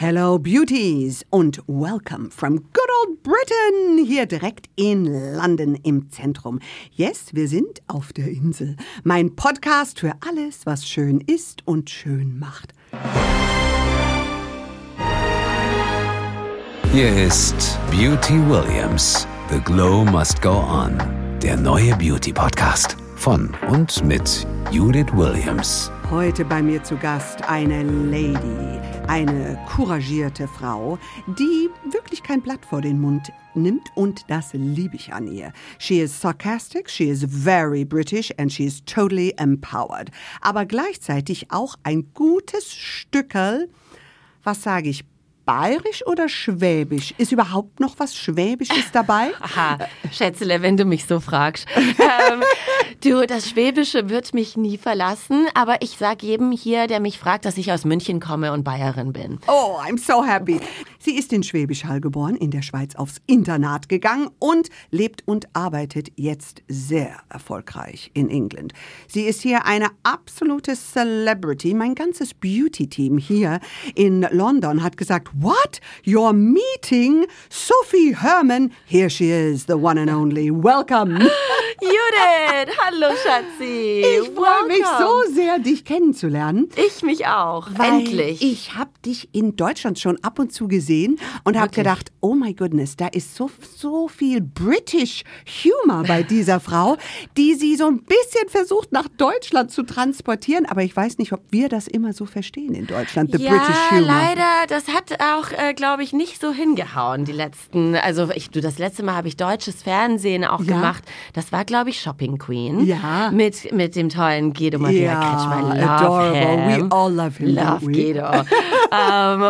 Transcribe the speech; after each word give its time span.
Hello 0.00 0.38
Beauties 0.38 1.24
und 1.30 1.60
welcome 1.66 2.30
from 2.30 2.58
good 2.72 2.88
old 3.00 3.20
Britain, 3.24 4.06
hier 4.06 4.26
direkt 4.26 4.68
in 4.76 5.06
London 5.34 5.74
im 5.74 6.08
Zentrum. 6.12 6.60
Yes, 6.92 7.30
wir 7.32 7.48
sind 7.48 7.82
auf 7.88 8.12
der 8.12 8.28
Insel. 8.28 8.76
Mein 9.02 9.34
Podcast 9.34 9.98
für 9.98 10.12
alles, 10.20 10.66
was 10.66 10.86
schön 10.86 11.20
ist 11.20 11.66
und 11.66 11.90
schön 11.90 12.38
macht. 12.38 12.74
Hier 16.92 17.26
ist 17.26 17.76
Beauty 17.90 18.38
Williams. 18.48 19.26
The 19.50 19.58
Glow 19.58 20.04
Must 20.04 20.40
Go 20.40 20.60
On. 20.60 20.96
Der 21.42 21.56
neue 21.56 21.96
Beauty 21.96 22.32
Podcast 22.32 22.96
von 23.16 23.52
und 23.68 24.04
mit 24.04 24.46
Judith 24.70 25.12
Williams. 25.12 25.90
Heute 26.10 26.42
bei 26.46 26.62
mir 26.62 26.82
zu 26.82 26.96
Gast 26.96 27.46
eine 27.50 27.82
Lady, 27.82 28.80
eine 29.08 29.62
couragierte 29.68 30.48
Frau, 30.48 30.98
die 31.26 31.68
wirklich 31.92 32.22
kein 32.22 32.40
Blatt 32.40 32.64
vor 32.64 32.80
den 32.80 32.98
Mund 32.98 33.30
nimmt 33.54 33.90
und 33.94 34.24
das 34.28 34.54
liebe 34.54 34.96
ich 34.96 35.12
an 35.12 35.26
ihr. 35.26 35.52
She 35.78 36.00
is 36.00 36.18
sarcastic, 36.18 36.88
she 36.88 37.10
is 37.10 37.26
very 37.28 37.84
British 37.84 38.32
and 38.38 38.50
she 38.50 38.64
is 38.64 38.82
totally 38.86 39.34
empowered. 39.36 40.10
Aber 40.40 40.64
gleichzeitig 40.64 41.50
auch 41.50 41.74
ein 41.82 42.10
gutes 42.14 42.72
Stückerl, 42.72 43.68
was 44.42 44.62
sage 44.62 44.88
ich, 44.88 45.04
bayerisch 45.48 46.06
oder 46.06 46.28
schwäbisch? 46.28 47.14
Ist 47.16 47.32
überhaupt 47.32 47.80
noch 47.80 47.94
was 47.96 48.14
Schwäbisches 48.14 48.92
dabei? 48.92 49.30
Aha, 49.40 49.78
Schätzele, 50.12 50.60
wenn 50.60 50.76
du 50.76 50.84
mich 50.84 51.06
so 51.06 51.20
fragst. 51.20 51.66
ähm, 51.74 52.42
du, 53.02 53.26
das 53.26 53.48
Schwäbische 53.48 54.10
wird 54.10 54.34
mich 54.34 54.58
nie 54.58 54.76
verlassen, 54.76 55.46
aber 55.54 55.80
ich 55.80 55.96
sag 55.96 56.22
jedem 56.22 56.52
hier, 56.52 56.86
der 56.86 57.00
mich 57.00 57.18
fragt, 57.18 57.46
dass 57.46 57.56
ich 57.56 57.72
aus 57.72 57.86
München 57.86 58.20
komme 58.20 58.52
und 58.52 58.62
Bayerin 58.62 59.14
bin. 59.14 59.38
Oh, 59.46 59.78
I'm 59.80 59.96
so 59.98 60.22
happy. 60.22 60.60
Sie 61.08 61.16
ist 61.16 61.32
in 61.32 61.42
Schwäbisch 61.42 61.86
Hall 61.86 62.02
geboren, 62.02 62.36
in 62.36 62.50
der 62.50 62.60
Schweiz 62.60 62.94
aufs 62.94 63.22
Internat 63.26 63.88
gegangen 63.88 64.28
und 64.38 64.68
lebt 64.90 65.26
und 65.26 65.48
arbeitet 65.54 66.12
jetzt 66.16 66.60
sehr 66.68 67.16
erfolgreich 67.30 68.10
in 68.12 68.28
England. 68.28 68.74
Sie 69.06 69.22
ist 69.22 69.40
hier 69.40 69.64
eine 69.64 69.88
absolute 70.02 70.74
Celebrity. 70.76 71.72
Mein 71.72 71.94
ganzes 71.94 72.34
Beauty-Team 72.34 73.16
hier 73.16 73.60
in 73.94 74.26
London 74.32 74.82
hat 74.82 74.98
gesagt, 74.98 75.28
What? 75.40 75.80
You're 76.04 76.34
meeting 76.34 77.24
Sophie 77.48 78.14
Herman? 78.14 78.70
Here 78.84 79.08
she 79.08 79.30
is, 79.30 79.64
the 79.64 79.76
one 79.76 79.98
and 79.98 80.10
only. 80.10 80.50
Welcome. 80.50 81.20
Judith, 81.80 82.76
hallo 82.84 83.14
Schatzi. 83.24 84.02
Ich 84.02 84.30
freue 84.34 84.66
mich 84.66 84.84
so 84.98 85.32
sehr, 85.32 85.58
dich 85.58 85.86
kennenzulernen. 85.86 86.68
Ich 86.76 87.02
mich 87.02 87.26
auch. 87.26 87.68
Endlich. 87.78 88.42
Ich 88.42 88.74
habe 88.74 88.90
dich 89.06 89.30
in 89.32 89.56
Deutschland 89.56 89.98
schon 89.98 90.22
ab 90.22 90.38
und 90.38 90.52
zu 90.52 90.68
gesehen 90.68 90.97
und 91.44 91.58
habe 91.58 91.70
gedacht, 91.70 92.10
oh 92.20 92.34
my 92.34 92.52
goodness, 92.54 92.96
da 92.96 93.06
ist 93.08 93.34
so, 93.34 93.50
so 93.76 94.08
viel 94.08 94.40
British 94.40 95.22
Humor 95.64 96.02
bei 96.04 96.22
dieser 96.22 96.60
Frau, 96.60 96.96
die 97.36 97.54
sie 97.54 97.76
so 97.76 97.86
ein 97.86 98.02
bisschen 98.02 98.48
versucht 98.48 98.92
nach 98.92 99.08
Deutschland 99.16 99.70
zu 99.70 99.82
transportieren. 99.84 100.66
Aber 100.66 100.82
ich 100.82 100.94
weiß 100.96 101.18
nicht, 101.18 101.32
ob 101.32 101.40
wir 101.50 101.68
das 101.68 101.86
immer 101.88 102.12
so 102.12 102.26
verstehen 102.26 102.74
in 102.74 102.86
Deutschland, 102.86 103.32
the 103.32 103.42
ja, 103.42 103.50
British 103.52 103.90
Humor. 103.90 104.06
leider, 104.06 104.66
das 104.68 104.88
hat 104.88 105.12
auch, 105.22 105.50
äh, 105.52 105.74
glaube 105.74 106.02
ich, 106.02 106.12
nicht 106.12 106.40
so 106.40 106.52
hingehauen, 106.52 107.24
die 107.24 107.32
letzten, 107.32 107.94
also 107.96 108.30
ich, 108.34 108.50
du, 108.50 108.60
das 108.60 108.78
letzte 108.78 109.02
Mal 109.02 109.14
habe 109.14 109.28
ich 109.28 109.36
deutsches 109.36 109.82
Fernsehen 109.82 110.44
auch 110.44 110.60
Ja. 110.62 110.74
gemacht. 110.76 111.04
Das 111.34 111.52
war, 111.52 111.64
glaube 111.64 111.90
ich, 111.90 112.00
Shopping 112.00 112.38
Queen. 112.38 112.84
Ja. 112.86 113.30
Mit, 113.30 113.72
mit 113.72 113.94
dem 113.96 114.08
tollen 114.08 114.52
Guido 114.52 114.78
Maria 114.78 115.12
Ja, 115.12 115.20
Kretschmer. 115.30 115.74
Love 115.74 115.88
adorable. 115.90 116.38
him. 116.74 116.88
We 116.90 116.92
all 116.94 117.12
love 117.12 117.38
him, 117.38 117.54
Love? 117.54 117.86
Guido. 117.86 118.24
ähm, 118.92 119.42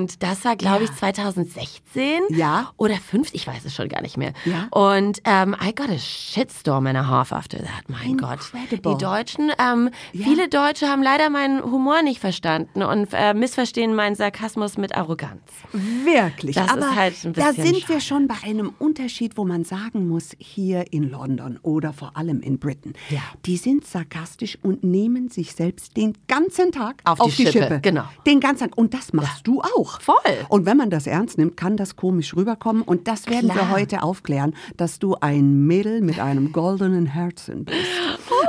und 0.00 0.22
das 0.22 0.44
war, 0.44 0.56
glaube 0.56 0.71
ich, 0.80 0.92
2016 0.94 2.22
Ja. 2.30 2.70
oder 2.76 2.94
5, 2.96 3.30
ich 3.32 3.46
weiß 3.46 3.64
es 3.64 3.74
schon 3.74 3.88
gar 3.88 4.02
nicht 4.02 4.16
mehr. 4.16 4.32
Ja. 4.44 4.68
Und 4.70 5.20
ähm, 5.24 5.54
I 5.62 5.74
got 5.74 5.88
a 5.90 5.98
shitstorm 5.98 6.86
and 6.86 6.96
a 6.96 7.06
half 7.06 7.32
after 7.32 7.58
that. 7.58 7.88
Mein 7.88 8.16
Gott. 8.16 8.38
Incredible. 8.52 8.92
Die 8.96 9.04
Deutschen, 9.04 9.50
ähm, 9.58 9.90
viele 10.12 10.48
Deutsche 10.48 10.88
haben 10.88 11.02
leider 11.02 11.30
meinen 11.30 11.62
Humor 11.62 12.02
nicht 12.02 12.20
verstanden 12.20 12.82
und 12.82 13.08
äh, 13.12 13.34
missverstehen 13.34 13.94
meinen 13.94 14.14
Sarkasmus 14.14 14.78
mit 14.78 14.94
Arroganz. 14.96 15.42
Wirklich. 15.72 16.54
Das 16.56 16.66
ist 16.66 16.72
Aber 16.72 16.94
halt 16.94 17.14
ein 17.24 17.32
da 17.32 17.48
bisschen 17.50 17.64
sind 17.64 17.76
wir 17.88 18.00
schade. 18.00 18.00
schon 18.00 18.28
bei 18.28 18.36
einem 18.44 18.72
Unterschied, 18.78 19.36
wo 19.36 19.44
man 19.44 19.64
sagen 19.64 20.08
muss, 20.08 20.30
hier 20.38 20.92
in 20.92 21.10
London 21.10 21.58
oder 21.62 21.92
vor 21.92 22.16
allem 22.16 22.40
in 22.40 22.58
Britain, 22.58 22.92
Ja. 23.10 23.20
die 23.46 23.56
sind 23.56 23.84
sarkastisch 23.86 24.58
und 24.62 24.84
nehmen 24.84 25.28
sich 25.28 25.52
selbst 25.54 25.96
den 25.96 26.16
ganzen 26.28 26.72
Tag 26.72 27.02
Auf 27.04 27.18
die 27.36 27.46
Schippe, 27.46 27.80
genau. 27.82 28.04
Den 28.26 28.40
ganzen 28.40 28.68
Tag. 28.70 28.78
Und 28.78 28.94
das 28.94 29.12
machst 29.12 29.46
du 29.46 29.60
auch. 29.60 30.00
Voll. 30.00 30.16
Und 30.48 30.61
wenn 30.66 30.76
man 30.76 30.90
das 30.90 31.06
ernst 31.06 31.38
nimmt, 31.38 31.56
kann 31.56 31.76
das 31.76 31.96
komisch 31.96 32.34
rüberkommen. 32.36 32.82
Und 32.82 33.08
das 33.08 33.26
werden 33.28 33.48
wir 33.48 33.54
Klar. 33.54 33.70
heute 33.70 34.02
aufklären, 34.02 34.54
dass 34.76 34.98
du 34.98 35.14
ein 35.20 35.66
Mädel 35.66 36.00
mit 36.00 36.18
einem 36.18 36.52
goldenen 36.52 37.06
Herzen 37.06 37.64
bist. 37.64 37.78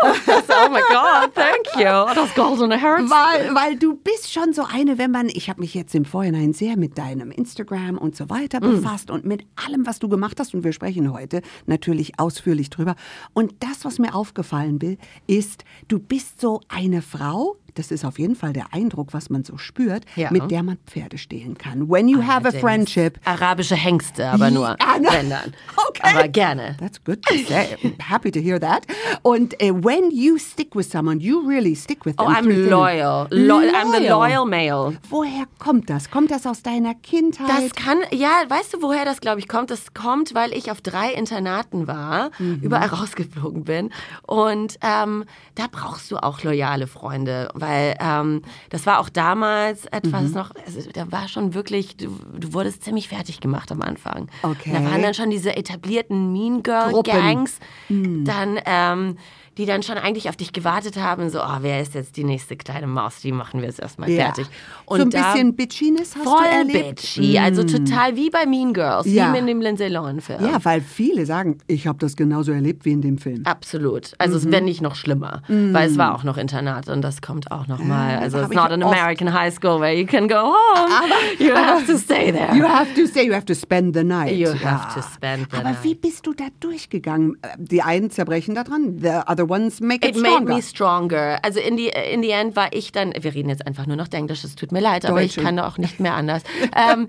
oh 0.01 0.69
my 0.69 0.79
God, 0.89 1.33
thank 1.33 1.75
you. 1.75 2.13
Das 2.15 2.33
goldene 2.35 2.77
Herz. 2.79 3.09
Weil, 3.09 3.55
weil 3.55 3.75
du 3.77 3.95
bist 3.95 4.31
schon 4.31 4.53
so 4.53 4.63
eine, 4.71 4.97
wenn 4.97 5.11
man, 5.11 5.27
ich 5.29 5.49
habe 5.49 5.61
mich 5.61 5.73
jetzt 5.73 5.95
im 5.95 6.05
Vorhinein 6.05 6.53
sehr 6.53 6.77
mit 6.77 6.97
deinem 6.97 7.31
Instagram 7.31 7.97
und 7.97 8.15
so 8.15 8.29
weiter 8.29 8.59
Mm. 8.59 8.71
befasst 8.81 9.09
und 9.11 9.25
mit 9.25 9.45
allem, 9.55 9.85
was 9.85 9.99
du 9.99 10.09
gemacht 10.09 10.39
hast. 10.39 10.53
Und 10.53 10.63
wir 10.63 10.73
sprechen 10.73 11.11
heute 11.13 11.41
natürlich 11.65 12.19
ausführlich 12.19 12.69
drüber. 12.69 12.95
Und 13.33 13.53
das, 13.59 13.83
was 13.85 13.99
mir 13.99 14.13
aufgefallen 14.15 14.81
will, 14.81 14.97
ist, 15.27 15.63
du 15.87 15.99
bist 15.99 16.39
so 16.41 16.61
eine 16.69 17.01
Frau, 17.01 17.55
das 17.75 17.91
ist 17.91 18.05
auf 18.05 18.19
jeden 18.19 18.35
Fall 18.35 18.53
der 18.53 18.73
Eindruck, 18.73 19.13
was 19.13 19.29
man 19.29 19.43
so 19.43 19.57
spürt, 19.57 20.05
Ja. 20.15 20.31
mit 20.31 20.51
der 20.51 20.63
man 20.63 20.77
Pferde 20.87 21.17
stehlen 21.17 21.57
kann. 21.57 21.89
When 21.89 22.07
you 22.07 22.21
have 22.21 22.31
a 22.31 22.37
Allerdings. 22.49 22.61
friendship. 22.61 23.19
Arabische 23.25 23.75
Hengste, 23.75 24.27
aber 24.29 24.51
nur, 24.51 24.75
Ja, 24.79 24.99
ne? 24.99 25.07
wenn 25.11 25.29
dann. 25.29 25.53
Okay. 25.89 26.15
Aber 26.17 26.27
gerne. 26.27 26.75
That's 26.79 27.03
good 27.03 27.21
to 27.23 27.33
say. 27.47 27.77
Happy 27.99 28.31
to 28.31 28.39
hear 28.39 28.59
that. 28.59 28.85
Und 29.21 29.53
uh, 29.61 29.73
when 29.83 30.09
you 30.11 30.37
stick 30.37 30.75
with 30.75 30.89
someone, 30.91 31.19
you 31.19 31.39
really 31.47 31.75
stick 31.75 32.05
with 32.05 32.15
them. 32.17 32.27
Oh, 32.27 32.31
I'm 32.31 32.47
loyal. 32.69 33.27
Lo 33.29 33.57
I'm 33.59 33.91
the 33.95 34.07
loyal 34.07 34.45
male. 34.45 34.97
Woher 35.09 35.45
kommt 35.59 35.89
das? 35.89 36.09
Kommt 36.09 36.31
das 36.31 36.47
aus 36.47 36.63
deiner 36.63 36.95
Kindheit? 36.95 37.47
Das 37.49 37.75
kann, 37.75 37.99
ja, 38.11 38.29
weißt 38.47 38.73
du, 38.73 38.81
woher 38.81 39.05
das, 39.05 39.21
glaube 39.21 39.39
ich, 39.39 39.47
kommt? 39.47 39.69
Das 39.71 39.93
kommt, 39.93 40.33
weil 40.33 40.53
ich 40.53 40.71
auf 40.71 40.81
drei 40.81 41.13
Internaten 41.13 41.87
war, 41.87 42.31
Mhm. 42.39 42.59
überall 42.61 42.87
rausgeflogen 42.89 43.63
bin. 43.65 43.91
Und 44.25 44.77
ähm, 44.81 45.25
da 45.55 45.65
brauchst 45.71 46.09
du 46.11 46.17
auch 46.17 46.41
loyale 46.43 46.87
Freunde, 46.87 47.49
weil 47.65 47.95
ähm, 47.99 48.41
das 48.69 48.85
war 48.85 48.99
auch 48.99 49.09
damals 49.09 49.85
etwas 49.87 50.29
Mhm. 50.29 50.33
noch, 50.33 50.51
also, 50.65 50.89
da 50.91 51.11
war 51.11 51.27
schon 51.27 51.53
wirklich, 51.53 51.95
du, 51.97 52.09
du 52.37 52.53
wurdest 52.53 52.83
ziemlich 52.83 53.07
fertig 53.09 53.39
gemacht 53.39 53.71
am 53.71 53.81
Anfang. 53.81 54.27
Okay. 54.41 54.71
Da 54.73 54.83
waren 54.83 55.01
dann 55.01 55.13
schon 55.13 55.29
diese 55.29 55.55
etablierten 55.55 56.31
Mean 56.33 56.61
Girl 56.63 56.91
Gruppen. 56.91 57.11
Gangs, 57.13 57.59
Mhm. 57.89 58.23
dann, 58.25 58.59
ähm, 58.65 59.17
die 59.57 59.65
dann 59.65 59.83
schon 59.83 59.97
eigentlich 59.97 60.29
auf 60.29 60.35
dich 60.35 60.51
gewartet 60.53 60.97
haben, 60.97 61.29
so, 61.29 61.39
oh, 61.41 61.57
wer 61.61 61.81
ist 61.81 61.93
jetzt 61.93 62.17
die 62.17 62.23
nächste 62.23 62.55
kleine 62.55 62.87
Maus, 62.87 63.19
die 63.21 63.31
machen 63.31 63.61
wir 63.61 63.67
jetzt 63.67 63.79
erstmal 63.79 64.09
ja. 64.09 64.25
fertig. 64.25 64.47
so 64.87 64.95
ein 64.95 65.09
da- 65.09 65.31
bisschen 65.33 65.55
Bitchiness 65.55 66.15
hast 66.15 66.23
Voll 66.23 66.41
du 66.43 66.73
erlebt? 66.73 66.95
bitchy, 67.01 67.37
also 67.37 67.63
total 67.63 68.15
wie 68.15 68.29
bei 68.29 68.45
Mean 68.45 68.73
Girls, 68.73 69.05
Ja. 69.05 69.31
wie 69.33 69.37
in 69.37 69.47
dem 69.47 69.61
Lindsay 69.61 69.87
Lohan-Film. 69.89 70.43
Ja, 70.43 70.57
weil 70.63 70.81
viele 70.81 71.25
sagen, 71.25 71.57
ich 71.67 71.87
habe 71.87 71.99
das 71.99 72.15
genauso 72.15 72.51
erlebt 72.51 72.85
wie 72.85 72.91
in 72.91 73.01
dem 73.01 73.17
Film. 73.17 73.43
Absolut. 73.45 74.13
Also 74.17 74.39
Mhm. 74.39 74.45
es 74.45 74.51
wenn 74.51 74.65
nicht 74.65 74.81
noch 74.81 74.95
schlimmer, 74.95 75.41
weil 75.47 75.89
es 75.89 75.97
war 75.97 76.15
auch 76.15 76.23
noch 76.23 76.37
Internat 76.37 76.89
und 76.89 77.01
das 77.01 77.21
kommt 77.21 77.51
auch 77.51 77.67
noch 77.67 77.79
mal. 77.79 78.17
Also 78.19 78.39
it's 78.39 78.49
not 78.55 78.71
an 78.71 78.81
American 78.83 79.31
high 79.33 79.53
school 79.53 79.79
where 79.79 79.93
you 79.93 80.05
can 80.05 80.27
go 80.27 80.35
home. 80.35 80.89
you 81.39 81.53
have 81.53 81.85
to 81.85 81.97
stay 81.97 82.31
there. 82.31 82.55
You 82.55 82.63
have 82.63 82.93
to 82.95 83.05
say, 83.05 83.25
you 83.25 83.33
have 83.33 83.45
to 83.45 83.53
spend 83.53 83.95
the 83.95 84.03
night. 84.03 84.31
You 84.35 84.47
have 84.63 84.93
to 84.95 85.01
spend 85.01 85.47
the 85.51 85.57
Aber 85.57 85.69
night. 85.71 85.83
wie 85.83 85.95
bist 85.95 86.25
du 86.25 86.33
da 86.33 86.45
durchgegangen? 86.59 87.37
Äh, 87.41 87.47
Die 87.57 87.81
einen 87.81 88.09
zerbrechen 88.09 88.55
daran, 88.55 88.99
the 89.01 89.09
other 89.27 89.42
ones 89.49 89.79
make 89.81 90.07
it, 90.07 90.15
It 90.15 90.21
made 90.21 90.33
stronger. 90.35 90.55
me 90.55 90.61
stronger. 90.61 91.39
Also 91.43 91.59
in 91.59 91.77
die, 91.77 91.87
in 92.11 92.21
the 92.21 92.29
end 92.31 92.55
war 92.55 92.67
ich 92.73 92.91
dann, 92.91 93.13
wir 93.19 93.33
reden 93.33 93.49
jetzt 93.49 93.65
einfach 93.67 93.85
nur 93.87 93.95
noch 93.95 94.07
Englisch, 94.11 94.43
es 94.43 94.55
tut 94.55 94.71
mir 94.71 94.79
leid, 94.81 95.05
aber 95.05 95.21
ich 95.23 95.35
kann 95.35 95.57
auch 95.59 95.77
nicht 95.77 95.99
mehr 95.99 96.13
anders. 96.15 96.43
ähm, 96.75 97.07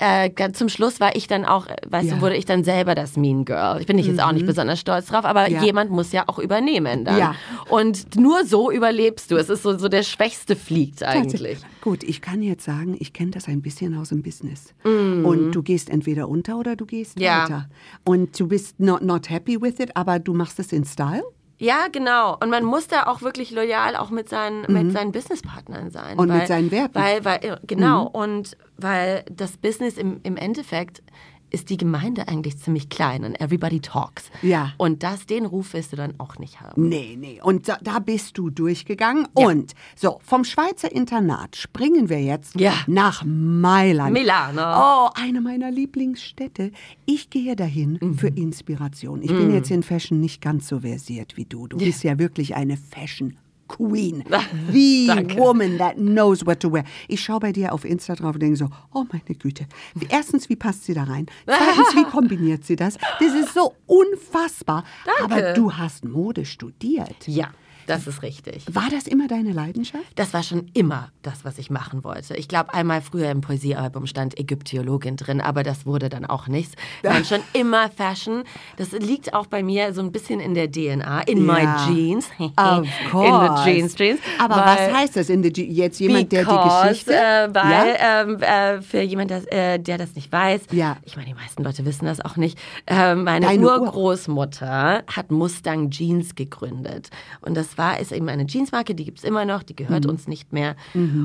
äh, 0.00 0.28
äh, 0.34 0.52
zum 0.52 0.68
Schluss 0.68 1.00
war 1.00 1.16
ich 1.16 1.26
dann 1.26 1.44
auch, 1.44 1.66
äh, 1.66 1.76
weißt 1.88 2.08
Ja. 2.08 2.14
Mhm. 2.14 2.18
du, 2.20 2.24
wurde 2.26 2.36
ich 2.36 2.44
dann 2.44 2.64
selber 2.64 2.94
das 2.94 3.16
Mean 3.16 3.44
Girl. 3.44 3.80
Ich 3.80 3.86
bin 3.86 3.96
nicht 3.96 4.06
jetzt 4.08 4.20
auch 4.22 4.32
nicht 4.32 4.46
besonders 4.46 4.80
stolz 4.80 5.06
drauf, 5.06 5.24
aber 5.24 5.48
Ja. 5.50 5.62
jemand 5.62 5.90
muss 5.90 6.12
ja 6.12 6.24
auch 6.26 6.38
übernehmen 6.38 7.04
dann. 7.04 7.18
Ja. 7.18 7.34
Und 7.68 8.16
nur 8.16 8.44
so 8.44 8.70
überlebst 8.70 9.30
du. 9.30 9.36
Es 9.36 9.48
ist 9.48 9.62
so, 9.62 9.76
so 9.78 9.88
der 9.88 10.02
Schwächste 10.02 10.56
fliegt 10.56 11.02
eigentlich. 11.02 11.58
Gut, 11.80 12.02
ich 12.02 12.20
kann 12.20 12.42
jetzt 12.42 12.64
sagen, 12.64 12.96
ich 12.98 13.12
kenne 13.12 13.30
das 13.30 13.48
ein 13.48 13.62
bisschen 13.62 13.96
aus 13.96 14.10
dem 14.10 14.22
Business. 14.22 14.74
Mhm. 14.84 15.24
Und 15.24 15.52
du 15.52 15.62
gehst 15.62 15.90
entweder 15.90 16.28
unter 16.28 16.58
oder 16.58 16.76
du 16.76 16.86
gehst 16.86 17.18
Ja. 17.20 17.44
weiter. 17.44 17.68
Und 18.04 18.38
du 18.38 18.48
bist 18.48 18.78
not, 18.80 19.02
not 19.02 19.30
happy 19.30 19.60
with 19.60 19.78
it, 19.80 19.96
aber 19.96 20.18
du 20.18 20.34
machst 20.34 20.58
es 20.58 20.72
in 20.72 20.84
Style? 20.84 21.22
Ja, 21.58 21.88
genau. 21.90 22.36
Und 22.40 22.50
man 22.50 22.64
muss 22.64 22.86
da 22.86 23.06
auch 23.06 23.20
wirklich 23.20 23.50
loyal 23.50 23.96
auch 23.96 24.10
mit 24.10 24.28
seinen, 24.28 24.72
mit 24.72 24.92
seinen 24.92 25.10
Businesspartnern 25.12 25.90
sein. 25.90 26.14
Mhm. 26.14 26.20
Und 26.20 26.28
mit 26.28 26.40
weil, 26.40 26.46
seinen 26.46 26.70
Werten. 26.70 26.98
Mhm. 26.98 27.02
Weil, 27.02 27.24
weil, 27.24 27.44
äh, 27.44 27.56
genau. 27.66 28.06
Und 28.06 28.56
weil 28.76 29.24
das 29.30 29.56
Business 29.56 29.98
im, 29.98 30.20
im 30.22 30.36
Endeffekt 30.36 31.02
ist 31.50 31.70
die 31.70 31.76
Gemeinde 31.76 32.28
eigentlich 32.28 32.58
ziemlich 32.58 32.88
klein 32.88 33.24
und 33.24 33.40
everybody 33.40 33.80
talks. 33.80 34.30
Ja. 34.42 34.72
Und 34.76 35.02
das, 35.02 35.26
den 35.26 35.46
Ruf 35.46 35.72
wirst 35.72 35.92
du 35.92 35.96
dann 35.96 36.14
auch 36.18 36.38
nicht 36.38 36.60
haben. 36.60 36.88
Nee, 36.88 37.16
nee. 37.18 37.40
Und 37.42 37.68
da, 37.68 37.78
da 37.82 37.98
bist 37.98 38.36
du 38.38 38.50
durchgegangen. 38.50 39.26
Ja. 39.36 39.46
Und 39.46 39.72
so, 39.96 40.20
vom 40.22 40.44
Schweizer 40.44 40.90
Internat 40.92 41.56
springen 41.56 42.08
wir 42.08 42.20
jetzt 42.22 42.58
Ja. 42.60 42.74
nach 42.86 43.24
Mailand. 43.24 44.12
Milano. 44.12 44.62
Oh, 44.62 45.10
eine 45.14 45.40
meiner 45.40 45.70
Lieblingsstädte. 45.70 46.72
Ich 47.06 47.30
gehe 47.30 47.56
dahin 47.56 47.98
Mhm. 48.00 48.18
für 48.18 48.28
Inspiration. 48.28 49.22
Ich 49.22 49.28
bin 49.28 49.52
jetzt 49.52 49.70
in 49.70 49.82
Fashion 49.82 50.20
nicht 50.20 50.40
ganz 50.40 50.68
so 50.68 50.80
versiert 50.80 51.36
wie 51.36 51.44
du. 51.44 51.66
Du 51.66 51.78
bist 51.78 52.04
ja 52.04 52.18
wirklich 52.18 52.54
eine 52.54 52.76
Fashion 52.76 53.36
Queen. 53.68 54.24
The 54.72 55.34
woman 55.36 55.78
that 55.78 55.96
knows 55.96 56.44
what 56.44 56.60
to 56.60 56.72
wear. 56.72 56.84
Ich 57.06 57.20
schaue 57.22 57.40
bei 57.40 57.52
dir 57.52 57.72
auf 57.72 57.84
Insta 57.84 58.14
drauf 58.14 58.34
und 58.34 58.40
denke 58.42 58.56
so, 58.56 58.68
oh 58.92 59.04
meine 59.12 59.38
Güte. 59.38 59.66
Erstens, 60.08 60.48
wie 60.48 60.56
passt 60.56 60.84
sie 60.84 60.94
da 60.94 61.04
rein? 61.04 61.26
Zweitens, 61.46 61.94
wie 61.94 62.04
kombiniert 62.10 62.64
sie 62.64 62.76
das? 62.76 62.96
Das 63.20 63.34
ist 63.34 63.54
so 63.54 63.74
unfassbar. 63.86 64.84
Danke. 65.04 65.22
Aber 65.24 65.52
du 65.52 65.72
hast 65.72 66.04
Mode 66.04 66.44
studiert. 66.44 67.26
Ja, 67.26 67.50
das 67.88 68.06
ist 68.06 68.22
richtig. 68.22 68.64
War 68.72 68.88
das 68.90 69.06
immer 69.06 69.26
deine 69.28 69.52
Leidenschaft? 69.52 70.04
Das 70.14 70.32
war 70.34 70.42
schon 70.42 70.70
immer 70.74 71.10
das, 71.22 71.44
was 71.44 71.58
ich 71.58 71.70
machen 71.70 72.04
wollte. 72.04 72.34
Ich 72.36 72.46
glaube, 72.48 72.72
einmal 72.74 73.00
früher 73.02 73.30
im 73.30 73.40
Poesiealbum 73.40 74.06
stand 74.06 74.38
Ägyptiologin 74.38 75.16
drin, 75.16 75.40
aber 75.40 75.62
das 75.62 75.86
wurde 75.86 76.08
dann 76.08 76.24
auch 76.24 76.46
nichts. 76.48 76.74
Dann 77.02 77.24
schon 77.24 77.40
immer 77.52 77.90
Fashion. 77.90 78.44
Das 78.76 78.92
liegt 78.92 79.34
auch 79.34 79.46
bei 79.46 79.62
mir 79.62 79.92
so 79.94 80.00
ein 80.02 80.12
bisschen 80.12 80.40
in 80.40 80.54
der 80.54 80.70
DNA, 80.70 81.22
in 81.22 81.46
Ja. 81.46 81.52
my 81.86 81.94
jeans. 81.94 82.26
Of 82.56 82.86
course. 83.10 83.26
In 83.28 83.56
the 83.56 83.64
jeans, 83.64 83.94
jeans. 83.94 84.20
Aber 84.38 84.56
Weil- 84.56 84.64
was 84.90 84.96
heißt 84.96 85.16
das 85.16 85.28
in 85.30 85.42
the 85.42 85.48
jetzt 85.48 85.98
jemand, 85.98 86.30
der 86.32 86.44
die 86.44 86.50
Because, 86.50 86.88
Geschichte? 86.88 87.14
Äh, 87.14 87.48
weil, 87.54 87.96
ja? 87.98 88.22
ähm, 88.22 88.42
äh, 88.42 88.82
für 88.82 89.00
jemand, 89.00 89.30
das, 89.30 89.44
äh, 89.46 89.78
der 89.78 89.96
das 89.98 90.14
nicht 90.14 90.30
weiß, 90.30 90.62
Ja. 90.72 90.96
ich 91.04 91.16
meine, 91.16 91.28
die 91.28 91.34
meisten 91.34 91.62
Leute 91.64 91.84
wissen 91.84 92.04
das 92.04 92.20
auch 92.20 92.36
nicht, 92.36 92.58
äh, 92.86 93.14
meine 93.14 93.46
Deine 93.46 93.64
Ur- 93.66 93.80
Urgroßmutter 93.82 95.02
hat 95.06 95.30
Mustang 95.30 95.90
Jeans 95.90 96.34
gegründet. 96.34 97.08
Und 97.40 97.56
das 97.56 97.77
war, 97.78 97.98
ist 98.00 98.12
eben 98.12 98.28
eine 98.28 98.46
Jeansmarke, 98.46 98.94
die 98.94 99.04
gibt 99.04 99.18
es 99.18 99.24
immer 99.24 99.44
noch, 99.44 99.62
die 99.62 99.76
gehört 99.76 100.04
Mhm. 100.04 100.10
uns 100.10 100.28
nicht 100.28 100.52
mehr. 100.52 100.76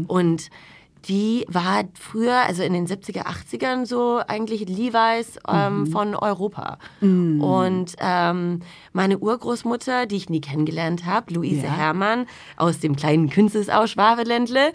Und 0.07 0.49
die 1.09 1.43
war 1.49 1.83
früher, 1.99 2.43
also 2.47 2.63
in 2.63 2.71
den 2.71 2.87
70er, 2.87 3.25
80ern 3.25 3.85
so 3.85 4.21
eigentlich 4.25 4.61
Levi's 4.69 5.37
ähm, 5.49 5.81
Mhm. 5.81 5.87
von 5.87 6.15
Europa. 6.15 6.77
Und 7.01 7.95
ähm, 7.99 8.61
meine 8.93 9.17
Urgroßmutter, 9.17 10.05
die 10.05 10.15
ich 10.15 10.29
nie 10.29 10.39
kennengelernt 10.39 11.05
habe, 11.05 11.33
Luise 11.33 11.65
Ja. 11.65 11.73
Herrmann 11.75 12.25
aus 12.55 12.79
dem 12.79 12.95
kleinen 12.95 13.29
Künstlersau 13.29 13.85
Schwabeländle, 13.85 14.71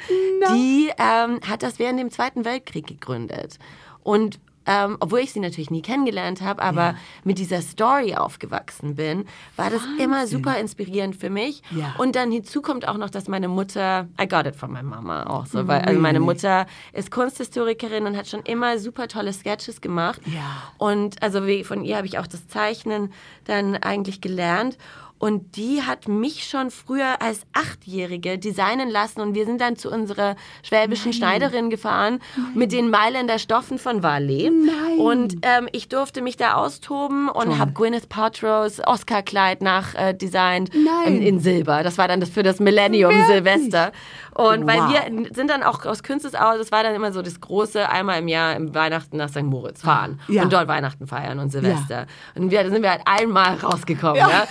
die 0.54 0.90
ähm, 0.98 1.40
hat 1.48 1.62
das 1.62 1.78
während 1.78 1.98
dem 1.98 2.10
Zweiten 2.10 2.44
Weltkrieg 2.44 2.86
gegründet. 2.86 3.58
Und 4.02 4.38
ähm, 4.68 4.98
obwohl 5.00 5.20
ich 5.20 5.32
sie 5.32 5.40
natürlich 5.40 5.70
nie 5.70 5.80
kennengelernt 5.80 6.42
habe, 6.42 6.62
aber 6.62 6.94
mit 7.24 7.38
dieser 7.38 7.62
Story 7.62 8.14
aufgewachsen 8.14 8.96
bin, 8.96 9.24
war 9.56 9.70
das 9.70 9.80
immer 9.98 10.26
super 10.26 10.58
inspirierend 10.58 11.16
für 11.16 11.30
mich. 11.30 11.62
Ja. 11.70 11.94
Und 11.96 12.14
dann 12.14 12.30
hinzu 12.30 12.60
kommt 12.60 12.86
auch 12.86 12.98
noch, 12.98 13.08
dass 13.08 13.28
meine 13.28 13.48
Mutter, 13.48 14.08
I 14.20 14.28
got 14.28 14.44
it 14.44 14.54
from 14.54 14.74
my 14.74 14.82
Mama 14.82 15.24
auch 15.24 15.46
so, 15.46 15.66
weil 15.66 15.80
also 15.80 15.98
meine? 15.98 16.20
Mutter 16.20 16.66
ist 16.92 17.10
Kunsthistorikerin 17.10 18.04
und 18.04 18.14
hat 18.14 18.28
schon 18.28 18.42
immer 18.42 18.78
super 18.78 19.08
tolle 19.08 19.32
Sketches 19.32 19.80
gemacht. 19.80 20.20
Ja. 20.26 20.62
Und 20.76 21.22
also 21.22 21.40
von 21.64 21.82
ihr 21.82 21.96
habe 21.96 22.06
ich 22.06 22.18
auch 22.18 22.26
das 22.26 22.46
Zeichnen 22.48 23.12
dann 23.46 23.76
eigentlich 23.76 24.20
gelernt. 24.20 24.76
Und 25.18 25.56
die 25.56 25.82
hat 25.82 26.08
mich 26.08 26.44
schon 26.44 26.70
früher 26.70 27.20
als 27.20 27.42
Achtjährige 27.52 28.38
designen 28.38 28.88
lassen 28.88 29.20
und 29.20 29.34
wir 29.34 29.46
sind 29.46 29.60
dann 29.60 29.76
zu 29.76 29.90
unserer 29.90 30.36
schwäbischen 30.62 31.12
Schneiderin 31.12 31.70
gefahren 31.70 32.20
mit 32.54 32.72
den 32.72 32.90
Mailänder 32.90 33.38
Stoffen 33.38 33.78
von 33.78 34.02
Valet. 34.02 34.52
Nein. 34.52 34.98
Und 34.98 35.36
ähm, 35.42 35.68
ich 35.72 35.88
durfte 35.88 36.22
mich 36.22 36.36
da 36.36 36.54
austoben 36.54 37.28
und 37.28 37.58
habe 37.58 37.72
Gwyneth 37.72 38.08
Paltrow's 38.08 38.80
Oscar-Kleid 38.84 39.62
nachdesignt 39.62 40.70
Nein. 40.74 41.16
in, 41.16 41.22
in 41.22 41.40
Silber. 41.40 41.82
Das 41.82 41.98
war 41.98 42.08
dann 42.08 42.20
das 42.20 42.28
für 42.28 42.42
das 42.42 42.60
Millennium 42.60 43.10
Wirklich? 43.10 43.26
Silvester. 43.28 43.92
Und 44.38 44.68
weil 44.68 44.78
Wow. 44.78 44.92
wir 44.92 45.34
sind 45.34 45.50
dann 45.50 45.64
auch 45.64 45.84
aus 45.84 46.04
Künstlersau, 46.04 46.56
das 46.56 46.70
war 46.70 46.84
dann 46.84 46.94
immer 46.94 47.10
so 47.12 47.22
das 47.22 47.40
große, 47.40 47.88
einmal 47.88 48.20
im 48.20 48.28
Jahr 48.28 48.54
im 48.54 48.72
Weihnachten 48.72 49.16
nach 49.16 49.28
St. 49.30 49.42
Moritz 49.42 49.82
fahren 49.82 50.20
Ja. 50.28 50.44
und 50.44 50.52
dort 50.52 50.68
Weihnachten 50.68 51.08
feiern 51.08 51.40
und 51.40 51.50
Silvester. 51.50 52.06
Und 52.36 52.52
wir, 52.52 52.62
da 52.62 52.70
sind 52.70 52.82
wir 52.82 52.90
halt 52.90 53.02
einmal 53.04 53.54
rausgekommen. 53.56 54.16
Ja. 54.16 54.44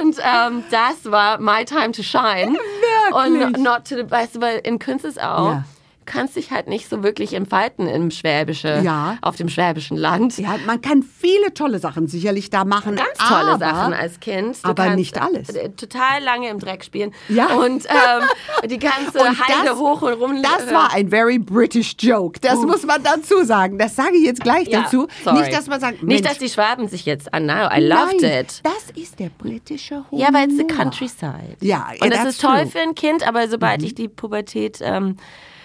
Und 0.00 0.16
ähm, 0.20 0.64
das 0.70 1.10
war 1.12 1.38
my 1.38 1.64
time 1.66 1.92
to 1.92 2.02
shine. 2.02 2.56
Wirklich? 3.12 3.54
Und 3.56 3.62
not 3.62 3.86
to 3.86 3.96
the, 3.96 4.10
weißt 4.10 4.36
du, 4.36 4.40
weil 4.40 4.58
in 4.64 4.78
Künstlersau 4.78 5.50
Ja. 5.50 5.64
Kannst 6.06 6.36
dich 6.36 6.50
halt 6.50 6.68
nicht 6.68 6.88
so 6.88 7.02
wirklich 7.02 7.34
entfalten 7.34 7.86
im 7.86 8.10
Schwäbische, 8.10 8.80
Ja. 8.84 9.18
auf 9.22 9.36
dem 9.36 9.48
schwäbischen 9.48 9.96
Land. 9.96 10.38
Ja, 10.38 10.56
man 10.66 10.80
kann 10.80 11.02
viele 11.02 11.52
tolle 11.52 11.78
Sachen 11.78 12.06
sicherlich 12.08 12.48
da 12.50 12.64
machen. 12.64 12.96
Ganz 12.96 13.18
tolle 13.18 13.50
aber, 13.52 13.58
Sachen 13.58 13.92
als 13.92 14.20
Kind. 14.20 14.56
Du 14.64 14.68
aber 14.70 14.94
nicht 14.96 15.20
alles. 15.20 15.48
äh, 15.50 15.70
Total 15.70 16.22
lange 16.22 16.48
im 16.48 16.58
Dreck 16.58 16.84
spielen. 16.84 17.12
Ja. 17.28 17.48
Und 17.56 17.84
ähm, 17.86 18.68
die 18.70 18.78
ganze 18.78 19.18
Und 19.26 19.38
Heide 19.46 19.66
das- 19.66 19.78
hoch 19.78 20.02
und 20.02 20.12
rum. 20.14 20.42
Das 20.42 20.72
war 20.72 20.92
ein 20.94 21.08
very 21.10 21.38
British 21.38 21.94
joke. 21.98 22.38
Das 22.40 22.56
muss 22.60 22.84
man 22.86 23.02
dazu 23.02 23.44
sagen. 23.44 23.78
Das 23.78 23.96
sage 23.96 24.16
ich 24.16 24.24
jetzt 24.24 24.40
gleich 24.42 24.68
Ja, 24.68 24.82
dazu. 24.82 25.08
sorry. 25.24 25.40
Nicht, 25.40 25.52
dass 25.52 25.66
man 25.66 25.80
sagt, 25.80 26.02
Nicht, 26.02 26.22
Mensch, 26.22 26.22
dass 26.22 26.38
die 26.38 26.48
Schwaben 26.48 26.88
sich 26.88 27.04
jetzt 27.06 27.34
an. 27.34 27.46
No, 27.46 27.52
I 27.74 27.80
loved 27.80 28.22
nein, 28.22 28.40
it. 28.44 28.60
Das 28.62 28.90
ist 28.94 29.18
der 29.18 29.28
britische 29.30 30.04
Humor. 30.10 30.20
Ja, 30.26 30.32
weil 30.32 30.48
es 30.48 30.56
the 30.56 30.64
countryside. 30.64 31.56
Ja, 31.60 31.88
Und 32.00 32.12
das 32.12 32.24
ist 32.24 32.40
toll 32.40 32.60
true. 32.62 32.66
für 32.70 32.78
ein 32.80 32.94
Kind, 32.94 33.26
aber 33.26 33.48
sobald 33.48 33.82
ich 33.82 33.94
die 33.94 34.08
Pubertät, 34.08 34.78
ähm, 34.82 35.16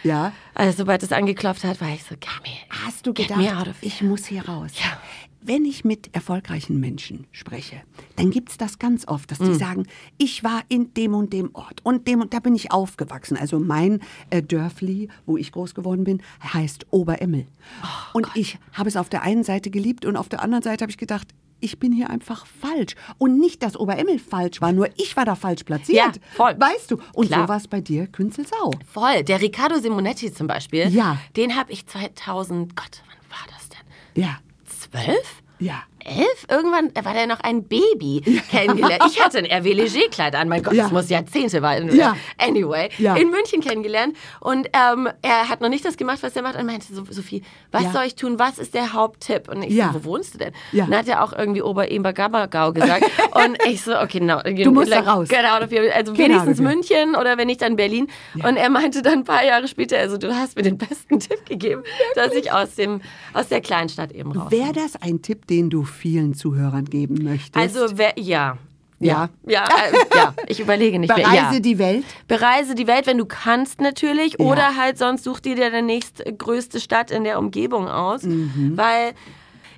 Ja. 0.04 0.34
also 0.54 0.78
sobald 0.80 1.04
es 1.04 1.12
angeklopft 1.12 1.64
hat, 1.64 1.82
war 1.82 1.90
ich 1.90 2.04
so, 2.04 2.16
get 2.16 2.42
me. 2.44 2.54
Hast 2.70 3.06
du 3.06 3.14
gedacht, 3.14 3.70
ich 3.82 4.02
muss 4.02 4.26
hier 4.26 4.48
raus? 4.48 4.72
Ja. 4.76 4.98
Wenn 5.44 5.66
ich 5.66 5.84
mit 5.84 6.14
erfolgreichen 6.14 6.80
Menschen 6.80 7.26
spreche, 7.32 7.82
dann 8.16 8.30
gibt 8.30 8.50
es 8.50 8.58
das 8.58 8.78
ganz 8.78 9.08
oft, 9.08 9.32
dass 9.32 9.40
die 9.40 9.56
sagen, 9.56 9.88
ich 10.20 10.44
war 10.44 10.62
in 10.70 10.94
dem 10.94 11.16
und 11.16 11.34
dem 11.34 11.50
Ort 11.54 11.84
und 11.84 12.08
dem 12.08 12.22
und 12.22 12.32
da 12.36 12.40
bin 12.40 12.54
ich 12.54 12.72
aufgewachsen. 12.72 13.38
Also 13.38 13.58
mein 13.58 14.02
äh, 14.30 14.44
Dörfli, 14.44 15.10
wo 15.26 15.38
ich 15.38 15.52
groß 15.52 15.74
geworden 15.74 16.04
bin, 16.04 16.22
heißt 16.54 16.86
Oberemmel. 16.92 17.48
Oh 17.84 18.18
und 18.20 18.28
ich 18.36 18.60
habe 18.74 18.88
es 18.88 18.96
auf 18.96 19.10
der 19.10 19.24
einen 19.24 19.44
Seite 19.44 19.72
geliebt 19.72 20.06
und 20.06 20.16
auf 20.16 20.30
der 20.30 20.44
anderen 20.44 20.62
Seite 20.62 20.84
habe 20.84 20.92
ich 20.92 21.00
gedacht, 21.00 21.30
ich 21.62 21.80
bin 21.80 21.92
hier 21.94 22.10
einfach 22.10 22.46
falsch. 22.46 22.96
Und 23.18 23.40
nicht, 23.40 23.64
dass 23.64 23.78
Oberemmel 23.78 24.20
falsch 24.20 24.60
war, 24.62 24.72
nur 24.74 24.90
ich 24.98 25.16
war 25.16 25.26
da 25.26 25.36
falsch 25.36 25.64
platziert. 25.64 25.98
Ja, 25.98 26.12
voll. 26.36 26.56
Weißt 26.60 26.92
du? 26.92 26.98
Und 27.14 27.28
Klar. 27.28 27.44
so 27.44 27.48
war 27.50 27.58
es 27.58 27.68
bei 27.68 27.80
dir, 27.82 28.08
Künzelsau. 28.08 28.72
Voll. 28.92 29.24
Der 29.24 29.40
Riccardo 29.42 29.80
Simonetti 29.80 30.34
zum 30.34 30.48
Beispiel, 30.48 30.88
Ja. 30.90 31.18
den 31.38 31.56
habe 31.56 31.72
ich 31.72 31.86
2000, 31.88 32.76
Gott, 32.76 33.02
wann 33.08 33.30
war 33.40 33.48
das 33.56 33.70
denn? 33.70 34.24
Ja, 34.24 34.40
Zwölf? 34.66 35.42
ja. 35.60 35.84
Elf, 36.06 36.46
irgendwann 36.50 36.92
war 37.04 37.14
der 37.14 37.28
noch 37.28 37.40
ein 37.42 37.64
Baby 37.64 38.22
kennengelernt. 38.52 39.04
Ich 39.08 39.24
hatte 39.24 39.38
ein 39.40 39.46
Hervé 39.46 39.74
Léger-Kleid 39.74 40.36
an, 40.36 40.50
mein 40.50 40.64
Gott, 40.64 40.74
Ja. 40.74 40.84
das 40.84 40.92
muss 40.92 41.10
Jahrzehnte 41.10 41.62
war. 41.62 41.80
Ja. 41.82 42.16
Anyway, 42.38 42.90
Ja. 42.98 43.16
in 43.16 43.30
München 43.32 43.62
kennengelernt 43.62 44.16
und 44.40 44.68
ähm, 44.74 45.10
er 45.22 45.50
hat 45.50 45.62
noch 45.62 45.70
nicht 45.70 45.86
das 45.86 45.98
gemacht, 45.98 46.20
was 46.22 46.36
er 46.36 46.42
macht 46.42 46.56
und 46.58 46.66
meinte, 46.66 46.94
so, 46.94 47.04
Sophie, 47.10 47.44
was 47.72 47.84
Ja. 47.84 47.92
soll 47.92 48.04
ich 48.06 48.16
tun, 48.16 48.40
was 48.40 48.58
ist 48.60 48.74
der 48.74 48.94
Haupttipp? 48.94 49.48
Und 49.50 49.64
ich 49.64 49.76
so, 49.76 49.84
wo 49.94 50.04
wohnst 50.12 50.34
du 50.34 50.38
denn? 50.40 50.54
Ja. 50.72 50.86
Und 50.86 50.92
dann 50.92 51.00
hat 51.00 51.08
er 51.08 51.24
auch 51.24 51.34
irgendwie 51.34 51.62
Ober-Eber-Gabagau 51.62 52.74
gesagt 52.74 53.04
und 53.36 53.58
ich 53.68 53.82
so, 53.82 53.98
okay, 54.00 54.20
no, 54.20 54.40
Du 54.44 54.72
musst 54.72 54.92
da 54.92 55.02
raus. 55.02 55.30
Here. 55.30 55.94
Also 55.94 56.18
wenigstens 56.18 56.60
here. 56.60 56.68
München 56.70 57.16
oder 57.16 57.38
wenn 57.38 57.48
nicht, 57.48 57.62
dann 57.62 57.76
Berlin. 57.76 58.08
Und 58.36 58.58
er 58.58 58.70
meinte 58.70 59.02
dann 59.02 59.20
ein 59.20 59.24
paar 59.24 59.44
Jahre 59.46 59.68
später, 59.68 59.98
also 59.98 60.18
du 60.18 60.34
hast 60.36 60.56
mir 60.56 60.64
den 60.64 60.78
besten 60.78 61.20
Tipp 61.20 61.46
gegeben, 61.46 61.84
dass 62.16 62.34
ich 62.34 62.52
aus, 62.52 62.76
dem, 62.76 63.02
aus 63.34 63.48
der 63.48 63.62
Kleinstadt 63.62 64.12
eben 64.12 64.32
raus 64.32 64.52
Wäre 64.52 64.74
das 64.74 65.02
ein 65.02 65.22
Tipp, 65.22 65.48
den 65.48 65.70
du 65.70 65.84
vielen 65.92 66.34
Zuhörern 66.34 66.86
geben 66.86 67.24
möchtest? 67.24 67.56
Also, 67.58 67.98
wer, 67.98 68.14
ja. 68.18 68.58
Ja. 69.00 69.30
Ja, 69.48 69.64
äh, 69.66 69.98
ja, 70.16 70.34
ich 70.48 70.60
überlege 70.60 71.00
nicht 71.00 71.10
mehr. 71.16 71.26
Bereise 71.26 71.56
Ja. 71.56 71.60
die 71.60 71.80
Welt. 71.80 72.04
Bereise 72.28 72.76
die 72.76 72.86
Welt, 72.86 73.08
wenn 73.08 73.18
du 73.18 73.26
kannst 73.26 73.82
natürlich. 73.82 74.34
Ja. 74.38 74.46
Oder 74.46 74.76
halt 74.78 74.98
sonst 75.00 75.24
such 75.24 75.40
dir 75.40 75.56
deine 75.56 75.82
nächstgrößte 75.82 76.80
Stadt 76.80 77.10
in 77.10 77.24
der 77.24 77.40
Umgebung 77.40 77.88
aus. 77.88 78.22
Mhm. 78.24 78.74
Weil 78.76 79.14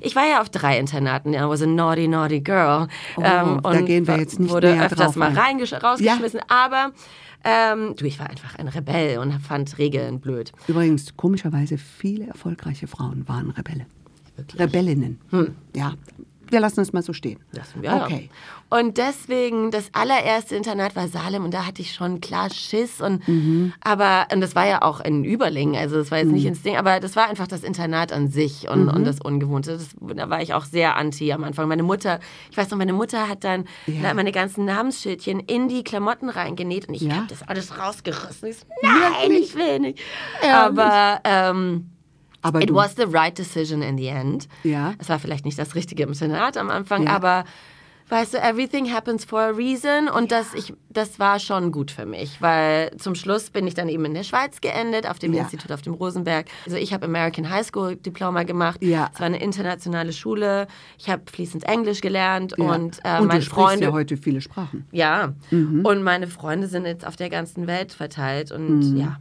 ich 0.01 0.17
war 0.17 0.27
ja 0.27 0.41
auf 0.41 0.49
drei 0.49 0.77
Internaten. 0.77 1.33
I 1.33 1.37
was 1.47 1.61
a 1.61 1.65
naughty, 1.65 2.09
naughty 2.09 2.41
girl. 2.41 2.87
Ähm, 3.17 3.61
Oh, 3.63 3.69
da 3.71 3.79
gehen 3.79 4.05
wir 4.07 4.17
jetzt 4.17 4.41
nicht 4.41 4.51
wurde 4.51 4.73
näher 4.73 4.87
öfters 4.87 4.99
drauf 4.99 5.15
mal 5.15 5.29
ein. 5.29 5.37
reingesch- 5.61 5.81
rausgeschmissen. 5.81 6.41
Aber 6.49 6.91
ähm, 7.45 7.95
du, 7.95 8.03
ich 8.05 8.19
war 8.19 8.29
einfach 8.29 8.55
ein 8.59 8.67
Rebell 8.67 9.19
und 9.19 9.31
fand 9.39 9.77
Regeln 9.77 10.19
blöd. 10.19 10.51
Übrigens, 10.67 11.15
komischerweise, 11.15 11.77
viele 11.77 12.27
erfolgreiche 12.27 12.87
Frauen 12.87 13.25
waren 13.29 13.51
Rebelle. 13.51 13.85
Rebellinnen. 14.57 15.19
Ja, 15.75 15.93
wir 16.49 16.59
lassen 16.59 16.81
es 16.81 16.93
mal 16.93 17.01
so 17.01 17.13
stehen. 17.13 17.39
Das, 17.51 17.73
ja. 17.81 18.03
Okay. 18.05 18.29
Und 18.69 18.97
deswegen, 18.97 19.69
das 19.71 19.89
allererste 19.93 20.55
Internat 20.55 20.95
war 20.95 21.07
Salem 21.07 21.45
und 21.45 21.53
da 21.53 21.65
hatte 21.65 21.81
ich 21.81 21.93
schon 21.93 22.21
klar 22.21 22.49
Schiss. 22.51 23.01
Und, 23.01 23.27
Mhm. 23.27 23.73
aber, 23.81 24.27
und 24.31 24.41
das 24.41 24.55
war 24.55 24.67
ja 24.67 24.81
auch 24.83 24.99
in 24.99 25.23
Überlingen, 25.23 25.75
also 25.75 25.95
das 25.97 26.09
war 26.11 26.17
jetzt 26.19 26.31
nicht 26.31 26.45
ins 26.45 26.61
Ding, 26.63 26.75
aber 26.77 26.99
das 26.99 27.15
war 27.15 27.27
einfach 27.29 27.47
das 27.47 27.63
Internat 27.63 28.11
an 28.11 28.27
sich 28.29 28.67
und, 28.69 28.83
Mhm. 28.85 28.89
und 28.89 29.03
das 29.05 29.19
Ungewohnte. 29.19 29.73
Das, 29.77 29.89
da 30.15 30.29
war 30.29 30.41
ich 30.41 30.53
auch 30.53 30.65
sehr 30.65 30.95
anti 30.95 31.31
am 31.33 31.43
Anfang. 31.43 31.67
Meine 31.67 31.83
Mutter, 31.83 32.19
ich 32.51 32.57
weiß 32.57 32.69
noch, 32.71 32.77
meine 32.77 32.93
Mutter 32.93 33.27
hat 33.29 33.43
dann 33.43 33.65
Ja. 33.87 34.13
meine 34.13 34.31
ganzen 34.31 34.65
Namensschildchen 34.65 35.39
in 35.39 35.67
die 35.69 35.83
Klamotten 35.83 36.29
reingenäht 36.29 36.87
und 36.87 36.93
ich 36.95 37.01
Ja. 37.03 37.15
habe 37.15 37.27
das 37.27 37.41
alles 37.47 37.77
rausgerissen. 37.79 38.49
Ich 38.49 38.57
so, 38.59 38.65
nein, 38.81 38.91
Wirklich? 39.31 39.49
ich 39.49 39.55
will 39.55 39.79
nicht. 39.79 39.99
Ehrlich? 40.41 40.53
Aber, 40.79 41.19
ähm, 41.23 41.89
Aber 42.43 42.61
It 42.61 42.69
du, 42.69 42.75
was 42.75 42.95
the 42.95 43.05
right 43.11 43.35
decision 43.37 43.81
in 43.81 43.97
the 43.97 44.07
end. 44.07 44.47
Ja. 44.63 44.93
Es 44.99 45.09
war 45.09 45.17
vielleicht 45.19 45.45
nicht 45.45 45.57
das 45.57 45.73
Richtige 45.75 46.03
im 46.03 46.13
Senat 46.13 46.57
am 46.57 46.69
Anfang, 46.69 47.03
Ja. 47.03 47.15
aber 47.15 47.45
weißt 48.09 48.33
du, 48.33 48.37
everything 48.37 48.91
happens 48.93 49.23
for 49.25 49.39
a 49.39 49.47
reason 49.47 50.07
und 50.09 50.31
das, 50.31 50.53
ich, 50.53 50.73
das 50.89 51.19
war 51.19 51.39
schon 51.39 51.71
gut 51.71 51.89
für 51.89 52.05
mich, 52.05 52.41
weil 52.41 52.91
zum 52.97 53.15
Schluss 53.15 53.49
bin 53.49 53.65
ich 53.65 53.73
dann 53.75 53.87
eben 53.89 54.03
in 54.05 54.13
der 54.13 54.23
Schweiz 54.23 54.59
geendet, 54.61 55.09
auf 55.09 55.17
dem 55.19 55.33
Ja. 55.33 55.43
Institut 55.43 55.71
auf 55.71 55.81
dem 55.81 55.93
Rosenberg. 55.93 56.45
Also 56.65 56.77
ich 56.77 56.93
habe 56.93 57.05
American 57.05 57.49
High 57.49 57.65
School 57.65 57.95
Diploma 57.95 58.43
gemacht. 58.43 58.83
Ja. 58.83 59.09
Es 59.13 59.19
war 59.19 59.27
eine 59.27 59.41
internationale 59.41 60.11
Schule. 60.13 60.67
Ich 60.99 61.09
habe 61.09 61.23
fließend 61.31 61.63
Englisch 61.63 62.01
gelernt 62.01 62.53
ja. 62.57 62.65
und, 62.65 62.99
äh, 63.03 63.19
und 63.19 63.27
meine 63.27 63.39
du 63.39 63.45
sprichst 63.45 63.51
Freunde 63.51 63.85
ja 63.85 63.91
heute 63.93 64.17
viele 64.17 64.41
Sprachen. 64.41 64.85
ja, 64.91 65.33
Mhm. 65.49 65.83
und 65.85 66.03
meine 66.03 66.27
Freunde 66.27 66.67
sind 66.67 66.85
jetzt 66.85 67.07
auf 67.07 67.15
der 67.15 67.29
ganzen 67.29 67.65
Welt 67.67 67.93
verteilt 67.93 68.51
und 68.51 68.97
ja, 68.97 69.17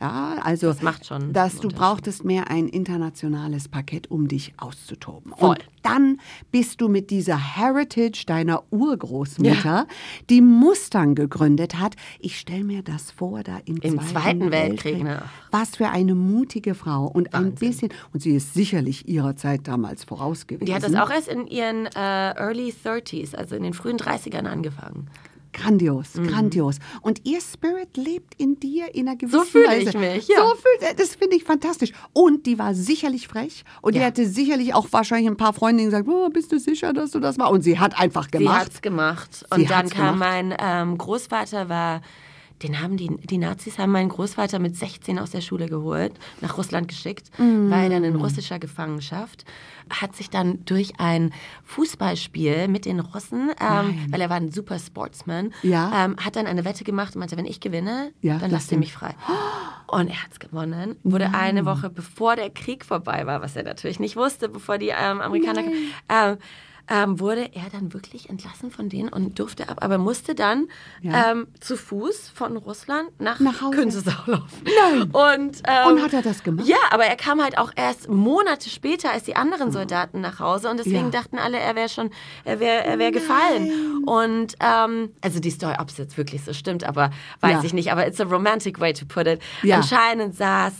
Ja, 0.00 0.36
also 0.42 0.68
Das 0.68 0.82
macht 0.82 1.06
schon 1.06 1.32
dass 1.32 1.58
du 1.58 1.68
brauchtest 1.68 2.24
mehr 2.24 2.50
ein 2.50 2.68
internationales 2.68 3.68
Parkett, 3.68 4.10
um 4.10 4.28
dich 4.28 4.54
auszutoben. 4.56 5.32
Voll. 5.36 5.50
Und 5.50 5.64
dann 5.82 6.20
bist 6.50 6.80
du 6.80 6.88
mit 6.88 7.10
dieser 7.10 7.56
Heritage 7.56 8.24
deiner 8.26 8.64
Urgroßmutter, 8.70 9.86
die 10.30 10.40
Mustang 10.40 11.14
gegründet 11.14 11.78
hat. 11.78 11.94
Ich 12.18 12.38
stelle 12.38 12.64
mir 12.64 12.82
das 12.82 13.10
vor, 13.10 13.42
da 13.42 13.58
im, 13.64 13.76
Im 13.78 14.00
Zweiten 14.00 14.50
Weltkrieg, 14.50 15.02
ne? 15.02 15.22
Was 15.50 15.76
für 15.76 15.88
eine 15.88 16.14
mutige 16.14 16.74
Frau 16.74 17.06
und 17.06 17.34
ein 17.34 17.54
bisschen 17.54 17.90
und 18.12 18.20
sie 18.20 18.34
ist 18.36 18.54
sicherlich 18.54 19.08
ihrer 19.08 19.36
Zeit 19.36 19.68
damals 19.68 20.04
voraus 20.04 20.46
gewesen. 20.46 20.66
die 20.66 20.74
hat 20.74 20.82
das 20.82 20.94
auch 20.94 21.10
erst 21.10 21.28
in 21.28 21.46
ihren 21.46 21.86
äh, 21.86 22.34
Early 22.34 22.74
30s, 22.84 23.34
also 23.34 23.54
in 23.56 23.62
den 23.62 23.74
frühen 23.74 23.96
30ern 23.96 24.46
angefangen. 24.46 25.08
Grandios, 25.56 26.12
grandios. 26.12 26.76
Und 27.00 27.22
ihr 27.24 27.40
Spirit 27.40 27.96
lebt 27.96 28.34
in 28.36 28.60
dir 28.60 28.94
in 28.94 29.08
einer 29.08 29.16
gewissen 29.16 29.40
Mhm. 29.40 29.44
fühle 29.46 29.68
Weise. 29.68 29.88
ich 29.90 29.94
mich, 29.98 30.28
ja. 30.28 30.36
So 30.38 30.54
fühlt, 30.54 31.00
das 31.00 31.14
finde 31.16 31.36
ich 31.36 31.44
fantastisch. 31.44 31.92
Und 32.12 32.44
die 32.46 32.58
war 32.58 32.74
sicherlich 32.74 33.26
frech. 33.26 33.64
Und 33.80 33.94
die 33.94 34.00
Ja. 34.00 34.06
hatte 34.06 34.26
sicherlich 34.26 34.74
auch 34.74 34.86
wahrscheinlich 34.90 35.28
ein 35.30 35.36
paar 35.38 35.54
Freundinnen 35.54 35.90
gesagt, 35.90 36.08
oh, 36.08 36.28
bist 36.28 36.52
du 36.52 36.58
sicher, 36.58 36.92
dass 36.92 37.12
du 37.12 37.20
das 37.20 37.38
machst? 37.38 37.52
Und 37.52 37.62
sie 37.62 37.78
hat 37.78 37.98
einfach 37.98 38.26
Sie 38.26 38.38
gemacht. 38.38 38.66
hat's 38.66 38.82
gemacht. 38.82 39.30
Sie 39.32 39.44
Und 39.62 39.70
dann 39.70 39.88
kam 39.88 40.14
gemacht. 40.14 40.18
mein 40.18 40.54
ähm, 40.58 40.98
Großvater, 40.98 41.68
war, 41.70 42.02
den 42.62 42.80
haben 42.80 42.96
die, 42.96 43.08
die 43.24 43.38
Nazis 43.38 43.78
haben 43.78 43.92
meinen 43.92 44.08
Großvater 44.08 44.58
mit 44.58 44.76
16 44.76 45.18
aus 45.18 45.30
der 45.30 45.40
Schule 45.42 45.68
geholt, 45.68 46.12
nach 46.40 46.56
Russland 46.56 46.88
geschickt, 46.88 47.30
Mm. 47.38 47.70
war 47.70 47.82
er 47.82 47.90
dann 47.90 48.04
in 48.04 48.16
russischer 48.16 48.58
Gefangenschaft, 48.58 49.44
hat 49.90 50.16
sich 50.16 50.30
dann 50.30 50.64
durch 50.64 50.94
ein 50.98 51.32
Fußballspiel 51.64 52.68
mit 52.68 52.84
den 52.86 53.00
Russen, 53.00 53.50
ähm, 53.60 54.06
weil 54.10 54.20
er 54.20 54.30
war 54.30 54.36
ein 54.38 54.50
super 54.50 54.78
Sportsman, 54.78 55.52
Ja. 55.62 56.04
ähm, 56.06 56.16
hat 56.24 56.34
dann 56.36 56.46
eine 56.46 56.64
Wette 56.64 56.84
gemacht 56.84 57.14
und 57.14 57.20
meinte, 57.20 57.36
wenn 57.36 57.44
ich 57.44 57.60
gewinne, 57.60 58.12
Ja, 58.22 58.34
dann 58.38 58.50
lass 58.50 58.62
lasst 58.62 58.72
ihr 58.72 58.78
mich 58.78 58.92
frei. 58.92 59.14
Und 59.86 60.08
er 60.08 60.22
hat's 60.24 60.40
gewonnen, 60.40 60.96
wurde 61.04 61.32
eine 61.34 61.64
Woche 61.66 61.90
bevor 61.90 62.34
der 62.34 62.50
Krieg 62.50 62.84
vorbei 62.84 63.26
war, 63.26 63.40
was 63.42 63.54
er 63.54 63.62
natürlich 63.62 64.00
nicht 64.00 64.16
wusste, 64.16 64.48
bevor 64.48 64.78
die 64.78 64.88
ähm, 64.88 65.20
Amerikaner 65.20 65.62
ähm, 66.88 67.18
wurde 67.20 67.50
er 67.54 67.68
dann 67.72 67.92
wirklich 67.92 68.30
entlassen 68.30 68.70
von 68.70 68.88
denen 68.88 69.08
und 69.08 69.38
durfte 69.38 69.68
ab, 69.68 69.78
aber 69.82 69.98
musste 69.98 70.34
dann 70.34 70.68
Ja. 71.02 71.32
ähm, 71.32 71.48
zu 71.60 71.76
Fuß 71.76 72.28
von 72.34 72.56
Russland 72.56 73.10
nach, 73.20 73.40
Nach 73.40 73.60
Hause. 73.60 73.76
Künzelsau 73.78 74.12
laufen. 74.26 74.64
Nein. 74.64 75.10
Und, 75.10 75.62
ähm, 75.66 75.88
Und 75.94 76.02
hat 76.02 76.12
er 76.12 76.22
das 76.22 76.42
gemacht? 76.42 76.66
Ja, 76.66 76.76
aber 76.90 77.04
er 77.06 77.16
kam 77.16 77.42
halt 77.42 77.58
auch 77.58 77.72
erst 77.74 78.08
Monate 78.08 78.70
später 78.70 79.10
als 79.10 79.24
die 79.24 79.34
anderen 79.36 79.72
Soldaten 79.72 80.20
nach 80.20 80.38
Hause 80.40 80.70
und 80.70 80.78
deswegen 80.78 81.06
Ja. 81.06 81.10
dachten 81.10 81.38
alle, 81.38 81.58
er 81.58 81.74
wäre 81.74 81.88
schon, 81.88 82.10
er 82.44 82.60
wäre 82.60 82.84
er 82.84 82.98
wär 82.98 83.10
gefallen. 83.12 84.04
Und 84.06 84.54
ähm, 84.60 85.10
also 85.22 85.40
die 85.40 85.50
Story, 85.50 85.74
ob 85.80 85.88
es 85.88 85.96
jetzt 85.98 86.16
wirklich 86.16 86.44
so 86.44 86.52
stimmt, 86.52 86.84
aber 86.84 87.10
weiß 87.40 87.52
Ja. 87.54 87.62
ich 87.64 87.72
nicht. 87.74 87.90
Aber 87.92 88.06
it's 88.06 88.20
a 88.20 88.24
romantic 88.24 88.78
way 88.80 88.92
to 88.92 89.04
put 89.06 89.26
it. 89.26 89.40
Ja. 89.62 89.76
Anscheinend 89.76 90.36
saß 90.36 90.72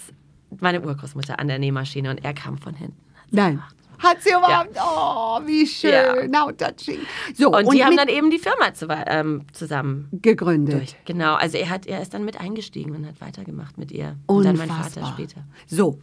meine 0.60 0.80
Urgroßmutter 0.80 1.38
an 1.40 1.48
der 1.48 1.58
Nähmaschine 1.58 2.10
und 2.10 2.24
er 2.24 2.32
kam 2.32 2.58
von 2.58 2.74
hinten. 2.74 2.96
Nein. 3.32 3.60
Hat 3.98 4.22
sie 4.22 4.30
überhaupt? 4.30 4.76
Oh, 4.76 5.40
wie 5.46 5.66
schön. 5.66 6.30
Now 6.30 6.50
touching. 6.52 6.98
So, 7.34 7.50
Und, 7.52 7.72
die 7.72 7.84
haben 7.84 7.96
dann 7.96 8.08
eben 8.08 8.30
die 8.30 8.38
Firma 8.38 8.72
zu, 8.74 8.86
ähm, 8.88 9.42
zusammen 9.52 10.08
gegründet. 10.12 10.74
durch. 10.74 10.96
Genau, 11.04 11.34
also 11.34 11.56
er, 11.58 11.70
hat, 11.70 11.86
er 11.86 12.00
ist 12.02 12.14
dann 12.14 12.24
mit 12.24 12.40
eingestiegen 12.40 12.94
und 12.94 13.06
hat 13.06 13.20
weitergemacht 13.20 13.78
mit 13.78 13.92
ihr. 13.92 14.16
Und 14.26 14.44
dann 14.44 14.56
mein 14.56 14.68
Vater 14.68 14.84
Unfassbar. 15.00 15.12
später. 15.14 15.44
So, 15.66 15.98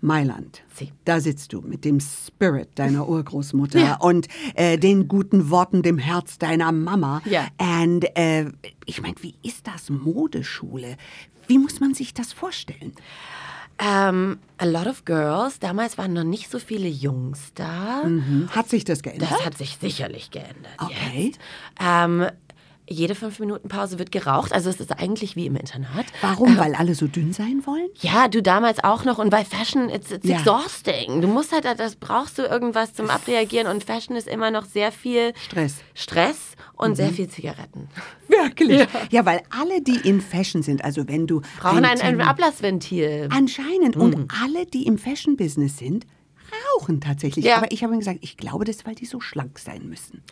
Mailand. 0.00 0.62
Sie. 0.74 0.92
Da 1.04 1.20
sitzt 1.20 1.52
du 1.52 1.60
mit 1.60 1.84
dem 1.84 1.98
Spirit 2.00 2.68
deiner 2.76 3.08
Urgroßmutter 3.08 3.98
und 4.00 4.28
äh, 4.54 4.78
den 4.78 5.08
guten 5.08 5.50
Worten, 5.50 5.82
dem 5.82 5.98
Herz 5.98 6.38
deiner 6.38 6.70
Mama. 6.70 7.20
Ja. 7.24 7.48
Und 7.58 8.04
äh, 8.16 8.46
ich 8.86 9.02
meine, 9.02 9.16
wie 9.22 9.34
ist 9.42 9.66
das 9.66 9.90
Modeschule? 9.90 10.96
Wie 11.48 11.58
muss 11.58 11.80
man 11.80 11.94
sich 11.94 12.14
das 12.14 12.32
vorstellen? 12.32 12.92
Ähm, 13.80 14.38
a 14.58 14.64
lot 14.64 14.86
of 14.86 15.04
girls. 15.04 15.60
Damals 15.60 15.98
waren 15.98 16.12
noch 16.12 16.24
nicht 16.24 16.50
so 16.50 16.58
viele 16.58 16.88
Jungs 16.88 17.52
da. 17.54 18.02
Hm, 18.02 18.48
Hat 18.50 18.68
sich 18.68 18.84
das 18.84 19.02
geändert? 19.02 19.30
Das 19.30 19.44
hat 19.44 19.56
sich 19.56 19.76
sicherlich 19.80 20.30
geändert. 20.30 20.72
Okay. 20.78 21.32
Ähm, 21.80 22.26
jede 22.88 23.14
fünf 23.14 23.38
Minuten 23.38 23.68
Pause 23.68 23.98
wird 23.98 24.10
geraucht. 24.12 24.52
Also 24.52 24.70
es 24.70 24.80
ist 24.80 24.92
eigentlich 24.98 25.36
wie 25.36 25.46
im 25.46 25.56
Internat. 25.56 26.06
Warum? 26.20 26.56
Weil 26.56 26.74
alle 26.74 26.94
so 26.94 27.06
dünn 27.06 27.32
sein 27.32 27.62
wollen? 27.64 27.88
Ja, 28.00 28.28
du 28.28 28.42
damals 28.42 28.82
auch 28.82 29.04
noch 29.04 29.18
und 29.18 29.30
weil 29.30 29.44
Fashion, 29.44 29.88
it's, 29.90 30.10
it's 30.10 30.26
Ja. 30.26 30.38
exhausting. 30.38 31.20
Du 31.20 31.28
musst 31.28 31.52
halt, 31.52 31.64
das 31.64 31.96
brauchst 31.96 32.38
du 32.38 32.42
irgendwas 32.42 32.94
zum 32.94 33.10
Abreagieren 33.10 33.66
und 33.66 33.84
Fashion 33.84 34.16
ist 34.16 34.26
immer 34.28 34.50
noch 34.50 34.64
sehr 34.64 34.90
viel 34.92 35.32
Stress. 35.44 35.76
Mhm. 35.76 35.82
Stress 35.94 36.38
und 36.76 36.96
sehr 36.96 37.10
viel 37.10 37.28
Zigaretten. 37.28 37.88
Wirklich? 38.28 38.86
Ja. 39.10 39.24
weil 39.26 39.42
alle, 39.50 39.82
die 39.82 39.96
in 40.08 40.20
Fashion 40.20 40.62
sind, 40.62 40.84
also 40.84 41.06
wenn 41.08 41.26
du 41.26 41.42
Brauchen 41.60 41.84
ein, 41.84 42.00
ein 42.00 42.20
Ablassventil. 42.20 43.28
Anscheinend. 43.32 43.96
Und 43.96 44.30
alle, 44.42 44.66
die 44.66 44.86
im 44.86 44.98
Fashion-Business 44.98 45.78
sind, 45.78 46.06
rauchen 46.76 47.00
tatsächlich. 47.00 47.44
Ja. 47.44 47.56
Aber 47.56 47.70
ich 47.72 47.82
habe 47.82 47.92
mir 47.92 47.98
gesagt, 47.98 48.18
ich 48.22 48.36
glaube, 48.36 48.64
das 48.64 48.76
ist, 48.76 48.86
weil 48.86 48.94
die 48.94 49.06
so 49.06 49.20
schlank 49.20 49.58
sein 49.58 49.88
müssen. 49.88 50.22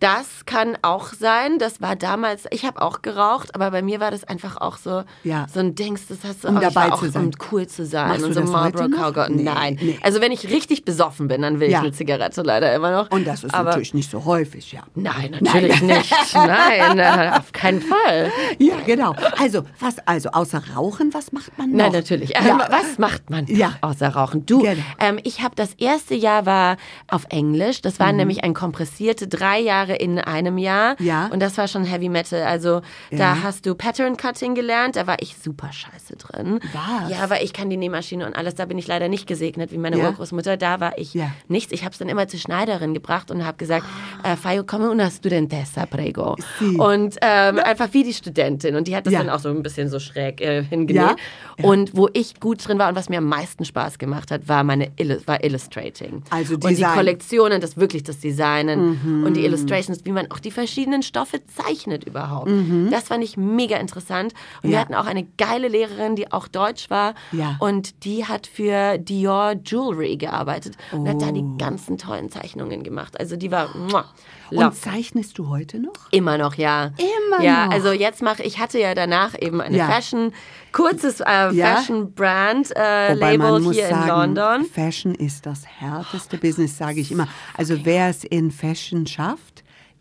Das 0.00 0.46
kann 0.46 0.76
auch 0.82 1.12
sein. 1.12 1.58
Das 1.58 1.80
war 1.80 1.96
damals, 1.96 2.44
ich 2.50 2.64
habe 2.64 2.80
auch 2.82 3.02
geraucht, 3.02 3.54
aber 3.54 3.70
bei 3.70 3.82
mir 3.82 4.00
war 4.00 4.10
das 4.10 4.24
einfach 4.24 4.56
auch 4.60 4.76
so, 4.76 5.02
Ja. 5.24 5.46
so 5.52 5.60
ein 5.60 5.74
Dings, 5.74 6.06
das 6.06 6.18
hast 6.24 6.44
du 6.44 6.48
Um 6.48 6.56
auch, 6.58 6.60
dabei 6.60 6.90
war 6.90 6.98
zu 7.00 7.06
auch, 7.06 7.12
sein. 7.12 7.24
um 7.26 7.30
cool 7.50 7.66
zu 7.66 7.84
sein 7.84 8.08
Machst 8.08 8.24
und 8.24 8.32
so 8.32 8.42
Marlboro? 8.44 8.88
Cowgirl. 8.88 9.30
Nee, 9.30 9.42
Nein. 9.42 9.78
nee. 9.80 9.98
Also 10.02 10.20
wenn 10.20 10.30
ich 10.32 10.48
richtig 10.48 10.84
besoffen 10.84 11.26
bin, 11.28 11.42
dann 11.42 11.60
will 11.60 11.68
Ja. 11.70 11.78
ich 11.78 11.84
eine 11.84 11.92
Zigarette 11.92 12.42
leider 12.42 12.74
immer 12.74 12.90
noch. 12.92 13.10
Und 13.10 13.26
das 13.26 13.42
ist 13.44 13.52
aber, 13.54 13.70
natürlich 13.70 13.94
nicht 13.94 14.10
so 14.10 14.24
häufig, 14.24 14.72
ja. 14.72 14.82
Nein, 14.94 15.36
natürlich 15.40 15.82
nicht. 15.82 16.12
Nein, 16.34 17.32
auf 17.34 17.52
keinen 17.52 17.80
Fall. 17.82 18.30
Ja, 18.58 18.74
genau. 18.86 19.14
Also, 19.38 19.62
was, 19.80 19.96
also 20.06 20.30
außer 20.30 20.62
Rauchen, 20.76 21.12
was 21.14 21.32
macht 21.32 21.56
man 21.58 21.70
noch? 21.70 21.76
Nein, 21.78 21.92
natürlich. 21.92 22.36
Ähm, 22.36 22.46
Ja. 22.46 22.68
Was 22.70 22.98
macht 22.98 23.30
man 23.30 23.46
Ja. 23.46 23.72
außer 23.80 24.08
Rauchen? 24.08 24.46
Du, 24.46 24.60
Genau. 24.62 24.82
ähm, 25.00 25.18
ich 25.24 25.42
habe 25.42 25.54
das 25.56 25.74
erste 25.74 26.14
Jahr 26.14 26.46
war 26.46 26.76
auf 27.08 27.24
Englisch. 27.30 27.82
Das 27.82 27.94
Mhm. 27.98 28.04
waren 28.04 28.16
nämlich 28.16 28.44
ein 28.44 28.54
kompressierte 28.54 29.26
drei 29.28 29.58
Jahre 29.60 29.87
in 29.94 30.18
einem 30.18 30.58
Jahr. 30.58 30.96
Ja. 31.00 31.26
Und 31.32 31.40
das 31.40 31.56
war 31.58 31.68
schon 31.68 31.84
Heavy 31.84 32.08
Metal. 32.08 32.42
Also 32.42 32.82
Ja. 33.10 33.18
da 33.18 33.42
hast 33.42 33.66
du 33.66 33.74
Pattern 33.74 34.16
Cutting 34.16 34.54
gelernt. 34.54 34.96
Da 34.96 35.06
war 35.06 35.16
ich 35.20 35.36
super 35.36 35.70
scheiße 35.72 36.16
drin. 36.16 36.60
Was? 36.72 37.10
Ja, 37.10 37.30
weil 37.30 37.44
ich 37.44 37.52
kann 37.52 37.70
die 37.70 37.76
Nähmaschine 37.76 38.26
und 38.26 38.34
alles. 38.36 38.54
Da 38.54 38.64
bin 38.66 38.78
ich 38.78 38.86
leider 38.86 39.08
nicht 39.08 39.26
gesegnet 39.26 39.72
wie 39.72 39.78
meine 39.78 39.98
Ja. 39.98 40.06
Urgroßmutter. 40.08 40.56
Da 40.56 40.80
war 40.80 40.98
ich 40.98 41.14
Ja. 41.14 41.30
nichts. 41.48 41.72
Ich 41.72 41.84
habe 41.84 41.92
es 41.92 41.98
dann 41.98 42.08
immer 42.08 42.28
zur 42.28 42.40
Schneiderin 42.40 42.94
gebracht 42.94 43.30
und 43.30 43.44
habe 43.46 43.56
gesagt, 43.58 43.86
äh, 44.24 44.36
Fayo, 44.36 44.64
come 44.64 44.90
una 44.90 45.10
studentessa, 45.10 45.86
prego. 45.86 46.36
Sie. 46.58 46.76
Und 46.76 47.16
ähm, 47.22 47.58
einfach 47.58 47.88
wie 47.92 48.04
die 48.04 48.14
Studentin. 48.14 48.76
Und 48.76 48.88
die 48.88 48.96
hat 48.96 49.06
das 49.06 49.12
dann 49.14 49.28
auch 49.30 49.38
so 49.40 49.48
ein 49.48 49.62
bisschen 49.62 49.88
so 49.88 49.98
schräg 49.98 50.40
äh, 50.40 50.62
hingenäht. 50.62 51.16
Und 51.62 51.96
wo 51.96 52.08
ich 52.12 52.38
gut 52.40 52.66
drin 52.66 52.78
war 52.78 52.88
und 52.88 52.94
was 52.94 53.08
mir 53.08 53.18
am 53.18 53.24
meisten 53.24 53.64
Spaß 53.64 53.98
gemacht 53.98 54.30
hat, 54.30 54.48
war 54.48 54.62
meine 54.64 54.90
Illu 54.96 55.16
war 55.26 55.42
Illustrating. 55.42 56.22
Also 56.30 56.54
Und 56.54 56.64
die 56.64 56.68
Design. 56.68 56.90
Mhm. 56.90 56.94
Kollektionen, 56.96 57.60
das 57.60 57.76
wirklich 57.76 58.02
das 58.04 58.18
Designen 58.20 59.22
und 59.24 59.34
die 59.34 59.44
Illustrations, 59.78 60.04
wie 60.04 60.12
man 60.12 60.30
auch 60.30 60.38
die 60.38 60.50
verschiedenen 60.50 61.02
Stoffe 61.02 61.40
zeichnet 61.46 62.04
überhaupt. 62.04 62.50
Das 62.90 63.04
fand 63.08 63.22
ich 63.24 63.36
mega 63.36 63.76
interessant. 63.76 64.32
Und 64.62 64.64
wir 64.64 64.68
Mhm. 64.68 64.72
Ja. 64.74 64.80
hatten 64.80 64.94
auch 64.94 65.06
eine 65.06 65.24
geile 65.36 65.68
Lehrerin, 65.68 66.16
die 66.16 66.30
auch 66.32 66.48
Deutsch 66.48 66.90
war. 66.90 67.14
Ja. 67.32 67.56
Und 67.60 68.04
die 68.04 68.26
hat 68.26 68.46
für 68.46 68.98
Dior 68.98 69.54
Jewelry 69.64 70.16
gearbeitet 70.16 70.76
und 70.92 71.08
hat 71.08 71.22
da 71.22 71.32
die 71.32 71.40
Oh. 71.42 71.56
ganzen 71.58 71.98
tollen 71.98 72.30
Zeichnungen 72.30 72.82
gemacht. 72.82 73.18
Also 73.18 73.36
die 73.36 73.50
war 73.50 73.68
muah, 73.76 74.04
Und 74.50 74.74
zeichnest 74.74 75.38
du 75.38 75.48
heute 75.48 75.78
noch? 75.78 75.92
Immer 76.10 76.38
noch, 76.38 76.54
ja. 76.54 76.92
Immer 76.96 77.44
ja, 77.44 77.66
noch? 77.66 77.72
also 77.72 77.92
jetzt 77.92 78.22
mache 78.22 78.42
ich 78.42 78.58
hatte 78.58 78.78
ja 78.78 78.94
danach 78.94 79.34
eben 79.40 79.60
eine 79.60 79.76
Ja. 79.76 79.86
Fashion, 79.88 80.32
kurzes 80.72 81.20
äh, 81.20 81.50
Ja. 81.52 81.76
Fashion 81.76 82.14
Brand 82.14 82.74
äh, 82.76 83.12
Label 83.14 83.38
man 83.38 83.62
muss 83.62 83.74
hier 83.76 83.88
sagen, 83.88 84.02
in 84.02 84.08
London. 84.36 84.64
Fashion 84.64 85.14
ist 85.14 85.44
das 85.46 85.66
härteste 85.66 86.38
Business, 86.38 86.76
sage 86.78 87.00
ich 87.00 87.12
immer. 87.12 87.28
Also 87.56 87.84
wer 87.84 88.08
es 88.08 88.24
in 88.24 88.50
Fashion 88.50 89.06
schafft, 89.06 89.47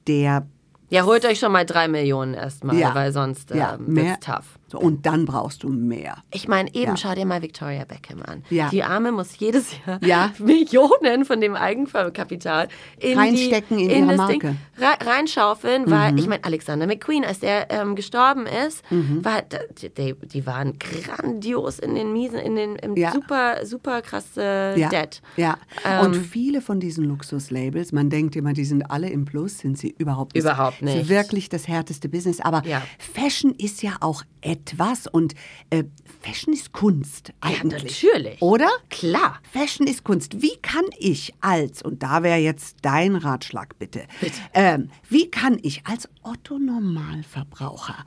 der 0.08 0.48
Ja, 0.90 1.04
holt 1.06 1.26
euch 1.26 1.40
schon 1.40 1.52
mal 1.52 1.66
drei 1.66 1.88
Millionen 1.88 2.34
erstmal, 2.34 2.78
Ja. 2.78 2.96
weil 2.96 3.12
sonst 3.12 3.50
Ja, 3.54 3.76
ähm, 3.76 3.94
mehr- 3.94 4.06
wird's 4.12 4.26
tough. 4.26 4.46
So, 4.70 4.80
und 4.80 5.06
dann 5.06 5.26
brauchst 5.26 5.64
du 5.64 5.70
mehr. 5.70 6.18
Ich 6.30 6.50
meine, 6.50 6.70
eben 6.76 6.92
Ja. 6.92 6.98
schau 6.98 7.16
dir 7.16 7.26
mal 7.26 7.42
Victoria 7.42 7.86
Beckham 7.86 8.22
an. 8.22 8.44
Ja. 8.50 8.68
Die 8.70 8.84
Arme 8.84 9.14
muss 9.14 9.38
jedes 9.40 9.72
Jahr 9.86 9.98
Ja. 10.04 10.32
Millionen 10.40 11.24
von 11.24 11.40
dem 11.40 11.56
Eigenkapital 11.56 12.68
in 13.00 13.18
Reinstecken 13.18 13.78
die, 13.78 13.86
in 13.86 14.08
ihre 14.10 14.18
das 14.18 14.28
Ding 14.28 14.42
Marke. 14.44 14.56
re- 14.78 15.06
reinschaufeln, 15.10 15.90
weil 15.90 16.12
Mhm. 16.12 16.18
ich 16.18 16.28
meine, 16.28 16.44
Alexander 16.44 16.86
McQueen, 16.86 17.24
als 17.24 17.40
der 17.40 17.72
ähm, 17.72 17.96
gestorben 17.96 18.46
ist, 18.68 18.84
war, 18.90 19.42
die, 19.42 20.14
die, 20.26 20.46
waren 20.46 20.78
grandios 20.80 21.80
in 21.80 21.96
den 21.96 22.12
miesen, 22.12 22.40
in 22.40 22.56
den 22.58 22.76
im 22.76 22.96
Ja. 22.98 23.12
super, 23.14 23.66
super 23.66 24.02
krasse 24.02 24.74
Ja, 24.78 24.90
Dead. 24.90 25.22
ja. 25.38 25.58
Ähm, 25.86 26.06
und 26.08 26.16
viele 26.16 26.60
von 26.62 26.80
diesen 26.82 27.06
Luxuslabels, 27.06 27.94
man 27.94 28.10
denkt 28.10 28.36
immer, 28.36 28.52
die 28.54 28.66
sind 28.66 28.84
alle 28.92 29.10
im 29.10 29.24
Plus, 29.24 29.60
sind 29.60 29.78
sie 29.78 29.96
überhaupt 29.98 30.36
nicht. 30.36 30.44
Überhaupt 30.44 30.77
Nicht. 30.82 31.10
wirklich 31.10 31.50
das 31.50 31.68
härteste 31.68 32.10
Business. 32.10 32.40
Aber 32.40 32.64
Ja. 32.66 32.82
Fashion 32.98 33.54
ist 33.56 33.82
ja 33.84 33.98
auch 34.02 34.24
etwas 34.42 35.08
und 35.08 35.34
äh, 35.70 35.84
Fashion 36.22 36.54
ist 36.54 36.72
Kunst 36.74 37.34
eigentlich. 37.42 37.84
natürlich. 38.04 38.42
Oder? 38.42 38.70
Klar. 38.90 39.40
Fashion 39.52 39.88
ist 39.88 40.04
Kunst. 40.04 40.42
Wie 40.42 40.56
kann 40.62 40.86
ich 40.98 41.34
als, 41.42 41.82
und 41.82 42.04
da 42.04 42.24
wäre 42.24 42.40
jetzt 42.40 42.78
dein 42.82 43.16
Ratschlag 43.16 43.78
bitte, 43.80 44.06
Ähm, 44.54 44.90
wie 45.10 45.30
kann 45.32 45.58
ich 45.62 45.86
als 45.86 46.10
Otto 46.24 46.58
Normalverbraucher 46.60 48.06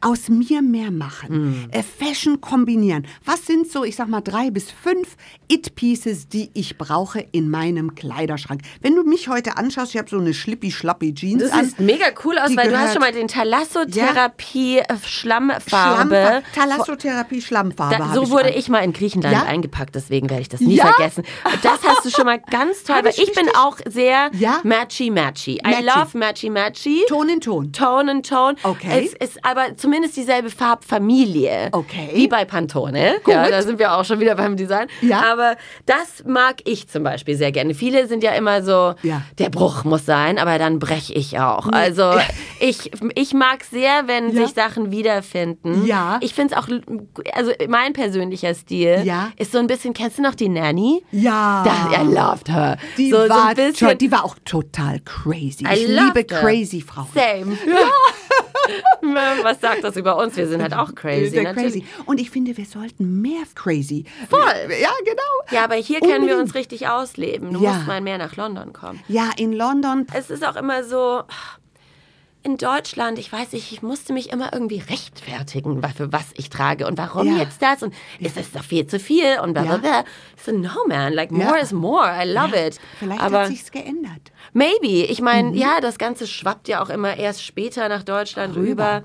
aus 0.00 0.28
mir 0.28 0.62
mehr 0.62 0.90
machen, 0.90 1.68
Mm. 1.72 1.82
Fashion 1.98 2.40
kombinieren. 2.40 3.06
Was 3.24 3.46
sind 3.46 3.70
so, 3.70 3.84
ich 3.84 3.96
sag 3.96 4.08
mal, 4.08 4.20
drei 4.20 4.50
bis 4.50 4.70
fünf 4.70 5.16
It-Pieces, 5.48 6.28
die 6.28 6.50
ich 6.54 6.78
brauche 6.78 7.20
in 7.32 7.50
meinem 7.50 7.94
Kleiderschrank? 7.94 8.62
Wenn 8.80 8.94
du 8.94 9.02
mich 9.02 9.28
heute 9.28 9.56
anschaust, 9.56 9.94
ich 9.94 9.98
habe 9.98 10.08
so 10.08 10.18
eine 10.18 10.34
schlippi-schlappi-Jeans 10.34 11.42
Das 11.42 11.52
an. 11.52 11.64
sieht 11.66 11.80
mega 11.80 12.06
cool 12.24 12.38
aus, 12.38 12.56
weil 12.56 12.68
du 12.68 12.78
hast 12.78 12.92
gehört- 12.92 12.92
schon 12.92 13.00
mal 13.00 13.12
den 13.12 13.28
Thalassotherapie 13.28 14.78
äh, 14.78 14.84
Schlammfarbe. 15.04 16.42
Thalassotherapie, 16.54 17.40
Schlammpfarbe. 17.42 17.96
Da, 17.98 18.14
so 18.14 18.22
ich 18.24 18.30
wurde 18.30 18.46
an. 18.48 18.54
ich 18.56 18.68
mal 18.68 18.80
in 18.80 18.92
Griechenland 18.92 19.34
Ja? 19.34 19.42
eingepackt, 19.44 19.94
deswegen 19.94 20.28
werde 20.30 20.42
ich 20.42 20.48
das 20.48 20.60
nie 20.60 20.76
Ja? 20.76 20.92
vergessen. 20.92 21.24
Das 21.62 21.80
hast 21.84 22.04
du 22.04 22.10
schon 22.10 22.24
mal 22.26 22.38
ganz 22.50 22.84
toll, 22.84 22.96
weil 23.02 23.10
ich 23.12 23.28
ich 23.28 23.32
bin 23.34 23.48
auch 23.56 23.78
sehr 23.86 24.30
Ja? 24.38 24.60
matchy-matchy. 24.64 25.58
I 25.58 25.60
Matchy. 25.64 25.82
love 25.84 26.18
matchy-matchy. 26.18 27.00
Ton 27.08 27.28
in 27.28 27.40
Ton. 27.40 27.72
Tone 27.72 28.10
and 28.10 28.28
Tone. 28.28 28.56
Okay. 28.62 29.10
Es 29.20 29.28
ist 29.28 29.44
aber 29.44 29.76
zumindest 29.88 30.16
dieselbe 30.18 30.50
Farbfamilie. 30.50 31.68
Okay. 31.72 32.10
Wie 32.12 32.28
bei 32.28 32.44
Pantone. 32.44 33.20
Gut. 33.24 33.32
Ja, 33.32 33.48
da 33.48 33.62
sind 33.62 33.78
wir 33.78 33.94
auch 33.94 34.04
schon 34.04 34.20
wieder 34.20 34.34
beim 34.34 34.54
Design. 34.56 34.86
Ja. 35.00 35.22
Aber 35.32 35.56
das 35.86 36.24
mag 36.26 36.56
ich 36.64 36.88
zum 36.88 37.04
Beispiel 37.04 37.36
sehr 37.36 37.52
gerne. 37.52 37.72
Viele 37.72 38.06
sind 38.06 38.22
ja 38.22 38.32
immer 38.32 38.62
so, 38.62 38.94
Ja. 39.02 39.22
der 39.38 39.48
Bruch 39.48 39.84
muss 39.84 40.04
sein, 40.04 40.38
aber 40.38 40.58
dann 40.58 40.78
breche 40.78 41.14
ich 41.14 41.38
auch. 41.38 41.68
Also 41.72 42.12
ich, 42.60 42.90
ich 43.14 43.32
mag 43.32 43.64
sehr, 43.64 44.06
wenn 44.06 44.30
Ja. 44.36 44.44
sich 44.44 44.54
Sachen 44.54 44.90
wiederfinden. 44.90 45.86
Ja. 45.86 46.18
Ich 46.20 46.34
finde 46.34 46.54
es 46.54 46.60
auch, 46.60 46.68
also 47.32 47.52
mein 47.68 47.94
persönlicher 47.94 48.54
Stil 48.54 49.00
Ja. 49.04 49.30
ist 49.38 49.52
so 49.52 49.58
ein 49.58 49.66
bisschen, 49.68 49.94
kennst 49.94 50.18
du 50.18 50.22
noch 50.22 50.34
die 50.34 50.50
Nanny? 50.50 51.02
Ja. 51.12 51.64
Da, 51.64 52.02
I 52.02 52.04
loved 52.04 52.50
her. 52.50 52.76
Die, 52.98 53.10
so, 53.10 53.22
so 53.22 53.28
war 53.30 53.48
ein 53.48 53.56
bisschen, 53.56 53.96
die 53.96 54.12
war 54.12 54.24
auch 54.24 54.36
total 54.44 55.00
crazy. 55.00 55.64
I 55.64 55.74
Ich 55.74 55.88
liebe 55.88 56.26
her. 56.28 56.40
crazy 56.40 56.82
Frauen. 56.82 57.08
Same. 57.14 57.56
Was 59.42 59.60
sagt 59.60 59.84
das 59.84 59.96
über 59.96 60.16
uns? 60.16 60.36
Wir 60.36 60.46
sind 60.46 60.62
halt 60.62 60.74
auch 60.74 60.94
crazy. 60.94 61.42
Crazy. 61.44 61.84
Und 62.06 62.20
ich 62.20 62.30
finde, 62.30 62.56
wir 62.56 62.66
sollten 62.66 63.20
mehr 63.20 63.42
crazy. 63.54 64.04
Voll. 64.28 64.40
Ja, 64.80 64.90
genau. 65.04 65.22
Ja, 65.50 65.64
aber 65.64 65.74
hier 65.76 66.00
können 66.00 66.10
wir 66.12 66.18
Unbedingt. 66.20 66.40
uns 66.42 66.54
richtig 66.54 66.88
ausleben. 66.88 67.52
Du 67.54 67.62
Ja. 67.62 67.72
musst 67.74 67.86
mal 67.86 68.00
mehr 68.00 68.18
nach 68.18 68.36
London 68.36 68.72
kommen. 68.72 69.00
Ja, 69.08 69.30
in 69.36 69.52
London. 69.52 70.06
Es 70.14 70.30
ist 70.30 70.46
auch 70.46 70.56
immer 70.56 70.84
so. 70.84 71.22
In 72.44 72.56
Deutschland, 72.56 73.18
ich 73.18 73.32
weiß 73.32 73.52
nicht, 73.52 73.72
ich 73.72 73.82
musste 73.82 74.12
mich 74.12 74.30
immer 74.30 74.52
irgendwie 74.52 74.78
rechtfertigen, 74.78 75.82
für 75.96 76.12
was 76.12 76.26
ich 76.36 76.48
trage 76.50 76.86
und 76.86 76.96
warum 76.96 77.26
Ja. 77.26 77.42
jetzt 77.42 77.60
das 77.60 77.82
und 77.82 77.92
ist 78.20 78.36
das 78.36 78.52
doch 78.52 78.62
viel 78.62 78.86
zu 78.86 79.00
viel 79.00 79.40
und 79.42 79.54
bla 79.54 79.62
bla 79.62 79.72
Ja. 79.72 79.78
bla. 79.78 80.04
So, 80.42 80.52
no 80.52 80.70
man, 80.86 81.12
like 81.14 81.32
Ja. 81.32 81.36
more 81.46 81.58
is 81.58 81.72
more, 81.72 82.06
I 82.06 82.26
love 82.28 82.56
ja, 82.56 82.66
it. 82.68 82.78
Vielleicht 83.00 83.20
Aber 83.20 83.40
hat 83.40 83.46
sich's 83.48 83.72
geändert. 83.72 84.30
maybe, 84.52 84.86
ich 85.04 85.20
meine, 85.20 85.48
Mhm. 85.50 85.54
ja, 85.56 85.80
das 85.80 85.98
Ganze 85.98 86.26
schwappt 86.28 86.68
ja 86.68 86.80
auch 86.80 86.90
immer 86.90 87.16
erst 87.16 87.44
später 87.44 87.88
nach 87.88 88.04
Deutschland 88.04 88.54
Rüber. 88.54 88.68
rüber. 88.68 89.02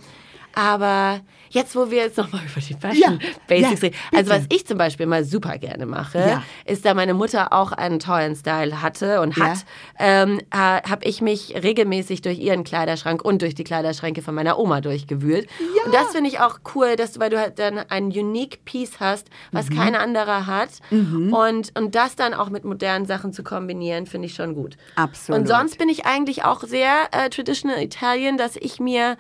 Aber 0.56 1.22
jetzt, 1.50 1.76
wo 1.76 1.90
wir 1.92 1.98
jetzt 2.04 2.18
nochmal 2.18 2.42
über 2.52 2.62
die 2.62 2.74
Fashion 2.74 3.20
Ja, 3.22 3.30
Basics 3.48 3.82
ja, 3.82 3.88
reden, 3.90 3.96
also 4.16 4.32
was 4.32 4.44
ich 4.50 4.66
zum 4.68 4.78
Beispiel 4.78 5.06
mal 5.06 5.24
super 5.24 5.58
gerne 5.58 5.86
mache, 5.86 6.18
Ja. 6.20 6.44
ist, 6.66 6.86
da 6.86 6.94
meine 6.94 7.14
Mutter 7.14 7.54
auch 7.54 7.72
einen 7.72 8.00
tollen 8.00 8.36
Style 8.36 8.82
hatte 8.82 9.22
und 9.22 9.36
hat, 9.38 9.66
ähm, 10.00 10.40
äh, 10.52 10.58
habe 10.58 11.06
ich 11.06 11.22
mich 11.22 11.56
regelmäßig 11.62 12.22
durch 12.22 12.40
ihren 12.40 12.64
Kleiderschrank 12.64 13.24
und 13.24 13.42
durch 13.42 13.56
die 13.56 13.64
Kleiderschränke 13.64 14.22
von 14.22 14.34
meiner 14.36 14.58
Oma 14.60 14.82
durchgewühlt. 14.82 15.48
Und 15.86 15.94
das 15.94 16.12
finde 16.12 16.30
ich 16.30 16.40
auch 16.40 16.60
cool, 16.76 16.96
dass 16.96 17.14
du, 17.14 17.20
weil 17.20 17.30
du 17.30 17.40
halt 17.40 17.58
dann 17.60 17.78
ein 17.80 18.06
unique 18.06 18.64
Piece 18.66 19.00
hast, 19.00 19.28
was 19.52 19.70
Mhm. 19.70 19.76
kein 19.76 19.96
anderer 19.96 20.46
hat. 20.48 20.70
Und, 20.92 21.78
und 21.80 21.96
das 21.96 22.16
dann 22.16 22.34
auch 22.34 22.50
mit 22.50 22.64
modernen 22.64 23.06
Sachen 23.06 23.34
zu 23.34 23.44
kombinieren, 23.44 24.06
finde 24.06 24.28
ich 24.28 24.36
schon 24.36 24.54
gut. 24.56 24.78
Absolut. 24.96 25.42
Und 25.42 25.48
sonst 25.48 25.78
bin 25.78 25.90
ich 25.90 26.06
eigentlich 26.06 26.44
auch 26.46 26.64
sehr 26.64 27.08
äh, 27.12 27.30
traditional 27.30 27.82
Italian, 27.82 28.38
dass 28.38 28.56
ich 28.56 28.80
mir 28.80 29.18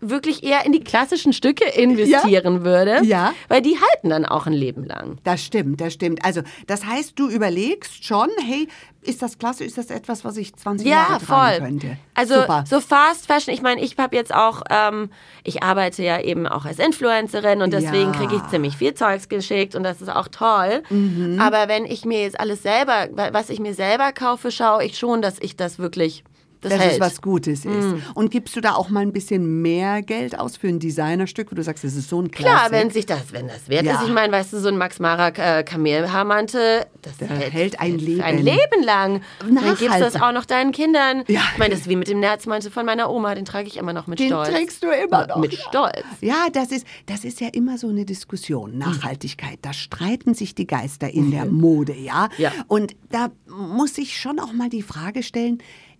wirklich 0.00 0.42
eher 0.44 0.64
in 0.64 0.72
die 0.72 0.80
klassischen 0.84 1.32
Stücke 1.32 1.64
investieren 1.68 2.64
würde. 2.64 3.00
Ja. 3.04 3.32
Weil 3.48 3.62
die 3.62 3.76
halten 3.78 4.10
dann 4.10 4.24
auch 4.24 4.46
ein 4.46 4.52
Leben 4.52 4.84
lang. 4.84 5.18
Das 5.24 5.42
stimmt, 5.44 5.80
das 5.80 5.92
stimmt. 5.94 6.24
Also, 6.24 6.42
das 6.66 6.84
heißt, 6.84 7.18
du 7.18 7.28
überlegst 7.28 8.04
schon, 8.04 8.28
hey, 8.44 8.68
ist 9.02 9.22
das 9.22 9.38
klasse, 9.38 9.64
ist 9.64 9.78
das 9.78 9.90
etwas, 9.90 10.24
was 10.24 10.36
ich 10.36 10.54
20 10.54 10.86
Ja, 10.86 10.96
Jahre 11.08 11.24
tragen 11.24 11.56
voll. 11.56 11.66
könnte? 11.66 11.96
Also 12.14 12.34
Super. 12.34 12.64
so 12.68 12.80
Fast 12.80 13.26
Fashion, 13.26 13.54
ich 13.54 13.62
meine, 13.62 13.80
ich 13.80 13.96
habe 13.96 14.14
jetzt 14.16 14.34
auch, 14.34 14.62
ähm, 14.70 15.10
ich 15.44 15.62
arbeite 15.62 16.02
ja 16.02 16.20
eben 16.20 16.46
auch 16.46 16.64
als 16.64 16.78
Influencerin 16.78 17.62
und 17.62 17.72
deswegen 17.72 18.12
Ja. 18.12 18.18
kriege 18.18 18.36
ich 18.36 18.46
ziemlich 18.48 18.76
viel 18.76 18.94
Zeugs 18.94 19.28
geschickt 19.28 19.74
und 19.76 19.82
das 19.84 20.02
ist 20.02 20.10
auch 20.10 20.28
toll. 20.28 20.82
Mhm. 20.90 21.38
Aber 21.40 21.68
wenn 21.68 21.86
ich 21.86 22.04
mir 22.04 22.22
jetzt 22.22 22.38
alles 22.38 22.62
selber, 22.62 23.08
wa- 23.12 23.30
was 23.32 23.50
ich 23.50 23.60
mir 23.60 23.72
selber 23.72 24.12
kaufe, 24.12 24.50
schaue 24.50 24.84
ich 24.84 24.98
schon, 24.98 25.22
dass 25.22 25.38
ich 25.40 25.56
das 25.56 25.78
wirklich, 25.78 26.24
das, 26.60 26.72
dass 26.72 26.80
hält. 26.80 26.92
es 26.94 27.00
was 27.00 27.22
Gutes 27.22 27.64
ist. 27.64 27.66
Mm. 27.66 28.02
Und 28.14 28.30
gibst 28.30 28.54
du 28.56 28.60
da 28.60 28.74
auch 28.74 28.88
mal 28.88 29.00
ein 29.00 29.12
bisschen 29.12 29.62
mehr 29.62 30.02
Geld 30.02 30.38
aus 30.38 30.56
für 30.56 30.68
ein 30.68 30.78
Designerstück, 30.78 31.50
wo 31.50 31.54
du 31.54 31.62
sagst, 31.62 31.84
das 31.84 31.94
ist 31.94 32.08
so 32.08 32.20
ein 32.20 32.30
Klar, 32.30 32.68
Klassik? 32.68 32.72
wenn 32.72 32.90
sich 32.90 33.06
das, 33.06 33.32
wenn 33.32 33.48
das 33.48 33.68
wert 33.68 33.84
Ja. 33.86 33.94
ist. 34.00 34.08
Ich 34.08 34.12
meine, 34.14 34.32
weißt 34.32 34.52
du, 34.52 34.58
so 34.60 34.68
ein 34.68 34.76
Max 34.76 34.98
Mara 35.00 35.28
äh, 35.28 35.62
Kamelhaarmantel, 35.64 36.86
das 37.02 37.16
Der 37.18 37.28
hält 37.28 37.80
ein 37.80 37.98
Leben. 37.98 38.22
Ein 38.22 38.38
Leben 38.42 38.82
lang. 38.84 39.22
Dann 39.40 39.76
gibst 39.76 39.82
du 39.96 40.00
das 40.00 40.16
auch 40.20 40.32
noch 40.32 40.44
deinen 40.44 40.72
Kindern. 40.72 41.24
Ja. 41.28 41.40
Ich 41.52 41.58
meine, 41.58 41.70
das 41.70 41.80
ist 41.82 41.88
wie 41.88 41.96
mit 41.96 42.08
dem 42.08 42.20
Nerzmantel 42.20 42.70
von 42.70 42.84
meiner 42.86 43.10
Oma, 43.10 43.34
den 43.34 43.44
trage 43.44 43.68
ich 43.68 43.76
immer 43.76 43.92
noch 43.92 44.06
mit 44.06 44.18
Den 44.18 44.28
Stolz. 44.28 44.48
trägst 44.50 44.82
du 44.82 44.88
immer 44.88 45.26
noch. 45.26 45.36
Mit 45.36 45.54
Stolz. 45.54 46.04
Ja, 46.20 46.46
das 46.52 46.70
ist, 46.72 46.86
das 47.06 47.24
ist 47.24 47.40
ja 47.40 47.48
immer 47.52 47.78
so 47.78 47.88
eine 47.88 48.04
Diskussion. 48.04 48.76
Nachhaltigkeit, 48.78 49.58
da 49.62 49.72
streiten 49.72 50.34
sich 50.34 50.54
die 50.54 50.66
Geister 50.66 51.08
in 51.08 51.30
der 51.30 51.46
Mode, 51.46 51.94
ja? 51.94 52.28
Ja. 52.38 52.52
Und 52.66 52.94
da 53.10 53.28
muss 53.48 53.98
ich 53.98 54.18
schon 54.18 54.38
auch 54.38 54.52
mal 54.52 54.68
die 54.68 54.82
Frage 54.82 55.22
stellen, 55.22 55.58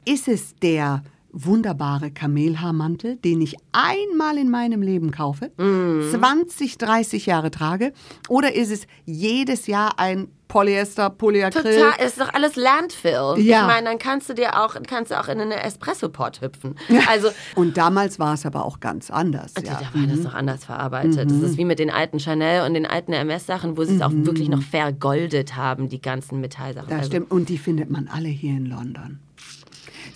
ist 0.09 0.29
es 0.29 0.55
der 0.57 1.03
wunderbare 1.31 2.11
Kamelhaarmantel, 2.11 3.17
den 3.17 3.43
ich 3.43 3.57
einmal 3.73 4.39
in 4.39 4.51
meinem 4.51 4.81
Leben 4.81 5.11
kaufe, 5.11 5.51
20, 5.59 6.79
30 6.79 7.27
Jahre 7.27 7.51
trage, 7.51 7.93
oder 8.29 8.55
ist 8.55 8.71
es 8.71 8.87
jedes 9.05 9.67
Jahr 9.67 9.99
ein 9.99 10.29
Polyester, 10.49 11.11
Polyacryl? 11.11 11.63
Total, 11.63 12.07
ist 12.07 12.19
doch 12.19 12.33
alles 12.33 12.57
Landfill. 12.57 13.35
Ja. 13.37 13.61
Ich 13.61 13.67
meine, 13.67 13.91
dann 13.91 13.99
kannst 13.99 14.31
du 14.31 14.35
dir 14.35 14.59
auch, 14.59 14.75
kannst 14.87 15.11
du 15.11 15.21
auch 15.21 15.29
in 15.29 15.39
eine 15.39 15.63
Espresso-Pot 15.63 16.41
hüpfen. 16.41 16.77
Also, 17.07 17.29
Und 17.55 17.77
damals 17.77 18.19
war 18.19 18.33
es 18.33 18.47
aber 18.47 18.65
auch 18.65 18.81
ganz 18.81 19.11
anders. 19.11 19.53
Ja. 19.63 19.79
Da 19.79 20.01
war 20.01 20.07
das 20.07 20.23
doch 20.23 20.33
anders 20.35 20.65
verarbeitet. 20.65 21.31
Mhm. 21.31 21.43
Das 21.43 21.51
ist 21.51 21.59
wie 21.59 21.67
mit 21.67 21.79
den 21.79 21.91
alten 21.91 22.19
Chanel 22.19 22.67
und 22.67 22.73
den 22.73 22.87
alten 22.87 23.13
MS-Sachen, 23.13 23.77
wo 23.77 23.85
sie 23.85 23.97
es 23.97 24.01
auch 24.03 24.13
wirklich 24.13 24.49
noch 24.49 24.63
vergoldet 24.63 25.57
haben, 25.57 25.91
die 25.91 26.01
ganzen 26.01 26.41
Metallsachen. 26.41 26.89
Das 26.89 26.99
Also, 27.01 27.11
stimmt. 27.11 27.31
Und 27.31 27.51
die 27.51 27.59
findet 27.59 27.91
man 27.91 28.09
alle 28.09 28.29
hier 28.29 28.57
in 28.57 28.65
London. 28.65 29.21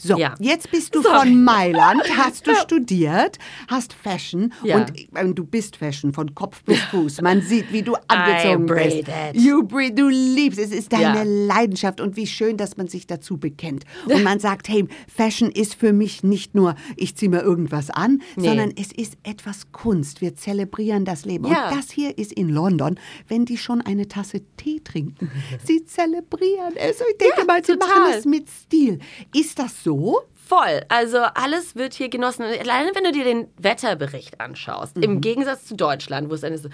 So, 0.02 0.16
Ja. 0.18 0.34
jetzt 0.40 0.70
bist 0.70 0.94
du 0.94 1.02
Sorry. 1.02 1.28
von 1.28 1.44
Mailand, 1.44 2.02
hast 2.18 2.44
du 2.46 2.54
studiert, 2.62 3.38
hast 3.68 3.92
Fashion 3.92 4.52
Ja. 4.64 4.78
und 4.78 4.92
äh, 5.16 5.32
du 5.32 5.44
bist 5.44 5.76
Fashion 5.76 6.12
von 6.12 6.34
Kopf 6.34 6.64
bis 6.64 6.80
Fuß. 6.90 7.20
Man 7.20 7.40
sieht, 7.42 7.72
wie 7.72 7.82
du 7.82 7.94
angezogen 8.08 8.66
bist. 8.66 8.96
it. 8.98 9.06
You 9.34 9.62
breathe, 9.62 9.94
du 9.94 10.08
liebst 10.08 10.58
es. 10.58 10.70
Es 10.72 10.78
ist 10.78 10.92
deine 10.92 11.18
Ja. 11.18 11.22
Leidenschaft 11.24 12.00
und 12.00 12.16
wie 12.16 12.26
schön, 12.26 12.56
dass 12.56 12.76
man 12.76 12.88
sich 12.88 13.06
dazu 13.06 13.36
bekennt. 13.36 13.84
Und 14.06 14.22
man 14.24 14.40
sagt, 14.40 14.68
hey, 14.68 14.86
Fashion 15.06 15.50
ist 15.50 15.74
für 15.74 15.92
mich 15.92 16.22
nicht 16.24 16.54
nur, 16.54 16.74
ich 16.96 17.14
ziehe 17.16 17.30
mir 17.30 17.42
irgendwas 17.42 17.90
an, 17.90 18.22
Nee. 18.36 18.48
sondern 18.48 18.72
es 18.76 18.90
ist 18.92 19.14
etwas 19.22 19.70
Kunst. 19.72 20.20
Wir 20.20 20.34
zelebrieren 20.34 21.04
das 21.04 21.24
Leben. 21.24 21.44
Und 21.44 21.52
das 21.54 21.90
hier 21.90 22.16
ist 22.18 22.32
in 22.32 22.48
London, 22.48 22.98
wenn 23.28 23.44
die 23.44 23.56
schon 23.58 23.80
eine 23.82 24.08
Tasse 24.08 24.40
Tee 24.56 24.80
trinken. 24.82 25.30
Sie 25.64 25.84
zelebrieren 25.84 26.74
es. 26.76 27.00
Ich 27.00 27.18
denke 27.18 27.44
mal, 27.46 27.64
sie 27.64 27.76
machen 27.76 28.12
es 28.16 28.24
mit 28.24 28.48
Stil. 28.48 28.98
Ist 29.34 29.58
das 29.58 29.84
so? 29.84 29.91
Voll. 30.35 30.83
Also 30.88 31.18
alles 31.18 31.76
wird 31.76 31.94
hier 31.94 32.09
genossen. 32.09 32.42
Alleine 32.44 32.90
wenn 32.94 33.05
du 33.05 33.12
dir 33.12 33.24
den 33.24 33.48
Wetterbericht 33.59 34.40
anschaust, 34.40 34.96
Mhm. 34.96 35.02
im 35.02 35.20
Gegensatz 35.20 35.64
zu 35.66 35.76
Deutschland, 35.76 36.28
wo 36.31 36.35
es 36.35 36.42
ist 36.42 36.64
so, 36.64 36.68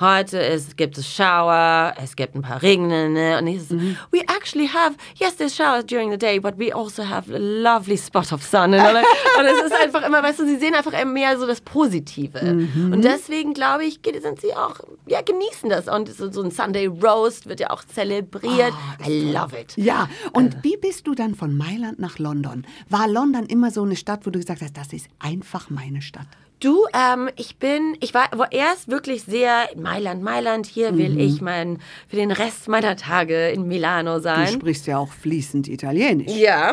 heute 0.00 0.38
ist, 0.38 0.76
gibt 0.76 0.98
es 0.98 1.08
Shower, 1.08 1.94
es 2.02 2.16
gibt 2.16 2.34
ein 2.34 2.42
paar 2.42 2.62
Regnende. 2.62 3.08
Ne? 3.08 3.38
Und 3.38 3.46
ich 3.46 3.70
Mhm. 3.70 3.96
we 4.10 4.20
actually 4.20 4.68
have, 4.68 4.96
yes, 5.16 5.36
there's 5.36 5.54
showers 5.54 5.84
during 5.86 6.10
the 6.10 6.18
day, 6.18 6.38
but 6.38 6.58
we 6.58 6.74
also 6.74 7.02
have 7.08 7.32
a 7.34 7.38
lovely 7.38 7.96
spot 7.96 8.32
of 8.32 8.42
sun. 8.42 8.74
Und, 8.74 8.80
und 9.38 9.44
es 9.46 9.64
ist 9.66 9.72
einfach 9.74 10.06
immer, 10.06 10.22
weißt 10.22 10.40
du, 10.40 10.46
sie 10.46 10.56
sehen 10.56 10.74
einfach 10.74 10.92
mehr 11.04 11.38
so 11.38 11.46
das 11.46 11.60
Positive. 11.60 12.40
Mhm. 12.42 12.92
Und 12.92 13.04
deswegen 13.04 13.54
glaube 13.54 13.84
ich, 13.84 14.00
sind 14.20 14.40
sie 14.40 14.54
auch, 14.54 14.76
ja, 15.06 15.20
genießen 15.22 15.70
das. 15.70 15.88
Und 15.88 16.12
so, 16.12 16.30
so 16.30 16.42
ein 16.42 16.50
Sunday 16.50 16.86
Roast 16.86 17.48
wird 17.48 17.60
ja 17.60 17.70
auch 17.70 17.84
zelebriert. 17.84 18.72
Ah, 18.72 19.08
I 19.08 19.32
love 19.32 19.58
it. 19.58 19.74
Ja, 19.76 20.08
und 20.32 20.62
wie 20.62 20.76
bist 20.76 21.06
du 21.06 21.14
dann 21.14 21.34
von 21.34 21.56
Mailand 21.56 21.98
nach 21.98 22.18
London? 22.18 22.66
War 22.88 23.08
London 23.08 23.46
immer 23.46 23.70
so 23.70 23.82
eine 23.82 23.96
Stadt, 23.96 24.26
wo 24.26 24.30
du 24.30 24.38
gesagt 24.38 24.62
hast, 24.62 24.76
das 24.76 24.92
ist 24.92 25.08
einfach 25.18 25.70
meine 25.70 26.02
Stadt? 26.02 26.26
Du, 26.58 26.86
ähm, 26.94 27.28
ich 27.36 27.56
bin, 27.58 27.98
ich 28.00 28.14
war 28.14 28.30
erst 28.50 28.88
wirklich 28.90 29.24
sehr 29.24 29.68
Mailand, 29.76 30.22
Mailand, 30.22 30.64
hier 30.64 30.96
will 30.96 31.20
ich 31.20 31.42
mein, 31.42 31.78
für 32.08 32.16
den 32.16 32.30
Rest 32.30 32.66
meiner 32.68 32.96
Tage 32.96 33.50
in 33.50 33.68
Milano 33.68 34.14
Du 34.16 34.22
sein. 34.22 34.48
sprichst 34.48 34.86
ja 34.86 34.96
auch 34.96 35.12
fließend 35.12 35.68
Italienisch. 35.68 36.32
Ja, 36.34 36.72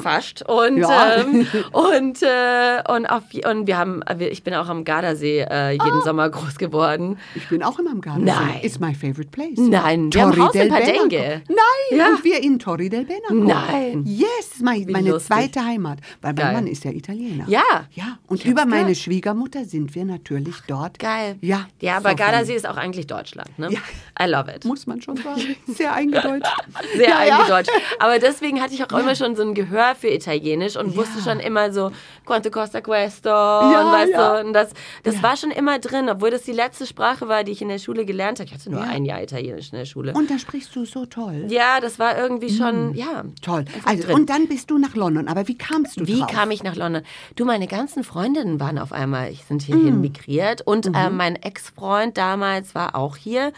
fast. 0.00 0.42
Und, 0.48 0.78
Ja. 0.78 1.18
ähm, 1.18 1.46
und, 1.72 2.20
äh, 2.22 2.82
und, 2.92 3.06
auf, 3.06 3.22
und 3.48 3.68
wir 3.68 3.78
haben, 3.78 4.02
ich 4.18 4.42
bin 4.42 4.54
auch 4.54 4.68
am 4.68 4.82
Gardasee 4.82 5.46
äh, 5.48 5.70
jeden 5.70 6.02
Sommer 6.02 6.28
groß 6.28 6.58
geworden. 6.58 7.16
Ich 7.36 7.48
bin 7.48 7.62
auch 7.62 7.78
immer 7.78 7.92
am 7.92 8.00
Gardasee. 8.00 8.24
Nein. 8.24 8.60
It's 8.62 8.80
my 8.80 8.92
favorite 8.92 9.30
place. 9.30 9.56
Nein, 9.56 10.12
wir 10.12 10.20
haben 10.22 10.36
Haus 10.42 10.54
in 10.56 10.68
Padengue. 10.68 11.42
Nein, 11.48 11.96
Ja. 11.98 12.08
und 12.08 12.24
wir 12.24 12.42
in 12.42 12.58
Torri 12.58 12.88
del 12.88 13.04
Benaco. 13.04 13.34
Nein. 13.34 14.02
Yes, 14.04 14.58
my, 14.60 14.84
Wie 14.84 14.90
meine 14.92 15.10
lustig. 15.10 15.28
zweite 15.28 15.64
Heimat. 15.64 15.98
Weil 16.20 16.32
mein 16.32 16.44
Geil. 16.44 16.52
Mann 16.54 16.66
ist 16.66 16.82
ja 16.82 16.90
Italiener. 16.90 17.44
Ja. 17.46 17.62
Ja, 17.92 18.18
und 18.26 18.40
hab's 18.40 18.50
über 18.50 18.66
meine. 18.66 18.96
Schwiegermutter 19.12 19.66
sind 19.66 19.94
wir 19.94 20.06
natürlich 20.06 20.56
dort. 20.66 20.98
Geil. 20.98 21.36
Ja. 21.42 21.66
Ja, 21.80 21.98
aber 21.98 22.10
so 22.10 22.16
Gardasee 22.16 22.54
ist 22.54 22.66
auch 22.66 22.78
eigentlich 22.78 23.06
Deutschland, 23.06 23.58
ne? 23.58 23.68
Ja. 23.70 23.80
I 24.18 24.30
love 24.30 24.50
it. 24.50 24.64
Muss 24.64 24.86
man 24.86 25.02
schon 25.02 25.18
sagen. 25.18 25.54
Sehr 25.66 25.92
eingedeutscht. 25.92 26.50
sehr 26.96 27.08
Ja, 27.08 27.18
eingedeutscht. 27.18 27.70
Aber 27.98 28.18
deswegen 28.18 28.62
hatte 28.62 28.72
ich 28.72 28.82
auch 28.82 28.98
immer 28.98 29.14
schon 29.14 29.36
so 29.36 29.42
ein 29.42 29.52
Gehör 29.52 29.94
für 29.94 30.08
Italienisch 30.08 30.76
und 30.76 30.96
wusste 30.96 31.20
schon 31.20 31.40
immer 31.40 31.72
so, 31.72 31.92
quanto 32.24 32.50
costa 32.50 32.80
questo 32.80 33.28
und 33.28 33.92
weißt 33.92 34.14
du, 34.14 34.46
und 34.46 34.52
das, 34.54 34.70
das 35.02 35.22
war 35.22 35.36
schon 35.36 35.50
immer 35.50 35.78
drin, 35.78 36.08
obwohl 36.08 36.30
das 36.30 36.42
die 36.42 36.52
letzte 36.52 36.86
Sprache 36.86 37.28
war, 37.28 37.44
die 37.44 37.52
ich 37.52 37.60
in 37.60 37.68
der 37.68 37.78
Schule 37.78 38.06
gelernt 38.06 38.38
habe. 38.38 38.48
Ich 38.48 38.54
hatte 38.54 38.70
nur 38.70 38.82
ein 38.82 39.04
Jahr 39.04 39.22
Italienisch 39.22 39.72
in 39.72 39.78
der 39.78 39.84
Schule. 39.84 40.14
Und 40.14 40.30
da 40.30 40.38
sprichst 40.38 40.74
du 40.74 40.86
so 40.86 41.04
toll. 41.04 41.46
ja, 41.48 41.80
das 41.80 41.98
war 41.98 42.16
irgendwie 42.16 42.50
schon, 42.50 42.94
ja. 42.94 43.24
Toll. 43.42 43.66
Also, 43.84 44.04
drin. 44.04 44.14
und 44.14 44.30
dann 44.30 44.48
bist 44.48 44.70
du 44.70 44.78
nach 44.78 44.94
London. 44.94 45.28
Aber 45.28 45.48
wie 45.48 45.58
kamst 45.58 46.00
du 46.00 46.06
Wie 46.06 46.20
drauf? 46.20 46.30
kam 46.30 46.50
ich 46.50 46.62
nach 46.62 46.76
London? 46.76 47.02
Du, 47.36 47.44
meine 47.44 47.66
ganzen 47.66 48.04
Freundinnen 48.04 48.58
waren 48.60 48.78
auf 48.78 48.92
einmal, 48.92 49.01
ich 49.30 49.44
sind 49.44 49.62
hierhin 49.62 50.00
migriert 50.00 50.62
und 50.62 50.88
Mhm. 50.88 50.94
äh, 50.94 51.10
mein 51.10 51.36
Ex-Freund 51.36 52.16
damals 52.16 52.74
war 52.74 52.94
auch 52.94 53.16
hier. 53.16 53.52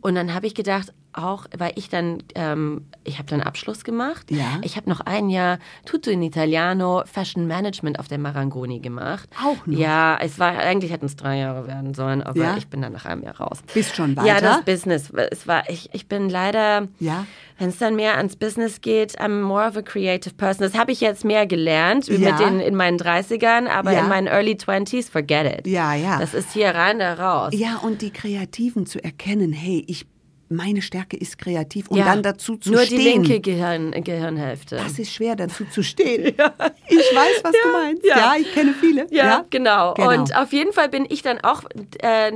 Und 0.00 0.14
dann 0.14 0.34
habe 0.34 0.46
ich 0.46 0.54
gedacht, 0.54 0.92
auch, 1.16 1.46
weil 1.56 1.72
ich 1.76 1.88
dann, 1.88 2.22
ähm, 2.34 2.86
ich 3.04 3.18
habe 3.18 3.28
dann 3.28 3.40
Abschluss 3.40 3.84
gemacht. 3.84 4.30
Ja. 4.30 4.58
Ich 4.62 4.76
habe 4.76 4.88
noch 4.90 5.00
ein 5.00 5.28
Jahr 5.30 5.58
Tutto 5.86 6.10
in 6.10 6.22
Italiano 6.22 7.02
Fashion 7.06 7.46
Management 7.46 7.98
auf 7.98 8.08
der 8.08 8.18
Marangoni 8.18 8.80
gemacht. 8.80 9.28
Auch 9.42 9.66
noch? 9.66 9.78
Ja, 9.78 10.18
es 10.20 10.38
war, 10.38 10.56
eigentlich 10.58 10.92
hätten 10.92 11.06
es 11.06 11.16
drei 11.16 11.38
Jahre 11.38 11.66
werden 11.66 11.94
sollen, 11.94 12.22
aber 12.22 12.38
Ja? 12.38 12.56
ich 12.56 12.68
bin 12.68 12.82
dann 12.82 12.92
nach 12.92 13.04
einem 13.04 13.22
Jahr 13.22 13.36
raus. 13.38 13.62
Bist 13.72 13.94
schon 13.96 14.14
Ja, 14.16 14.22
weiter? 14.24 14.40
das 14.40 14.64
Business. 14.64 15.10
Es 15.30 15.46
war, 15.46 15.68
ich, 15.68 15.88
ich 15.92 16.08
bin 16.08 16.28
leider, 16.28 16.88
Ja. 17.00 17.26
wenn 17.58 17.68
es 17.68 17.78
dann 17.78 17.94
mehr 17.96 18.16
ans 18.16 18.36
Business 18.36 18.80
geht, 18.80 19.18
I'm 19.20 19.40
more 19.42 19.66
of 19.68 19.76
a 19.76 19.82
creative 19.82 20.34
person. 20.34 20.64
Das 20.68 20.78
habe 20.78 20.92
ich 20.92 21.00
jetzt 21.00 21.24
mehr 21.24 21.46
gelernt 21.46 22.08
Ja. 22.08 22.18
mit 22.32 22.38
den 22.40 22.60
in 22.60 22.74
meinen 22.74 22.98
30ern, 22.98 23.66
aber 23.68 23.92
Ja. 23.92 24.00
in 24.00 24.08
meinen 24.08 24.26
Early 24.26 24.56
20s, 24.56 25.10
forget 25.10 25.60
it. 25.60 25.66
Ja, 25.66 25.94
ja. 25.94 26.18
Das 26.18 26.34
ist 26.34 26.52
hier 26.52 26.70
rein, 26.74 26.98
da 26.98 27.14
raus. 27.14 27.52
Ja, 27.56 27.76
und 27.82 28.02
die 28.02 28.10
Kreativen 28.10 28.86
zu 28.86 29.02
erkennen, 29.02 29.52
hey, 29.52 29.84
ich, 29.86 30.06
meine 30.54 30.82
Stärke 30.82 31.16
ist 31.16 31.38
kreativ 31.38 31.88
und 31.88 31.98
Ja. 31.98 32.04
dann 32.06 32.22
dazu 32.22 32.56
zu 32.56 32.72
Nur 32.72 32.80
stehen. 32.82 32.98
die 32.98 33.04
linke 33.04 33.40
Gehirn, 33.40 33.90
Gehirnhälfte. 33.92 34.76
Das 34.76 34.98
ist 34.98 35.12
schwer, 35.12 35.36
dazu 35.36 35.64
zu 35.66 35.82
stehen. 35.82 36.26
Ich 36.26 36.36
weiß, 36.36 37.40
was 37.42 37.52
du 37.52 37.72
meinst. 37.72 38.04
Ja. 38.06 38.16
ja. 38.16 38.34
ich 38.40 38.52
kenne 38.54 38.74
viele. 38.80 39.06
Ja, 39.10 39.44
Genau. 39.50 39.94
Genau. 39.94 40.08
Und 40.20 40.36
auf 40.36 40.52
jeden 40.52 40.72
Fall 40.72 40.88
bin 40.88 41.06
ich 41.08 41.22
dann 41.22 41.38
auch, 41.40 41.62
äh, 42.02 42.32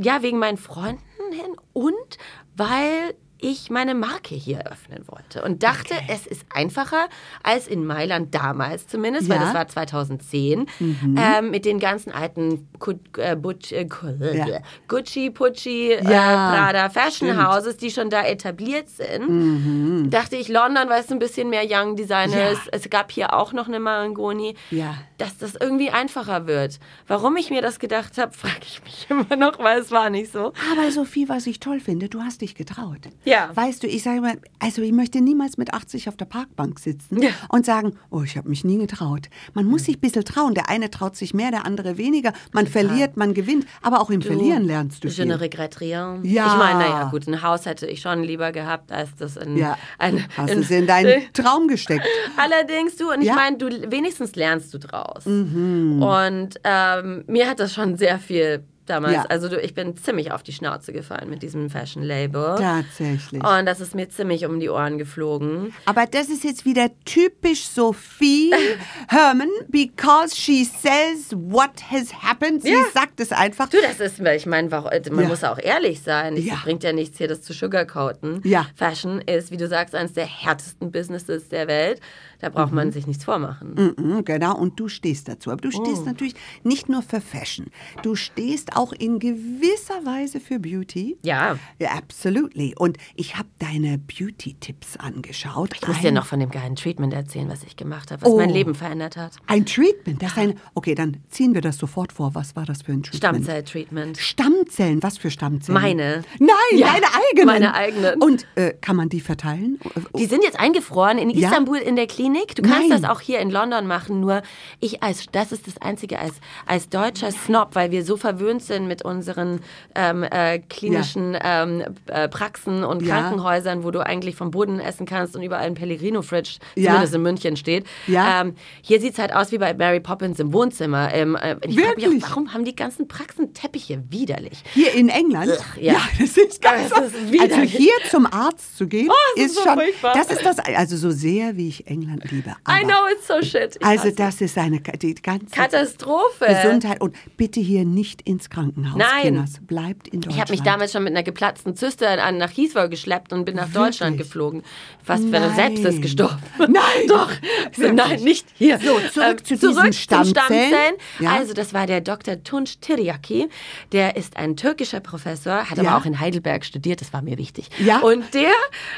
ja, 0.00 0.22
wegen 0.22 0.38
meinen 0.38 0.56
Freunden 0.58 1.02
hin 1.32 1.54
und 1.72 2.18
weil 2.56 3.14
ich 3.40 3.70
meine 3.70 3.94
Marke 3.94 4.34
hier 4.34 4.58
eröffnen 4.58 5.04
wollte 5.06 5.42
und 5.42 5.62
dachte, 5.62 5.94
es 6.08 6.26
ist 6.26 6.44
einfacher 6.54 7.08
als 7.42 7.66
in 7.68 7.84
Mailand 7.86 8.34
damals 8.34 8.86
zumindest, 8.88 9.28
weil 9.28 9.36
Ja. 9.36 9.42
Mhm. 9.42 9.46
das 9.46 9.54
war 9.54 9.68
2010, 9.68 10.66
ähm, 10.80 11.50
mit 11.50 11.64
den 11.64 11.78
ganzen 11.78 12.12
alten 12.12 12.68
äh, 13.16 13.32
äh, 13.32 13.84
Ku- 13.86 14.08
Ja. 14.34 14.58
Gucci, 14.88 15.30
Pucci, 15.30 15.92
äh, 15.92 16.02
Ja, 16.04 16.50
Prada 16.50 16.88
Fashion 16.90 17.28
stimmt. 17.28 17.36
Mhm. 17.38 17.46
Houses, 17.46 17.76
die 17.76 17.90
schon 17.90 18.10
da 18.10 18.24
etabliert 18.24 18.88
sind. 18.88 20.10
Dachte 20.10 20.36
ich, 20.36 20.48
London, 20.48 20.88
weil 20.88 21.00
es 21.02 21.10
ein 21.12 21.18
bisschen 21.18 21.50
mehr 21.50 21.64
Young 21.68 21.96
Designers, 21.96 22.58
Ja. 22.64 22.70
es 22.72 22.88
gab 22.90 23.10
hier 23.12 23.34
auch 23.34 23.52
noch 23.52 23.68
eine 23.68 23.80
Marangoni 23.80 24.54
Ja. 24.70 24.94
dass 25.18 25.36
das 25.38 25.54
irgendwie 25.54 25.90
einfacher 25.90 26.46
wird. 26.46 26.78
Warum 27.06 27.36
ich 27.36 27.50
mir 27.50 27.62
das 27.62 27.78
gedacht 27.78 28.18
habe, 28.18 28.32
frage 28.36 28.62
ich 28.62 28.82
mich 28.84 29.06
immer 29.10 29.36
noch, 29.36 29.58
weil 29.58 29.80
es 29.80 29.90
war 29.90 30.10
nicht 30.10 30.32
so. 30.32 30.52
Aber 30.72 30.90
Sophie, 30.90 31.28
was 31.28 31.46
ich 31.46 31.60
toll 31.60 31.80
finde, 31.80 32.08
du 32.08 32.20
hast 32.22 32.40
dich 32.40 32.54
getraut. 32.54 32.98
Ja. 33.28 33.50
Weißt 33.54 33.82
du, 33.82 33.86
ich 33.86 34.02
sage 34.02 34.20
mal, 34.20 34.34
also 34.58 34.82
ich 34.82 34.92
möchte 34.92 35.20
niemals 35.20 35.56
mit 35.58 35.72
80 35.74 36.08
auf 36.08 36.16
der 36.16 36.24
Parkbank 36.24 36.78
sitzen 36.78 37.22
Ja. 37.22 37.30
und 37.48 37.66
sagen, 37.66 37.92
oh, 38.10 38.22
ich 38.22 38.36
habe 38.36 38.48
mich 38.48 38.64
nie 38.64 38.78
getraut. 38.78 39.28
Man 39.54 39.66
muss 39.66 39.84
sich 39.84 39.96
ein 39.96 40.00
bisschen 40.00 40.24
trauen. 40.24 40.54
Der 40.54 40.68
eine 40.68 40.90
traut 40.90 41.16
sich 41.16 41.34
mehr, 41.34 41.50
der 41.50 41.66
andere 41.66 41.98
weniger. 41.98 42.32
Man 42.52 42.66
verliert, 42.66 43.16
man 43.16 43.34
gewinnt. 43.34 43.66
Aber 43.82 44.00
auch 44.00 44.10
im 44.10 44.22
Verlieren 44.22 44.64
lernst 44.64 45.04
du 45.04 45.08
Je 45.08 45.24
ne 45.24 45.34
viel. 45.34 45.42
regrette 45.42 45.80
rien. 45.80 46.20
Ja. 46.24 46.46
Ich 46.52 46.58
meine, 46.58 46.78
naja, 46.80 47.08
gut, 47.10 47.26
ein 47.26 47.42
Haus 47.42 47.66
hätte 47.66 47.86
ich 47.86 48.00
schon 48.00 48.22
lieber 48.22 48.52
gehabt, 48.52 48.90
als 48.92 49.10
das 49.16 49.36
in 49.36 49.56
Ja, 49.56 49.76
ein. 49.98 50.24
hast 50.36 50.50
in, 50.52 50.60
es 50.60 50.70
in 50.70 50.86
deinen 50.86 51.22
Traum 51.32 51.68
gesteckt. 51.68 52.04
Allerdings 52.36 52.96
du, 52.96 53.10
und 53.12 53.20
ich 53.20 53.26
Ja. 53.26 53.34
Mhm. 53.34 53.38
meine, 53.38 53.56
du 53.58 53.90
wenigstens 53.90 54.34
lernst 54.36 54.72
du 54.74 54.78
draus. 54.78 55.26
Und 55.26 56.50
ähm, 56.64 57.24
mir 57.26 57.48
hat 57.48 57.60
das 57.60 57.74
schon 57.74 57.96
sehr 57.96 58.18
viel 58.18 58.64
damals, 58.88 59.14
Ja. 59.14 59.22
also 59.28 59.48
du, 59.48 59.60
ich 59.60 59.74
bin 59.74 59.96
ziemlich 59.96 60.32
auf 60.32 60.42
die 60.42 60.52
Schnauze 60.52 60.92
gefallen 60.92 61.28
mit 61.30 61.42
diesem 61.42 61.70
Fashion 61.70 62.02
Label. 62.02 62.56
Tatsächlich. 62.58 63.42
Und 63.44 63.66
das 63.66 63.80
ist 63.80 63.94
mir 63.94 64.08
ziemlich 64.08 64.44
um 64.46 64.60
die 64.60 64.68
Ohren 64.68 64.98
geflogen. 64.98 65.72
Aber 65.84 66.06
das 66.06 66.28
ist 66.28 66.44
jetzt 66.44 66.64
wieder 66.64 66.88
typisch 67.04 67.66
Sophie 67.68 68.52
Herman, 69.08 69.48
because 69.68 70.34
she 70.34 70.64
says 70.64 71.30
what 71.32 71.70
has 71.90 72.12
happened. 72.22 72.62
Sie 72.62 72.72
Ja. 72.72 72.82
sagt 72.92 73.20
es 73.20 73.32
einfach. 73.32 73.68
Du, 73.68 73.78
das 73.80 74.00
ist, 74.00 74.18
ich 74.20 74.46
meine, 74.46 74.70
warum- 74.70 74.90
man 75.10 75.22
Ja. 75.24 75.28
muss 75.28 75.44
auch 75.44 75.58
ehrlich 75.58 76.02
sein. 76.02 76.36
Es 76.36 76.46
bringt 76.62 76.82
ja 76.84 76.92
nichts 76.92 77.18
hier, 77.18 77.28
das 77.28 77.42
zu 77.42 77.52
sugarcoaten. 77.52 78.40
Ja. 78.44 78.66
Fashion 78.74 79.20
ist, 79.20 79.50
wie 79.50 79.56
du 79.56 79.66
sagst, 79.68 79.94
eines 79.94 80.12
der 80.12 80.26
härtesten 80.26 80.90
Businesses 80.90 81.48
der 81.48 81.68
Welt. 81.68 82.00
Da 82.40 82.50
braucht 82.50 82.72
man 82.72 82.92
sich 82.92 83.06
nichts 83.08 83.24
vormachen. 83.24 83.94
Mhm, 83.98 84.24
genau, 84.24 84.56
und 84.56 84.78
du 84.78 84.88
stehst 84.88 85.26
dazu. 85.28 85.50
Aber 85.50 85.60
du 85.60 85.68
Oh. 85.76 85.84
stehst 85.84 86.06
natürlich 86.06 86.34
nicht 86.62 86.88
nur 86.88 87.02
für 87.02 87.20
Fashion. 87.20 87.66
Du 88.02 88.14
stehst 88.14 88.76
auch 88.76 88.92
in 88.92 89.18
gewisser 89.18 90.04
Weise 90.04 90.38
für 90.38 90.60
Beauty. 90.60 91.18
Ja. 91.22 91.58
Ja, 91.80 91.88
absolutely. 91.96 92.74
Und 92.78 92.96
ich 93.16 93.36
habe 93.36 93.48
deine 93.58 93.98
Beauty-Tipps 93.98 94.96
angeschaut. 94.98 95.70
Ich 95.74 95.86
muss 95.86 95.96
ein, 95.96 96.02
dir 96.02 96.12
noch 96.12 96.26
von 96.26 96.38
dem 96.38 96.50
geilen 96.50 96.76
Treatment 96.76 97.12
erzählen, 97.12 97.48
was 97.48 97.64
ich 97.64 97.76
gemacht 97.76 98.12
habe, 98.12 98.22
was 98.22 98.30
Oh. 98.30 98.36
mein 98.36 98.50
Leben 98.50 98.74
verändert 98.76 99.16
hat. 99.16 99.32
Ein 99.48 99.66
Treatment. 99.66 100.22
Das 100.22 100.36
ein, 100.36 100.54
okay, 100.74 100.94
dann 100.94 101.16
ziehen 101.30 101.54
wir 101.54 101.60
das 101.60 101.76
sofort 101.76 102.12
vor. 102.12 102.34
Was 102.36 102.54
war 102.54 102.64
das 102.66 102.82
für 102.82 102.92
ein 102.92 103.02
Treatment? 103.02 103.16
Stammzell-Treatment. 103.16 104.18
Stammzellen. 104.18 105.02
Was 105.02 105.18
für 105.18 105.30
Stammzellen? 105.32 105.80
Meine. 105.80 106.22
Nein, 106.38 106.48
Ja, 106.76 106.92
deine 106.92 107.06
eigenen. 107.30 107.46
meine 107.46 107.74
eigenen. 107.74 108.22
Und 108.22 108.46
äh, 108.54 108.74
kann 108.80 108.94
man 108.94 109.08
die 109.08 109.20
verteilen? 109.20 109.80
Die 110.16 110.26
sind 110.26 110.44
jetzt 110.44 110.58
eingefroren 110.60 111.18
in 111.18 111.30
Ja? 111.30 111.48
Istanbul 111.48 111.78
in 111.78 111.96
der 111.96 112.06
Klinik. 112.06 112.27
Du 112.34 112.62
kannst 112.62 112.88
Nein. 112.88 113.02
das 113.02 113.10
auch 113.10 113.20
hier 113.20 113.38
in 113.40 113.50
London 113.50 113.86
machen. 113.86 114.20
Nur 114.20 114.42
ich 114.80 115.02
als, 115.02 115.26
das 115.32 115.52
ist 115.52 115.66
das 115.66 115.80
Einzige 115.80 116.18
als, 116.18 116.34
als 116.66 116.88
deutscher 116.88 117.30
Snob, 117.32 117.70
weil 117.74 117.90
wir 117.90 118.04
so 118.04 118.16
verwöhnt 118.16 118.62
sind 118.62 118.86
mit 118.88 119.02
unseren 119.04 119.60
ähm, 119.94 120.22
äh, 120.24 120.58
klinischen 120.58 121.36
ähm, 121.42 121.84
äh, 122.06 122.28
Praxen 122.28 122.84
und 122.84 123.02
Ja. 123.02 123.20
Krankenhäusern, 123.20 123.84
wo 123.84 123.90
du 123.90 124.04
eigentlich 124.04 124.36
vom 124.36 124.50
Boden 124.50 124.80
essen 124.80 125.06
kannst 125.06 125.36
und 125.36 125.42
überall 125.42 125.64
ein 125.66 125.74
Pellegrino-Fridge, 125.74 126.58
Ja. 126.74 126.90
zumindest 126.90 127.14
in 127.14 127.22
München 127.22 127.56
steht. 127.56 127.86
Ja. 128.06 128.42
Ähm, 128.42 128.54
hier 128.82 129.00
sieht 129.00 129.12
es 129.14 129.18
halt 129.18 129.32
aus 129.34 129.52
wie 129.52 129.58
bei 129.58 129.72
Mary 129.74 130.00
Poppins 130.00 130.38
im 130.40 130.52
Wohnzimmer. 130.52 131.12
Ähm, 131.14 131.36
äh, 131.36 131.56
ich 131.66 131.78
frage 131.78 131.94
mich 131.96 132.04
Wirklich? 132.04 132.24
auch, 132.24 132.30
warum 132.30 132.52
haben 132.54 132.64
die 132.64 132.76
ganzen 132.76 133.08
Praxen 133.08 133.54
Teppiche 133.54 134.02
widerlich? 134.10 134.62
Hier 134.74 134.92
in 134.94 135.08
England? 135.08 135.50
Ugh, 135.50 135.80
ja. 135.80 135.96
das 136.18 136.36
ist 136.36 136.60
ganz 136.62 136.90
Das 136.90 136.98
ist 137.06 137.14
Also 137.16 137.32
widerlich. 137.32 137.74
hier 137.76 137.92
zum 138.10 138.26
Arzt 138.26 138.76
zu 138.76 138.86
gehen, 138.86 139.10
es 139.36 139.42
ist 139.42 139.48
ist 139.50 139.54
so 139.56 139.62
schon, 139.62 139.78
furchtbar. 139.78 140.12
das 140.14 140.30
ist 140.30 140.44
das, 140.44 140.58
also 140.58 140.96
so 140.96 141.10
sehr 141.10 141.56
wie 141.56 141.68
ich 141.68 141.86
England 141.86 142.17
liebe. 142.24 142.54
Aber 142.64 142.78
I 142.80 142.84
know 142.84 143.06
it's 143.12 143.26
so 143.26 143.40
shit. 143.42 143.76
Ich 143.80 143.86
Also 143.86 144.10
das 144.10 144.40
ist 144.40 144.56
eine 144.58 144.80
die 144.80 145.14
ganze 145.14 145.46
Katastrophe. 145.54 146.46
Gesundheit 146.46 147.00
und 147.00 147.14
bitte 147.36 147.60
hier 147.60 147.84
nicht 147.84 148.22
ins 148.22 148.50
Krankenhaus, 148.50 148.96
Nein. 148.98 149.22
Kinders. 149.22 149.52
Bleibt 149.62 150.08
in 150.08 150.20
Deutschland. 150.20 150.34
Ich 150.34 150.40
habe 150.40 150.52
mich 150.52 150.62
damals 150.62 150.92
schon 150.92 151.04
mit 151.04 151.12
einer 151.12 151.22
geplatzten 151.22 151.76
Zyste 151.76 152.08
an, 152.08 152.38
nach 152.38 152.50
Heathrow 152.56 152.88
geschleppt 152.90 153.32
und 153.32 153.44
bin 153.44 153.56
nach 153.56 153.68
Deutschland 153.72 154.14
Wirklich? 154.16 154.28
geflogen. 154.28 154.62
Fast 155.02 155.30
wenn 155.32 155.42
Nein. 155.42 155.54
selbst 155.54 155.84
ist 155.84 156.02
gestorben. 156.02 156.38
Nein. 156.58 156.72
Doch. 157.08 157.30
So, 157.76 157.90
nein, 157.92 158.22
nicht 158.22 158.46
hier. 158.54 158.78
So, 158.78 158.98
zurück 159.12 159.46
zu 159.46 159.54
diesen 159.56 159.74
zum 159.74 159.92
Stammzellen. 159.92 160.26
Stammzellen. 160.34 160.94
Ja. 161.20 161.32
Also, 161.32 161.54
das 161.54 161.72
war 161.74 161.86
der 161.86 162.00
Dr. 162.00 162.34
Tunç 162.42 162.80
Tiryaki. 162.80 163.48
Der 163.92 164.16
ist 164.16 164.36
ein 164.36 164.56
türkischer 164.56 165.00
Professor, 165.00 165.64
hat 165.70 165.78
Ja. 165.78 165.84
aber 165.84 165.96
auch 165.98 166.04
in 166.06 166.18
Heidelberg 166.20 166.64
studiert. 166.64 167.00
Das 167.00 167.12
war 167.12 167.22
mir 167.22 167.38
wichtig. 167.38 167.68
Ja. 167.78 167.98
Und 168.00 168.34
der 168.34 168.50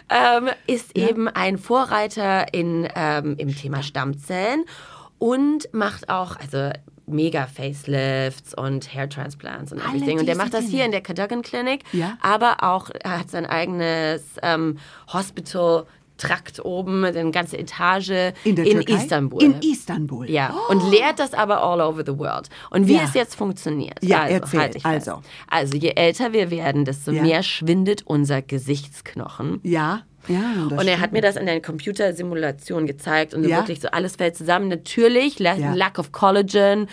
ähm, 0.08 0.48
ist 0.66 0.96
eben 0.96 1.28
ein 1.28 1.58
Vorreiter 1.58 2.52
in, 2.52 2.84
ähm, 3.18 3.34
im 3.38 3.54
Thema 3.54 3.82
Stammzellen 3.82 4.64
und 5.18 5.68
macht 5.72 6.08
auch, 6.08 6.36
also 6.36 6.70
mega 7.06 7.46
Facelifts 7.46 8.54
und 8.54 8.94
Hair 8.94 9.08
Transplants 9.08 9.72
und 9.72 9.78
everything. 9.80 10.18
Und 10.20 10.26
der 10.26 10.36
macht 10.36 10.54
das 10.54 10.66
hier 10.66 10.84
in 10.84 10.92
der 10.92 11.00
Cadogan 11.00 11.42
Clinic, 11.42 11.82
Ja. 11.92 12.16
aber 12.22 12.62
auch, 12.62 12.88
er 13.02 13.18
hat 13.20 13.30
sein 13.30 13.46
eigenes 13.46 14.22
ähm, 14.42 14.78
Hospital 15.12 15.86
Trakt 16.18 16.62
oben, 16.62 17.02
eine 17.02 17.30
ganze 17.30 17.56
Etage 17.56 18.34
in, 18.44 18.54
Türkei? 18.54 18.92
Istanbul. 18.92 19.42
In 19.42 19.54
Istanbul. 19.62 20.28
ja, 20.30 20.54
und 20.68 20.90
lehrt 20.90 21.18
das 21.18 21.32
aber 21.32 21.62
all 21.62 21.80
over 21.80 22.02
the 22.04 22.16
world. 22.18 22.50
Und 22.68 22.86
wie 22.88 22.96
Ja. 22.96 23.04
es 23.04 23.14
jetzt 23.14 23.34
funktioniert. 23.36 23.96
Ja, 24.02 24.20
also, 24.24 24.34
erzähl. 24.34 24.60
halt 24.60 24.72
fest. 24.74 24.84
Also. 24.84 25.22
also, 25.48 25.76
je 25.78 25.92
älter 25.96 26.34
wir 26.34 26.50
werden, 26.50 26.84
desto 26.84 27.10
Ja. 27.12 27.22
mehr 27.22 27.42
schwindet 27.42 28.02
unser 28.06 28.42
Gesichtsknochen. 28.42 29.60
Ja, 29.62 30.02
ja. 30.28 30.66
Das 30.68 30.78
Und 30.80 30.88
er 30.88 31.00
hat 31.00 31.12
mir 31.12 31.22
das 31.22 31.36
in 31.36 31.46
der 31.46 31.60
Computersimulation 31.60 32.86
gezeigt 32.86 33.34
und 33.34 33.44
Ja. 33.44 33.58
wirklich 33.58 33.80
so 33.80 33.88
alles 33.88 34.16
fällt 34.16 34.36
zusammen. 34.36 34.68
Natürlich, 34.68 35.38
Ja. 35.38 35.54
Lack 35.74 35.98
of 35.98 36.12
Collagen 36.12 36.88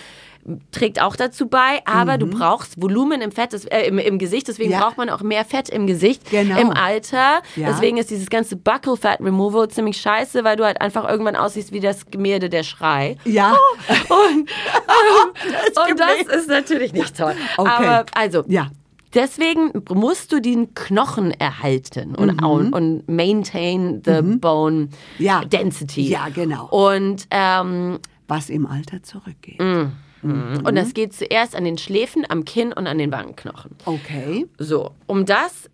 trägt 0.72 1.02
auch 1.02 1.18
dazu 1.18 1.48
bei, 1.50 1.82
aber 1.84 2.18
du 2.18 2.26
brauchst 2.26 2.82
Volumen 2.82 3.20
im 3.20 3.34
Fett, 3.34 3.52
das, 3.52 3.66
äh, 3.66 3.82
im, 3.82 4.00
im 4.00 4.18
Gesicht, 4.18 4.48
deswegen 4.48 4.70
Mhm. 4.70 4.76
Ja. 4.76 4.80
braucht 4.80 4.96
man 4.98 5.10
auch 5.10 5.22
mehr 5.22 5.44
Fett 5.44 5.68
im 5.68 5.88
Gesicht 5.88 6.30
Genau. 6.32 6.58
im 6.58 6.70
Alter. 6.72 7.42
Deswegen 7.58 7.98
ist 7.98 8.10
dieses 8.12 8.30
ganze 8.30 8.56
Buckle 8.56 8.96
Fat 8.96 9.20
Removal 9.20 9.68
ziemlich 9.68 9.98
scheiße, 9.98 10.46
weil 10.46 10.56
du 10.56 10.64
halt 10.64 10.80
einfach 10.80 11.06
irgendwann 11.10 11.36
aussiehst 11.36 11.74
wie 11.74 11.82
das 11.82 12.06
Gemälde 12.10 12.48
der 12.50 12.64
Schrei. 12.64 13.18
Ja. 13.26 13.58
Und, 14.10 14.50
ähm, 14.50 15.92
und 15.92 16.00
das 16.00 16.34
ist 16.38 16.48
natürlich 16.48 16.94
nicht 16.94 17.18
toll. 17.18 17.34
Okay. 17.58 17.70
Aber 17.70 18.06
also, 18.16 18.46
Ja. 18.48 18.70
Deswegen 19.18 19.72
musst 19.94 20.32
du 20.32 20.40
den 20.40 20.74
Knochen 20.76 21.32
erhalten 21.32 22.14
und, 22.16 22.42
und, 22.44 22.72
und 22.74 23.10
maintain 23.10 24.02
the 24.06 24.22
bone 24.22 24.76
Mhm. 24.78 24.90
Ja. 25.18 25.44
density. 25.44 26.04
Ja, 26.08 26.30
genau. 26.30 26.68
Und, 26.68 27.28
ähm, 27.32 27.98
Was 28.28 28.50
im 28.52 28.66
Alter 28.68 29.02
zurückgeht. 29.02 29.60
und 29.60 29.92
Mhm. 30.22 30.76
das 30.76 30.94
geht 30.94 31.14
zuerst 31.14 31.56
an 31.56 31.64
den 31.64 31.78
Schläfen, 31.78 32.26
am 32.30 32.46
Kinn 32.46 32.72
und 32.74 32.86
an 32.88 32.98
den 33.00 33.12
Wangenknochen. 33.12 33.72
Okay. 33.86 34.46
So, 34.60 34.92
um 35.08 35.26
das 35.26 35.70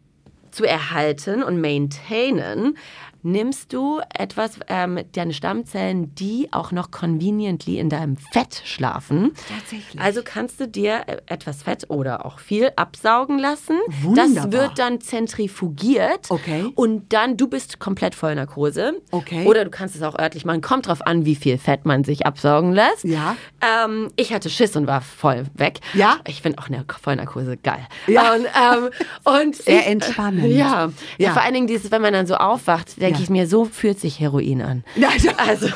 zu 0.52 0.64
erhalten 0.66 1.44
und 1.44 1.60
maintainen, 1.60 2.78
nimmst 3.24 3.74
du 3.74 4.02
etwas, 4.14 4.60
ähm, 4.68 5.00
deine 5.14 5.34
Stammzellen, 5.34 6.14
die 6.16 6.50
auch 6.52 6.72
noch 6.72 6.92
conveniently 6.92 7.80
in 7.80 7.90
deinem 7.90 8.18
Fett 8.18 8.62
schlafen. 8.66 9.32
Tatsächlich. 9.48 10.02
Also 10.02 10.22
kannst 10.24 10.60
du 10.60 10.68
dir 10.68 11.04
äh, 11.08 11.18
etwas 11.28 11.64
Fett 11.64 11.90
oder 11.90 12.26
auch 12.26 12.40
viel 12.40 12.72
absaugen 12.76 13.40
lassen. 13.40 13.78
Wunderbar. 14.02 14.34
Das 14.34 14.52
wird 14.52 14.80
dann 14.80 15.02
zentrifugiert. 15.02 16.30
Okay. 16.30 16.72
Und 16.76 17.14
dann, 17.14 17.38
du 17.38 17.48
bist 17.48 17.80
komplett 17.80 18.14
voll 18.16 18.36
Narkose. 18.36 19.02
Okay. 19.12 19.46
Oder 19.46 19.64
du 19.64 19.72
kannst 19.72 19.96
es 19.96 20.02
auch 20.02 20.18
örtlich 20.20 20.46
machen. 20.46 20.62
Kommt 20.62 20.88
drauf 20.88 21.06
an, 21.06 21.26
wie 21.26 21.36
viel 21.36 21.58
Fett 21.58 21.86
man 21.86 22.04
sich 22.04 22.26
absaugen 22.26 22.74
lässt. 22.74 23.06
Ja. 23.06 23.36
Ähm, 23.62 24.10
ich 24.18 24.34
hatte 24.34 24.50
Schiss 24.50 24.76
und 24.76 24.88
war 24.88 25.02
voll 25.02 25.46
weg. 25.54 25.80
Ja? 25.94 26.18
Ich 26.28 26.42
finde 26.42 26.60
auch 26.60 26.68
eine 26.68 26.86
Vollnarkose 27.02 27.58
geil. 27.58 27.88
Ja. 28.08 28.34
Und, 28.34 28.46
ähm, 28.46 28.90
und 29.24 29.56
Sehr 29.56 29.80
ich, 29.80 29.88
entspannend. 29.88 30.46
Ja. 30.48 30.88
ja. 30.88 30.92
Ja. 31.18 31.34
vor 31.34 31.42
allen 31.42 31.54
Dingen 31.54 31.68
dieses, 31.68 31.92
wenn 31.92 32.02
man 32.02 32.14
dann 32.14 32.28
so 32.28 32.36
aufwacht, 32.36 32.90
denke 33.14 33.20
Ja. 33.20 33.24
ich 33.24 33.30
mir, 33.30 33.48
so 33.48 33.66
fühlt 33.66 34.00
sich 34.00 34.20
Heroin 34.20 34.62
an. 34.62 34.84
Ja. 34.96 35.10
Also, 35.38 35.68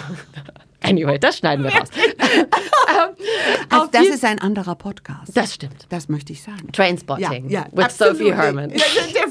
anyway, 0.82 1.18
das 1.20 1.38
schneiden 1.38 1.64
wir 1.66 1.72
raus. 1.74 1.90
Also 3.70 3.88
das 3.92 4.06
ist 4.08 4.24
ein 4.26 4.40
anderer 4.40 4.76
Podcast. 4.76 5.36
das 5.36 5.54
stimmt. 5.54 5.86
Das 5.90 6.08
möchte 6.10 6.34
ich 6.34 6.42
sagen. 6.42 6.72
Trainspotting 6.72 7.50
Ja, 7.50 7.60
ja, 7.62 7.66
with 7.72 7.86
absolutely. 7.86 8.26
Sophie 8.30 8.36
Herman. 8.36 8.72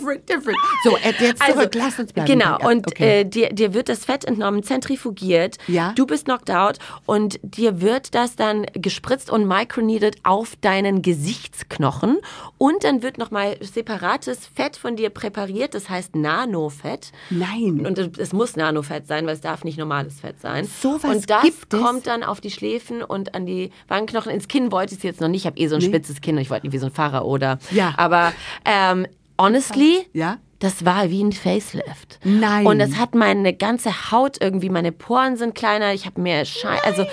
Different, 0.06 0.28
different. 0.28 0.58
So, 0.84 0.96
äh, 0.98 1.12
jetzt 1.20 1.42
zurück, 1.42 1.74
lass 1.74 1.98
uns 1.98 2.12
bleiben. 2.12 2.28
Genau, 2.28 2.58
Ja, 2.60 2.68
und 2.68 2.86
okay. 2.86 3.20
äh, 3.20 3.24
dir, 3.24 3.48
dir 3.50 3.74
wird 3.74 3.88
das 3.88 4.04
Fett 4.04 4.24
entnommen, 4.24 4.62
zentrifugiert, 4.62 5.56
Ja. 5.66 5.92
du 5.94 6.06
bist 6.06 6.26
knocked 6.26 6.50
out 6.50 6.78
und 7.06 7.40
dir 7.42 7.80
wird 7.80 8.14
das 8.14 8.36
dann 8.36 8.66
gespritzt 8.74 9.30
und 9.30 9.46
microneeded 9.48 10.16
auf 10.24 10.54
deinen 10.60 11.02
Gesichtsknochen 11.02 12.18
und 12.58 12.84
dann 12.84 13.02
wird 13.02 13.18
nochmal 13.18 13.56
separates 13.60 14.46
Fett 14.46 14.76
von 14.76 14.96
dir 14.96 15.10
präpariert, 15.10 15.74
das 15.74 15.88
heißt 15.90 16.14
Nanofett. 16.16 17.12
Nein. 17.30 17.84
Und 17.86 17.98
es- 17.98 18.18
es 18.18 18.32
muss 18.32 18.56
Nanofett 18.56 19.06
sein, 19.06 19.26
weil 19.26 19.34
es 19.34 19.40
darf 19.40 19.64
nicht 19.64 19.78
normales 19.78 20.20
Fett 20.20 20.40
sein. 20.40 20.68
So 20.82 20.98
was 21.02 21.16
und 21.16 21.30
das 21.30 21.42
gibt 21.42 21.74
es? 21.74 21.80
kommt 21.80 22.06
dann 22.06 22.22
auf 22.22 22.40
die 22.40 22.50
Schläfen 22.50 23.02
und 23.02 23.34
an 23.34 23.46
die 23.46 23.70
Wangenknochen. 23.88 24.30
Ins 24.32 24.48
Kinn 24.48 24.70
wollte 24.72 24.92
ich 24.92 24.98
es 24.98 25.02
jetzt 25.04 25.20
noch 25.20 25.28
nicht. 25.28 25.42
Ich 25.42 25.46
habe 25.46 25.58
eh 25.58 25.66
so 25.68 25.74
ein 25.76 25.80
spitzes 25.82 26.20
Kinn 26.20 26.36
und 26.36 26.42
ich 26.42 26.50
wollte 26.50 26.66
nicht 26.66 26.72
wie 26.72 26.78
so 26.78 26.86
ein 26.86 26.92
Pfarrer 26.92 27.24
oder. 27.24 27.58
Ja. 27.70 27.94
Aber 27.96 28.32
ähm, 28.64 29.06
honestly, 29.38 30.06
Ja? 30.12 30.38
das 30.58 30.84
war 30.84 31.10
wie 31.10 31.22
ein 31.22 31.32
Facelift. 31.32 32.18
Nein. 32.24 32.66
Und 32.66 32.80
es 32.80 32.96
hat 32.96 33.14
meine 33.14 33.54
ganze 33.54 34.10
Haut 34.10 34.38
irgendwie, 34.40 34.70
meine 34.70 34.92
Poren 34.92 35.36
sind 35.36 35.54
kleiner, 35.54 35.92
ich 35.92 36.06
habe 36.06 36.20
mehr 36.20 36.44
Schein. 36.44 36.78
Also 36.84 37.04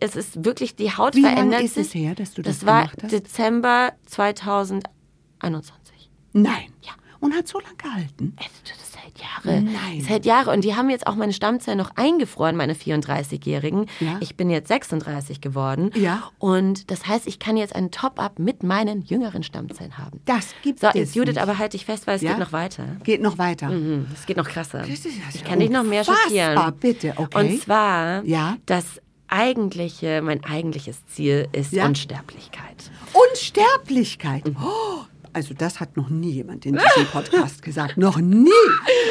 es 0.00 0.16
ist 0.16 0.44
wirklich, 0.44 0.76
die 0.76 0.92
Haut 0.96 1.14
Wie 1.14 1.22
lange 1.22 1.34
verändert 1.36 1.62
ist 1.62 1.74
sich. 1.74 1.86
es 1.88 1.94
her, 1.94 2.14
dass 2.14 2.34
du 2.34 2.42
das 2.42 2.58
Das 2.58 2.66
war 2.66 2.82
gemacht 2.82 3.02
hast? 3.04 3.12
Dezember 3.12 3.92
2021. 4.06 6.10
Nein. 6.32 6.72
Ja. 6.82 6.92
Und 7.20 7.34
hat 7.34 7.46
so 7.48 7.60
lange 7.60 7.76
gehalten. 7.76 8.34
Das 8.64 8.89
Jahre. 9.20 9.60
Nein. 9.62 9.98
Es 10.00 10.08
hält 10.08 10.24
Jahre. 10.26 10.50
Und 10.50 10.64
die 10.64 10.74
haben 10.74 10.90
jetzt 10.90 11.06
auch 11.06 11.14
meine 11.14 11.32
Stammzellen 11.32 11.78
noch 11.78 11.90
eingefroren, 11.96 12.56
meine 12.56 12.74
34-Jährigen. 12.74 13.86
Ja. 14.00 14.16
Ich 14.20 14.36
bin 14.36 14.50
jetzt 14.50 14.68
36 14.68 15.40
geworden. 15.40 15.90
Ja. 15.94 16.30
Und 16.38 16.90
das 16.90 17.06
heißt, 17.06 17.26
ich 17.26 17.38
kann 17.38 17.56
jetzt 17.56 17.74
einen 17.74 17.90
Top-Up 17.90 18.38
mit 18.38 18.62
meinen 18.62 19.02
jüngeren 19.02 19.42
Stammzellen 19.42 19.98
haben. 19.98 20.20
Das 20.24 20.54
gibt 20.62 20.80
So, 20.80 20.88
es 20.88 20.94
jetzt 20.94 21.14
Judith, 21.14 21.34
nicht. 21.34 21.42
aber 21.42 21.58
halte 21.58 21.76
ich 21.76 21.84
fest, 21.84 22.06
weil 22.06 22.16
es 22.16 22.22
Ja? 22.22 22.30
geht 22.30 22.40
noch 22.40 22.52
weiter. 22.52 22.84
Geht 23.04 23.22
noch 23.22 23.38
weiter. 23.38 23.68
Mhm, 23.68 24.06
Es 24.14 24.26
geht 24.26 24.36
noch 24.36 24.48
krasser. 24.48 24.78
Das 24.80 24.88
ist 24.90 25.04
ja 25.06 25.10
ich 25.34 25.44
kann 25.44 25.60
dich 25.60 25.70
noch 25.70 25.84
mehr 25.84 26.04
schockieren. 26.04 26.58
Bitte, 26.80 27.12
okay. 27.16 27.38
Und 27.52 27.60
zwar, 27.62 28.24
Ja. 28.24 28.56
das 28.66 28.84
eigentliche, 29.28 30.22
mein 30.22 30.42
eigentliches 30.44 31.04
Ziel 31.06 31.48
ist 31.52 31.72
Ja. 31.72 31.86
Unsterblichkeit. 31.86 32.90
Unsterblichkeit. 33.32 34.42
Oh, 34.62 35.04
also 35.32 35.54
das 35.54 35.80
hat 35.80 35.96
noch 35.96 36.08
nie 36.10 36.30
jemand 36.32 36.66
in 36.66 36.74
diesem 36.76 37.06
Podcast 37.10 37.62
gesagt. 37.62 37.96
Noch 37.96 38.18
nie. 38.18 38.48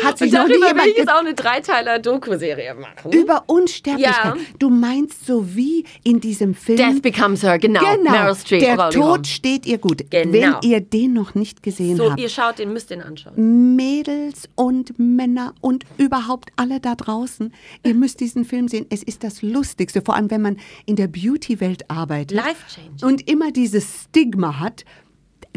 Hat 0.03 0.17
sich 0.17 0.31
Und 0.31 0.37
noch 0.39 0.47
nie 0.47 0.53
darüber 0.53 0.65
will 0.65 0.67
jemand 0.69 0.87
ich 0.89 0.97
jetzt 0.97 1.09
auch 1.11 1.19
eine 1.19 1.33
Dreiteiler-Doku-Serie 1.33 2.73
machen. 2.75 3.11
über 3.11 3.43
Unsterblichkeit. 3.47 4.35
Ja. 4.35 4.37
Du 4.59 4.69
meinst 4.69 5.25
so 5.25 5.55
wie 5.55 5.85
in 6.03 6.19
diesem 6.19 6.53
Film. 6.55 6.77
Death 6.77 7.01
Becomes 7.01 7.43
Her, 7.43 7.59
genau. 7.59 7.79
genau. 7.95 8.11
Meryl 8.11 8.35
Streep. 8.35 8.59
Der 8.61 8.89
Tod 8.89 9.27
steht 9.27 9.65
ihr 9.65 9.77
gut. 9.77 10.09
Genau. 10.09 10.31
Wenn 10.31 10.55
ihr 10.69 10.81
den 10.81 11.13
noch 11.13 11.35
nicht 11.35 11.63
gesehen 11.63 11.97
So, 11.97 12.11
habt. 12.11 12.19
ihr 12.19 12.29
schaut 12.29 12.59
den, 12.59 12.73
müsst 12.73 12.89
den 12.89 13.01
anschauen. 13.01 13.75
Mädels 13.75 14.49
und 14.55 14.97
Männer 14.99 15.53
und 15.61 15.85
überhaupt 15.97 16.49
alle 16.55 16.79
da 16.79 16.95
draußen, 16.95 17.53
ihr 17.83 17.93
müsst 17.95 18.19
diesen 18.19 18.45
Film 18.45 18.67
sehen. 18.67 18.85
Es 18.89 19.03
ist 19.03 19.23
das 19.23 19.41
Lustigste, 19.41 20.01
vor 20.01 20.15
allem 20.15 20.29
wenn 20.31 20.41
man 20.41 20.57
in 20.85 20.95
der 20.95 21.07
Beauty-Welt 21.07 21.89
arbeitet 21.89 22.31
Life-changing. 22.37 23.03
und 23.03 23.29
immer 23.29 23.51
dieses 23.51 24.03
Stigma 24.05 24.59
hat. 24.59 24.85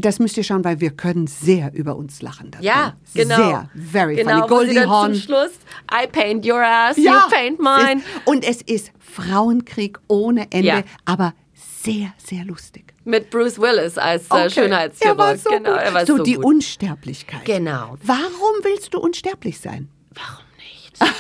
Das 0.03 0.19
müsst 0.19 0.37
ihr 0.37 0.45
schauen, 0.45 0.65
weil 0.65 0.81
wir 0.81 0.91
können 0.91 1.27
sehr 1.27 1.73
über 1.75 1.97
uns 1.97 2.21
lachen. 2.23 2.51
Da 2.51 2.59
Ja, 2.61 2.97
genau. 3.15 3.37
Sehr, 3.37 3.71
very 3.75 4.17
genau, 4.17 4.37
funny. 4.41 4.49
Goldie 4.49 4.75
dann 4.75 4.91
Hawn. 4.91 5.15
zum 5.15 5.23
Schluss, 5.23 5.51
I 5.91 6.07
paint 6.07 6.45
your 6.47 6.61
ass, 6.62 6.97
Ja, 6.99 7.25
you 7.25 7.31
paint 7.31 7.59
mine. 7.61 8.01
ist- 8.01 8.27
Und 8.27 8.45
es 8.45 8.62
ist 8.62 8.93
Frauenkrieg 8.99 9.99
ohne 10.09 10.51
Ende, 10.51 10.67
Ja. 10.69 10.83
aber 11.05 11.35
sehr, 11.83 12.12
sehr 12.19 12.45
lustig. 12.45 12.93
Mit 13.05 13.31
Bruce 13.31 13.59
Willis 13.59 13.99
als 13.99 14.25
äh, 14.31 14.35
Okay. 14.35 14.51
Schönheitschirurg. 14.51 15.19
Er 15.19 15.19
war 15.19 15.37
so 15.38 15.51
genau, 15.51 15.71
gut. 15.73 15.81
er 15.81 15.95
war 15.95 16.07
so, 16.07 16.17
so 16.19 16.23
die 16.23 16.35
gut. 16.35 16.45
Unsterblichkeit. 16.45 17.45
Genau. 17.45 17.97
Warum 18.05 18.55
willst 18.62 18.95
du 18.95 18.99
unsterblich 19.01 19.59
sein? 19.61 19.88
Warum 20.15 20.45
nicht? 20.59 21.12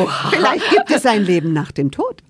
Vielleicht 0.30 0.70
gibt 0.70 0.90
es 0.90 1.06
ein 1.06 1.24
Leben 1.24 1.52
nach 1.52 1.72
dem 1.72 1.90
Tod. 1.90 2.22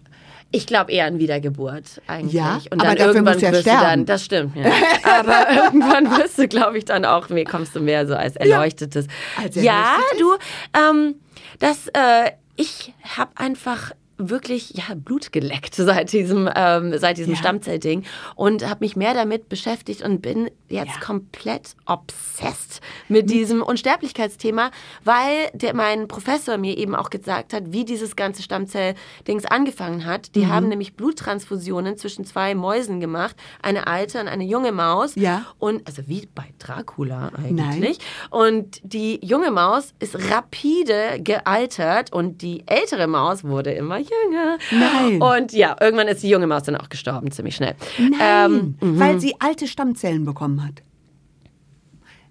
Ich 0.52 0.66
glaube 0.66 0.90
eher 0.90 1.06
an 1.06 1.18
Wiedergeburt 1.18 2.02
eigentlich. 2.08 2.32
Ja, 2.32 2.60
und 2.70 2.80
aber 2.80 2.84
dann 2.84 2.96
dafür 2.96 3.06
irgendwann 3.14 3.34
musst 3.34 3.42
ja 3.42 3.52
wirst 3.52 3.66
du 3.66 3.70
sterben. 3.70 3.84
dann, 3.84 4.06
das 4.06 4.24
stimmt, 4.24 4.56
ja. 4.56 4.64
aber 5.20 5.48
irgendwann 5.54 6.10
wirst 6.18 6.38
du, 6.38 6.48
glaube 6.48 6.78
ich, 6.78 6.84
dann 6.84 7.04
auch, 7.04 7.28
mir 7.28 7.44
kommst 7.44 7.76
du 7.76 7.80
mehr 7.80 8.06
so 8.06 8.16
als 8.16 8.36
Erleuchtetes. 8.36 9.06
Als 9.40 9.54
ja, 9.54 9.96
Erleuchtetes? 10.18 10.38
du, 10.72 10.78
ähm, 10.78 11.14
das, 11.60 11.86
äh, 11.88 12.32
ich 12.56 12.92
habe 13.16 13.30
einfach 13.36 13.92
wirklich 14.28 14.70
ja, 14.74 14.94
Blut 14.94 15.32
geleckt 15.32 15.74
seit 15.74 16.12
diesem, 16.12 16.48
ähm, 16.54 16.98
seit 16.98 17.16
diesem 17.18 17.32
Ja. 17.32 17.38
Stammzellding 17.38 18.04
und 18.36 18.68
habe 18.68 18.80
mich 18.84 18.96
mehr 18.96 19.14
damit 19.14 19.48
beschäftigt 19.48 20.02
und 20.02 20.20
bin 20.20 20.50
jetzt 20.68 20.94
Ja. 20.96 21.00
komplett 21.00 21.74
obsessed 21.86 22.80
mit 23.08 23.30
diesem 23.30 23.62
Unsterblichkeitsthema, 23.62 24.70
weil 25.04 25.48
der, 25.54 25.74
mein 25.74 26.08
Professor 26.08 26.58
mir 26.58 26.76
eben 26.76 26.94
auch 26.94 27.10
gesagt 27.10 27.52
hat, 27.52 27.72
wie 27.72 27.84
dieses 27.84 28.16
ganze 28.16 28.42
Stammzell-Dings 28.42 29.44
angefangen 29.46 30.04
hat. 30.04 30.28
Mhm. 30.28 30.32
Die 30.40 30.46
haben 30.48 30.68
nämlich 30.68 30.94
Bluttransfusionen 30.94 31.96
zwischen 31.96 32.24
zwei 32.24 32.54
Mäusen 32.54 33.00
gemacht, 33.00 33.36
eine 33.62 33.86
alte 33.86 34.20
und 34.20 34.28
eine 34.28 34.44
junge 34.44 34.72
Maus. 34.72 35.14
Ja. 35.14 35.46
Und 35.58 35.86
also 35.86 36.02
wie 36.06 36.28
bei 36.34 36.44
Dracula 36.58 37.30
eigentlich. 37.36 37.98
Und 38.30 38.80
die 38.82 39.18
junge 39.24 39.50
Maus 39.50 39.94
ist 39.98 40.16
rapide 40.30 41.20
gealtert 41.20 42.12
und 42.12 42.42
die 42.42 42.64
ältere 42.66 43.06
Maus 43.06 43.44
wurde 43.44 43.72
immer 43.72 43.96
jünger. 44.24 44.58
Nein. 44.70 45.22
Und 45.22 45.52
ja, 45.52 45.76
irgendwann 45.80 46.08
ist 46.08 46.22
die 46.22 46.28
junge 46.28 46.46
Maus 46.46 46.62
dann 46.64 46.76
auch 46.76 46.88
gestorben, 46.88 47.30
ziemlich 47.30 47.56
schnell. 47.56 47.74
Nein, 47.98 48.76
Ähm, 48.80 48.98
weil 48.98 49.20
sie 49.20 49.34
alte 49.40 49.66
Stammzellen 49.66 50.24
bekommen 50.24 50.64
hat. 50.64 50.82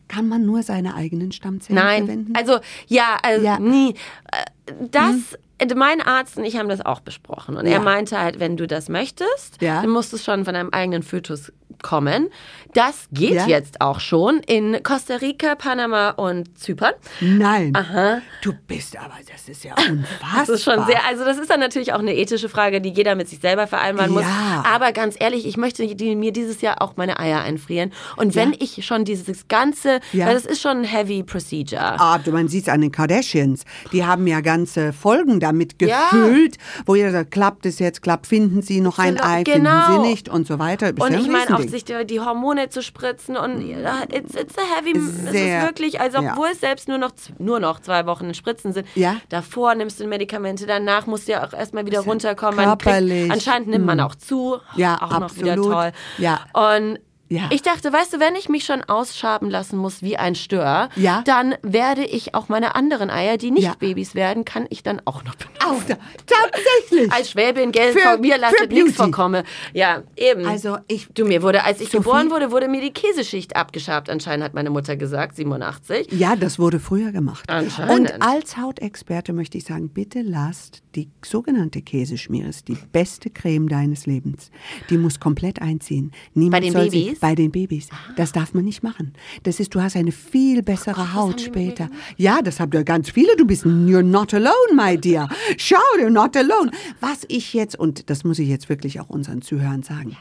Kann 0.08 0.28
man 0.28 0.46
nur 0.46 0.64
seine 0.64 0.96
eigenen 0.96 1.32
Stammzellen 1.32 1.82
Nein, 1.82 2.06
verwenden? 2.06 2.34
also 2.36 2.60
ja, 2.88 3.18
also 3.22 3.46
Ja. 3.46 3.60
nie. 3.60 3.92
Äh, 4.32 4.74
Das, 4.92 5.16
äh, 5.58 5.74
mein 5.76 6.00
Arzt 6.00 6.38
und 6.38 6.44
ich 6.44 6.56
haben 6.58 6.70
das 6.70 6.82
auch 6.86 7.00
besprochen. 7.00 7.58
Und 7.58 7.66
Ja. 7.66 7.74
er 7.74 7.80
meinte 7.80 8.20
halt, 8.20 8.40
wenn 8.40 8.56
du 8.56 8.68
das 8.68 8.88
möchtest, 8.88 9.60
Ja. 9.62 9.82
dann 9.82 9.90
musst 9.90 10.14
du 10.14 10.18
schon 10.18 10.46
von 10.46 10.54
deinem 10.54 10.70
eigenen 10.70 11.02
Fötus 11.02 11.52
kommen. 11.84 12.30
Das 12.74 13.08
geht 13.12 13.32
Ja. 13.34 13.48
jetzt 13.48 13.82
auch 13.82 14.00
schon 14.00 14.42
in 14.46 14.84
Costa 14.84 15.16
Rica, 15.16 15.56
Panama 15.56 16.12
und 16.12 16.56
Zypern. 16.60 16.94
Nein. 17.20 17.74
Aha. 17.76 18.20
Du 18.44 18.54
bist 18.68 18.96
aber, 18.96 19.16
das 19.32 19.50
ist 19.50 19.64
ja 19.64 19.74
unfassbar. 19.74 20.30
Das 20.40 20.50
ist 20.50 20.64
schon 20.64 20.86
sehr, 20.86 21.04
also 21.08 21.26
das 21.26 21.40
ist 21.40 21.50
dann 21.50 21.60
natürlich 21.60 21.94
auch 21.94 22.00
eine 22.00 22.16
ethische 22.16 22.48
Frage, 22.48 22.80
die 22.80 22.90
jeder 22.90 23.16
mit 23.16 23.28
sich 23.28 23.40
selber 23.40 23.66
vereinbaren 23.66 24.12
muss. 24.12 24.22
Ja. 24.22 24.64
Aber 24.68 24.92
ganz 24.92 25.16
ehrlich, 25.20 25.48
ich 25.48 25.58
möchte 25.58 25.88
die, 25.96 26.16
mir 26.16 26.32
dieses 26.32 26.62
Jahr 26.62 26.82
auch 26.84 26.96
meine 26.96 27.20
Eier 27.20 27.42
einfrieren. 27.42 27.92
Und 28.18 28.36
wenn 28.36 28.54
ich 28.60 28.86
schon 28.86 29.04
dieses 29.04 29.48
ganze, 29.48 30.00
Ja. 30.14 30.28
weil 30.28 30.36
das 30.36 30.46
ist 30.46 30.62
schon 30.62 30.78
ein 30.80 30.84
heavy 30.84 31.24
procedure. 31.24 32.00
Ah, 32.00 32.20
du, 32.20 32.32
man 32.32 32.48
sieht 32.50 32.64
es 32.68 32.70
an 32.70 32.82
den 32.82 32.92
Kardashians. 32.92 33.64
Die 33.92 34.06
haben 34.06 34.28
ja 34.28 34.42
ganze 34.42 34.94
Folgen 34.94 35.40
damit 35.40 35.82
Ja. 35.82 36.10
gefüllt, 36.12 36.58
wo 36.86 36.94
jeder 36.94 37.12
sagt, 37.12 37.32
klappt 37.32 37.66
es 37.66 37.80
jetzt, 37.80 38.04
klappt, 38.04 38.28
finden 38.28 38.62
Sie 38.62 38.80
noch 38.80 39.00
ein 39.00 39.16
Genau, 39.16 39.28
Ei, 39.28 39.44
genau. 39.44 39.86
finden 39.88 40.04
Sie 40.04 40.10
nicht 40.10 40.30
und 40.30 40.46
so 40.46 40.60
weiter. 40.60 40.90
Ist 40.90 41.02
Und 41.02 41.14
ja 41.14 41.20
ich 41.20 41.28
meine 41.28 41.46
Riesending. 41.50 41.69
Sich 41.70 41.86
die, 41.86 42.06
die 42.06 42.20
Hormone 42.20 42.70
zu 42.70 42.82
spritzen 42.82 43.38
und 43.38 43.62
ja, 43.68 44.04
it's, 44.12 44.36
it's 44.36 44.56
a 44.58 44.62
heavy, 44.76 44.98
es 44.98 45.32
Sehr, 45.32 45.60
ist 45.60 45.66
wirklich, 45.66 46.00
also 46.02 46.22
ja. 46.22 46.32
obwohl 46.32 46.48
es 46.52 46.60
selbst 46.60 46.88
nur 46.88 46.98
noch, 46.98 47.12
nur 47.38 47.60
noch 47.60 47.80
zwei 47.80 48.06
Wochen 48.06 48.26
in 48.26 48.34
Spritzen 48.34 48.74
sind, 48.74 48.88
Ja. 48.96 49.16
davor 49.30 49.76
nimmst 49.76 50.00
du 50.00 50.08
Medikamente, 50.08 50.66
danach 50.66 51.06
musst 51.08 51.28
du 51.28 51.34
ja 51.34 51.46
auch 51.48 51.54
erstmal 51.54 51.86
wieder 51.86 52.02
ja 52.02 52.06
runterkommen. 52.06 52.64
Körperlich. 52.66 53.20
kriegt, 53.22 53.32
anscheinend 53.34 53.68
nimmt 53.70 53.86
man 53.86 54.00
auch 54.00 54.16
zu, 54.16 54.58
Ja, 54.76 54.96
auch 55.02 55.20
noch 55.20 55.36
wieder 55.36 55.54
absolut. 55.54 55.72
toll. 55.74 55.92
Ja. 56.18 56.40
Und 56.54 57.00
Ja. 57.30 57.44
ich 57.52 57.62
dachte, 57.62 57.94
weißt 57.94 58.14
du, 58.14 58.20
wenn 58.20 58.36
ich 58.36 58.50
mich 58.50 58.66
schon 58.66 58.84
ausschaben 58.84 59.50
lassen 59.50 59.78
muss 59.78 60.02
wie 60.02 60.18
ein 60.18 60.34
Stör, 60.36 60.90
Ja. 60.96 61.22
dann 61.26 61.56
werde 61.62 62.04
ich 62.04 62.34
auch 62.36 62.50
meine 62.50 62.76
anderen 62.76 63.10
Eier, 63.10 63.38
die 63.38 63.52
nicht 63.52 63.64
Ja. 63.64 63.76
Babys 63.78 64.16
werden, 64.16 64.46
kann 64.46 64.66
ich 64.70 64.82
dann 64.84 65.02
auch 65.06 65.24
noch 65.24 65.36
benutzen. 65.36 65.60
Auch 65.66 65.84
da, 65.84 65.98
tatsächlich. 66.26 67.12
Als 67.12 67.32
Schwäbin, 67.32 67.72
gell, 67.72 67.94
Für- 67.94 68.00
vor 68.00 68.18
mir 68.18 68.38
lasst 68.38 68.56
nichts 68.60 68.76
Beauty. 68.76 68.94
vorkommen. 68.94 69.44
Ja, 69.74 70.04
eben. 70.16 70.46
Also 70.48 70.78
ich- 70.88 71.08
Du, 71.14 71.26
mir 71.26 71.42
wurde, 71.42 71.64
als 71.64 71.82
ich 71.82 71.90
Sophie? 71.90 71.98
geboren 72.04 72.32
wurde, 72.32 72.52
wurde 72.52 72.68
mir 72.68 72.82
die 72.82 72.92
Käseschicht 72.92 73.56
abgeschabt. 73.56 74.10
Anscheinend 74.10 74.44
hat 74.46 74.54
meine 74.54 74.70
Mutter 74.70 74.96
gesagt, 74.96 75.36
87. 75.36 76.08
Ja, 76.12 76.36
das 76.36 76.60
wurde 76.60 76.80
früher 76.80 77.12
gemacht. 77.12 77.44
Anscheinend. 77.50 78.12
Und 78.12 78.22
als 78.22 78.58
Hautexperte 78.58 79.34
möchte 79.34 79.58
ich 79.58 79.66
sagen, 79.66 79.90
bitte 79.90 80.22
lasst 80.22 80.82
die 80.96 81.10
sogenannte 81.24 81.82
Käseschmiere, 81.82 82.48
ist 82.50 82.68
die 82.68 82.78
beste 82.92 83.30
Creme 83.30 83.70
deines 83.70 84.06
Lebens. 84.06 84.50
Die 84.90 84.98
muss 84.98 85.20
komplett 85.20 85.62
einziehen. 85.62 86.12
Niemand 86.34 86.52
Bei 86.54 86.60
den 86.62 86.74
Babys? 86.74 87.19
Bei 87.20 87.36
den 87.36 87.52
Babys. 87.52 87.90
Das 88.16 88.32
darf 88.32 88.54
man 88.54 88.66
nicht 88.66 88.84
machen. 88.84 89.14
Das 89.44 89.60
ist, 89.60 89.76
du 89.76 89.82
hast 89.82 89.96
eine 89.96 90.12
viel 90.12 90.62
bessere 90.64 91.14
Haut 91.14 91.36
mit 91.36 91.40
mir 91.40 91.46
später. 91.46 91.90
Ja, 92.18 92.42
das 92.42 92.60
habt 92.60 92.74
ihr 92.74 92.84
ganz 92.84 93.10
viele. 93.10 93.36
Du 93.36 93.46
bist, 93.46 93.66
you're 93.66 94.02
not 94.02 94.34
alone, 94.34 94.74
my 94.74 94.98
dear. 94.98 95.28
Schau, 95.58 95.78
you're 96.00 96.10
not 96.10 96.36
alone. 96.36 96.72
Was 97.00 97.26
ich 97.28 97.54
jetzt, 97.54 97.78
und 97.78 98.10
das 98.10 98.24
muss 98.24 98.40
ich 98.40 98.48
jetzt 98.48 98.70
wirklich 98.70 99.00
auch 99.00 99.10
unseren 99.10 99.42
Zuhörern 99.42 99.84
sagen, 99.84 100.16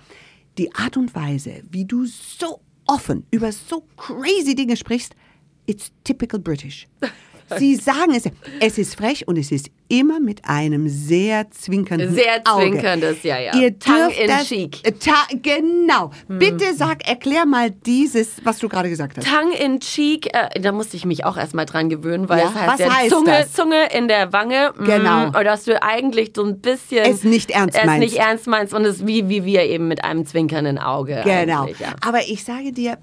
die 0.58 0.74
Art 0.74 0.96
und 0.96 1.14
Weise, 1.14 1.62
wie 1.70 1.84
du 1.84 2.04
so 2.04 2.60
offen 2.86 3.24
über 3.30 3.52
so 3.52 3.84
crazy 3.96 4.54
Dinge 4.54 4.76
sprichst, 4.76 5.14
it's 5.66 5.92
typical 6.04 6.40
British. 6.40 6.88
Sie 7.56 7.76
sagen 7.76 8.14
es, 8.14 8.24
es 8.60 8.78
ist 8.78 8.94
frech 8.96 9.26
und 9.26 9.36
es 9.38 9.50
ist 9.52 9.70
immer 9.90 10.20
mit 10.20 10.44
einem 10.44 10.86
sehr 10.88 11.50
zwinkernden 11.50 12.14
Sehr 12.14 12.42
Auge. 12.44 12.70
zwinkerndndes, 12.70 13.22
ja, 13.22 13.38
ja. 13.38 13.56
Ihr 13.56 13.78
Tongue 13.78 14.12
in 14.22 14.28
das, 14.28 14.46
cheek. 14.46 14.86
Äh, 14.86 14.92
Ta 14.92 15.14
genau. 15.42 16.10
Hm. 16.28 16.38
Bitte 16.38 16.74
sag, 16.74 17.08
erklär 17.08 17.46
mal 17.46 17.70
dieses, 17.70 18.44
was 18.44 18.58
du 18.58 18.68
gerade 18.68 18.90
gesagt 18.90 19.16
hast. 19.16 19.26
Tongue 19.26 19.56
in 19.56 19.80
cheek, 19.80 20.26
äh, 20.34 20.60
da 20.60 20.72
musste 20.72 20.96
ich 20.98 21.06
mich 21.06 21.24
auch 21.24 21.38
erstmal 21.38 21.64
dran 21.64 21.88
gewöhnen, 21.88 22.28
weil 22.28 22.40
Ja, 22.40 22.48
es 22.50 22.54
heißt 22.54 22.68
was 22.72 22.78
ja 22.80 22.94
heißt 22.96 23.10
Zunge, 23.10 23.30
das? 23.30 23.52
Zunge 23.54 23.88
in 23.96 24.08
der 24.08 24.30
Wange. 24.34 24.72
mm, 24.76 24.84
Genau. 24.84 25.26
Und 25.28 25.44
dass 25.44 25.64
du 25.64 25.82
eigentlich 25.82 26.32
so 26.36 26.44
ein 26.44 26.60
bisschen 26.60 27.04
Es 27.10 27.24
nicht 27.24 27.50
ernst 27.50 27.76
es 27.78 27.86
meinst. 27.86 28.00
nicht 28.00 28.16
ernst 28.18 28.46
meinst 28.46 28.74
und 28.74 28.84
es 28.84 29.06
wie, 29.06 29.28
wie 29.30 29.44
wir 29.46 29.62
eben 29.64 29.88
mit 29.88 30.04
einem 30.04 30.26
zwinkernden 30.26 30.78
Auge. 30.78 31.22
Genau. 31.24 31.66
Ja. 31.78 31.94
Aber 32.06 32.20
ich 32.28 32.44
sage 32.44 32.72
dir, 32.72 32.98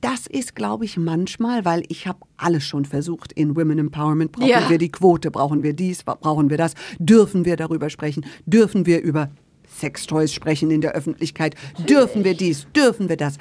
das 0.00 0.26
ist, 0.26 0.54
glaube 0.54 0.84
ich, 0.84 0.96
manchmal, 0.96 1.64
weil 1.64 1.82
ich 1.88 2.06
habe 2.06 2.20
alles 2.36 2.64
schon 2.64 2.84
versucht 2.84 3.32
in 3.32 3.56
Women 3.56 3.78
Empowerment. 3.78 4.32
Brauchen 4.32 4.48
Ja. 4.48 4.68
wir 4.70 4.78
die 4.78 4.90
Quote, 4.92 5.30
brauchen 5.30 5.62
wir 5.62 5.72
dies, 5.72 6.04
brauchen 6.04 6.50
wir 6.50 6.56
das, 6.56 6.74
dürfen 6.98 7.44
wir 7.44 7.56
darüber 7.56 7.90
sprechen, 7.90 8.24
dürfen 8.46 8.86
wir 8.86 9.00
über 9.02 9.30
Sextoys 9.78 10.32
sprechen 10.32 10.70
in 10.70 10.80
der 10.80 10.92
Öffentlichkeit, 10.92 11.54
dürfen 11.88 12.24
wir 12.24 12.34
dies, 12.34 12.66
dürfen 12.74 13.08
wir 13.08 13.16
das. 13.16 13.38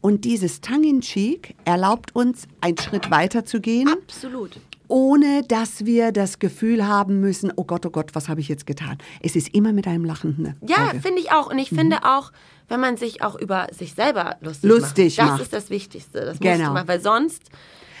Und 0.00 0.24
dieses 0.24 0.60
Tongue-in-Cheek 0.60 1.54
erlaubt 1.64 2.14
uns, 2.14 2.46
einen 2.60 2.78
Schritt 2.78 3.10
weiter 3.10 3.44
zu 3.44 3.60
gehen, 3.60 3.88
Absolut. 3.88 4.60
Ohne 4.88 5.42
dass 5.46 5.84
wir 5.84 6.12
das 6.12 6.38
Gefühl 6.38 6.86
haben 6.86 7.20
müssen, 7.20 7.52
oh 7.56 7.64
Gott, 7.64 7.84
oh 7.86 7.90
Gott, 7.90 8.14
was 8.14 8.28
habe 8.28 8.40
ich 8.40 8.48
jetzt 8.48 8.66
getan? 8.66 8.98
Es 9.20 9.36
ist 9.36 9.54
immer 9.54 9.72
mit 9.72 9.86
einem 9.86 10.04
lachenden 10.04 10.54
Ja, 10.66 10.88
Auge. 10.90 11.00
finde 11.00 11.20
ich 11.20 11.32
auch. 11.32 11.50
Und 11.50 11.58
ich 11.58 11.68
finde 11.70 11.98
auch, 12.04 12.32
wenn 12.68 12.80
man 12.80 12.96
sich 12.96 13.22
auch 13.22 13.36
über 13.38 13.66
sich 13.72 13.94
selber 13.94 14.36
lustig, 14.40 14.68
Lustig 14.70 15.18
macht. 15.18 15.26
macht. 15.28 15.38
Das 15.40 15.46
ist 15.46 15.52
das 15.52 15.70
Wichtigste. 15.70 16.20
Das 16.24 16.38
Genau. 16.40 16.72
machen, 16.72 16.88
weil 16.88 17.00
sonst. 17.00 17.42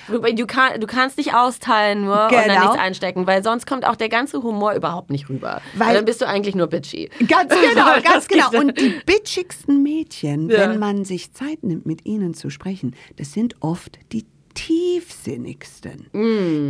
Du, 0.08 0.20
kann, 0.46 0.80
du 0.80 0.86
kannst 0.86 1.18
nicht 1.18 1.34
austeilen 1.34 2.04
nur 2.04 2.26
und 2.26 2.32
dann 2.32 2.44
Genau. 2.44 2.60
nichts 2.60 2.78
einstecken, 2.78 3.26
weil 3.26 3.42
sonst 3.42 3.66
kommt 3.66 3.84
auch 3.84 3.96
der 3.96 4.08
ganze 4.08 4.40
Humor 4.40 4.72
überhaupt 4.74 5.10
nicht 5.10 5.28
rüber. 5.28 5.60
Weil- 5.74 5.88
Weil 5.88 5.94
dann 5.96 6.04
bist 6.04 6.20
du 6.20 6.28
eigentlich 6.28 6.54
nur 6.54 6.68
bitchy. 6.68 7.10
Ganz 7.26 7.52
genau, 7.72 8.00
ganz 8.04 8.28
genau. 8.28 8.50
Und 8.56 8.78
die 8.80 8.94
bitchigsten 9.04 9.82
Mädchen, 9.82 10.48
Ja. 10.48 10.58
wenn 10.60 10.78
man 10.78 11.04
sich 11.04 11.32
Zeit 11.32 11.64
nimmt, 11.64 11.86
mit 11.86 12.06
ihnen 12.06 12.34
zu 12.34 12.50
sprechen, 12.50 12.94
das 13.16 13.32
sind 13.32 13.56
oft 13.58 13.98
die 14.12 14.24
tiefsinnigsten, 14.56 16.06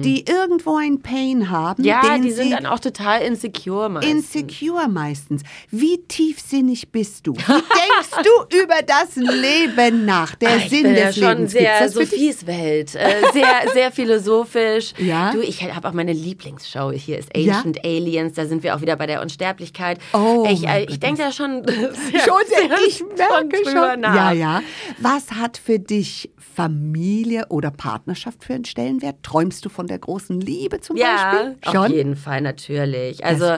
die 0.02 0.24
irgendwo 0.28 0.76
ein 0.76 1.00
Pain 1.00 1.50
haben, 1.50 1.82
Mm. 1.82 1.84
Ja, 1.86 2.18
die 2.18 2.30
sind 2.30 2.50
dann 2.50 2.66
auch 2.66 2.78
total 2.80 3.22
insecure 3.22 3.88
meistens. 3.88 4.34
insecure 4.34 4.88
meistens. 4.88 5.42
Wie 5.70 5.98
tiefsinnig 6.08 6.90
bist 6.90 7.26
du? 7.26 7.34
Wie 7.34 7.42
denkst 7.46 8.28
du 8.50 8.58
über 8.62 8.82
das 8.86 9.16
Leben 9.16 10.04
nach? 10.04 10.34
Der 10.36 10.50
Ah, 10.50 10.56
ich 10.56 10.70
Sinn 10.70 10.82
bin 10.84 10.96
ja 10.96 11.06
des 11.06 11.16
schon 11.16 11.28
Lebens. 11.38 11.52
sehr 11.52 11.78
Gibt's 11.80 11.80
das 11.80 11.92
für 11.94 11.98
dich? 12.00 12.10
Sophies 12.10 12.46
Welt, 12.46 12.94
äh, 12.94 13.32
sehr 13.32 13.46
sehr 13.72 13.92
philosophisch. 13.92 14.92
Ja? 14.98 15.32
Du, 15.32 15.40
ich 15.40 15.62
habe 15.72 15.88
auch 15.88 15.92
meine 15.92 16.12
Lieblingsshow 16.12 16.92
hier 16.92 17.18
ist 17.18 17.30
Ja? 17.36 17.56
Ancient 17.56 17.84
Aliens. 17.84 18.34
Da 18.34 18.46
sind 18.46 18.62
wir 18.62 18.74
auch 18.76 18.80
wieder 18.80 18.96
bei 18.96 19.06
der 19.06 19.22
Unsterblichkeit. 19.22 19.98
Oh, 20.12 20.46
ich 20.50 20.66
äh, 20.66 20.84
ich 20.84 20.98
denke 21.00 21.22
da 21.22 21.32
schon 21.32 21.62
sehr, 21.66 22.20
Schon, 22.20 22.42
sehr, 22.48 22.78
ich 22.86 22.98
schon 22.98 23.08
merke 23.16 23.64
schon. 23.64 24.00
nach. 24.00 24.14
Ja, 24.14 24.32
ja. 24.32 24.62
Was 24.98 25.32
hat 25.32 25.58
für 25.62 25.78
dich 25.78 26.30
Familie 26.56 27.46
oder 27.50 27.70
Partnerschaft 27.76 28.44
für 28.44 28.54
einen 28.54 28.64
Stellenwert? 28.64 29.16
Träumst 29.22 29.64
du 29.64 29.68
von 29.68 29.86
der 29.86 29.98
großen 29.98 30.40
Liebe 30.40 30.80
zum 30.80 30.96
Ja, 30.96 31.32
Beispiel? 31.32 31.56
auf 31.64 31.72
Schon? 31.74 31.92
jeden 31.92 32.16
Fall, 32.16 32.40
natürlich. 32.40 33.24
Also, 33.24 33.56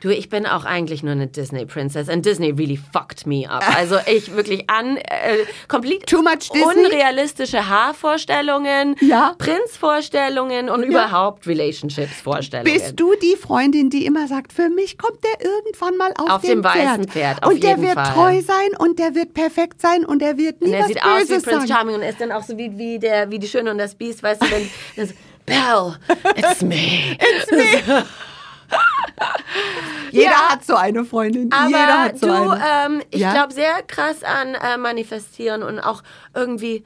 du, 0.00 0.10
ich 0.10 0.28
bin 0.28 0.46
auch 0.46 0.64
eigentlich 0.64 1.02
nur 1.02 1.12
eine 1.12 1.26
Disney-Princess 1.26 2.08
and 2.08 2.24
Disney 2.26 2.50
really 2.50 2.78
fucked 2.92 3.26
me 3.26 3.48
up. 3.48 3.64
Also, 3.76 3.96
ich 4.06 4.34
wirklich 4.34 4.68
an, 4.70 4.96
äh, 4.96 5.36
komplett 5.68 6.06
Too 6.06 6.22
much 6.22 6.50
Disney? 6.52 6.84
unrealistische 6.84 7.68
Haarvorstellungen, 7.68 8.96
Ja. 9.00 9.34
Prinzvorstellungen 9.38 10.68
und 10.70 10.82
überhaupt 10.82 11.46
Relationships-Vorstellungen. 11.46 12.72
Bist 12.72 12.98
du 12.98 13.14
die 13.22 13.36
Freundin, 13.36 13.90
die 13.90 14.06
immer 14.06 14.26
sagt, 14.26 14.52
für 14.52 14.68
mich 14.68 14.98
kommt 14.98 15.18
der 15.24 15.46
irgendwann 15.46 15.96
mal 15.96 16.12
auf, 16.18 16.30
Auf 16.36 16.42
dem 16.42 16.62
weißen 16.64 17.08
Pferd, 17.08 17.42
auf 17.42 17.52
und 17.52 17.62
der 17.62 17.80
wird 17.80 17.94
Fall. 17.94 18.12
treu 18.14 18.40
sein 18.42 18.70
und 18.78 18.98
der 18.98 19.14
wird 19.14 19.34
perfekt 19.34 19.80
sein 19.80 20.04
und 20.04 20.20
der 20.22 20.36
wird 20.38 20.60
nie 20.60 20.68
Und 20.68 20.74
er 20.74 20.80
was 20.80 20.88
sieht 20.88 21.02
aus 21.02 21.28
wie 21.28 21.40
Prince. 21.40 21.68
Charming 21.68 21.94
und 21.96 22.02
ist 22.02 22.20
dann 22.20 22.32
auch 22.32 22.42
so 22.42 22.56
wie, 22.56 22.76
wie, 22.78 22.98
der, 22.98 23.30
wie 23.30 23.38
die 23.38 23.48
Schöne 23.48 23.59
und 23.68 23.78
das 23.78 23.94
Biest, 23.94 24.22
weißt 24.22 24.42
du, 24.44 24.50
wenn 24.50 24.70
dann 24.96 25.06
so, 25.06 25.14
Belle, 25.46 25.98
it's 26.36 26.62
me. 26.62 27.16
Jeder 30.10 30.30
Ja. 30.30 30.48
hat 30.50 30.64
so 30.64 30.74
eine 30.74 31.04
Freundin. 31.04 31.50
Aber 31.52 31.68
Jeder 31.68 32.02
hat 32.02 32.18
so 32.18 32.26
du, 32.26 32.32
eine. 32.32 32.62
ähm, 32.86 33.02
ich 33.10 33.20
Ja? 33.20 33.32
glaube 33.32 33.52
sehr 33.52 33.82
krass 33.86 34.22
an 34.22 34.54
äh, 34.54 34.76
Manifestieren 34.78 35.62
und 35.62 35.78
auch 35.80 36.02
irgendwie 36.34 36.84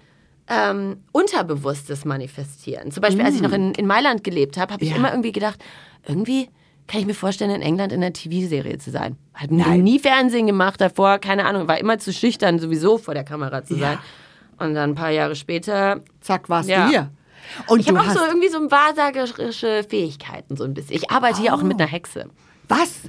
ähm, 0.48 1.02
unterbewusstes 1.12 2.04
Manifestieren. 2.04 2.90
Zum 2.90 3.00
Beispiel, 3.00 3.24
als 3.24 3.34
ich 3.34 3.40
noch 3.42 3.52
in, 3.52 3.72
in 3.74 3.86
Mailand 3.86 4.24
gelebt 4.24 4.58
habe, 4.58 4.72
habe 4.74 4.84
ich 4.84 4.90
Ja. 4.90 4.96
immer 4.96 5.10
irgendwie 5.10 5.32
gedacht, 5.32 5.58
irgendwie 6.06 6.48
kann 6.86 7.00
ich 7.00 7.06
mir 7.06 7.14
vorstellen, 7.14 7.50
in 7.50 7.62
England 7.62 7.92
in 7.94 8.02
einer 8.02 8.12
TV-Serie 8.12 8.76
zu 8.76 8.90
sein. 8.90 9.16
Hat 9.32 9.50
nie 9.50 9.98
Fernsehen 9.98 10.46
gemacht 10.46 10.82
davor, 10.82 11.18
keine 11.18 11.46
Ahnung, 11.46 11.66
war 11.66 11.78
immer 11.78 11.98
zu 11.98 12.12
schüchtern, 12.12 12.58
sowieso 12.58 12.98
vor 12.98 13.14
der 13.14 13.24
Kamera 13.24 13.64
zu 13.64 13.74
sein. 13.76 13.98
Und 14.58 14.74
dann 14.74 14.90
ein 14.90 14.94
paar 14.94 15.10
Jahre 15.10 15.36
später, 15.36 16.00
Zack, 16.20 16.48
warst 16.48 16.68
Ja. 16.68 16.84
du 16.84 16.90
hier. 16.90 17.10
Und 17.66 17.80
ich 17.80 17.88
habe 17.88 18.00
auch 18.00 18.10
so 18.10 18.20
irgendwie 18.26 18.48
so 18.48 18.58
wahrsagerische 18.70 19.84
Fähigkeiten, 19.88 20.56
so 20.56 20.64
ein 20.64 20.72
bisschen. 20.74 20.96
Ich 20.96 21.10
arbeite 21.10 21.40
hier 21.40 21.54
auch 21.54 21.62
mit 21.62 21.78
einer 21.80 21.90
Hexe. 21.90 22.26
was? 22.68 23.00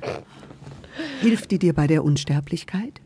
Hilft 1.21 1.51
die 1.51 1.60
dir 1.60 1.73
bei 1.73 1.88
der 1.88 2.03
Unsterblichkeit? 2.03 3.01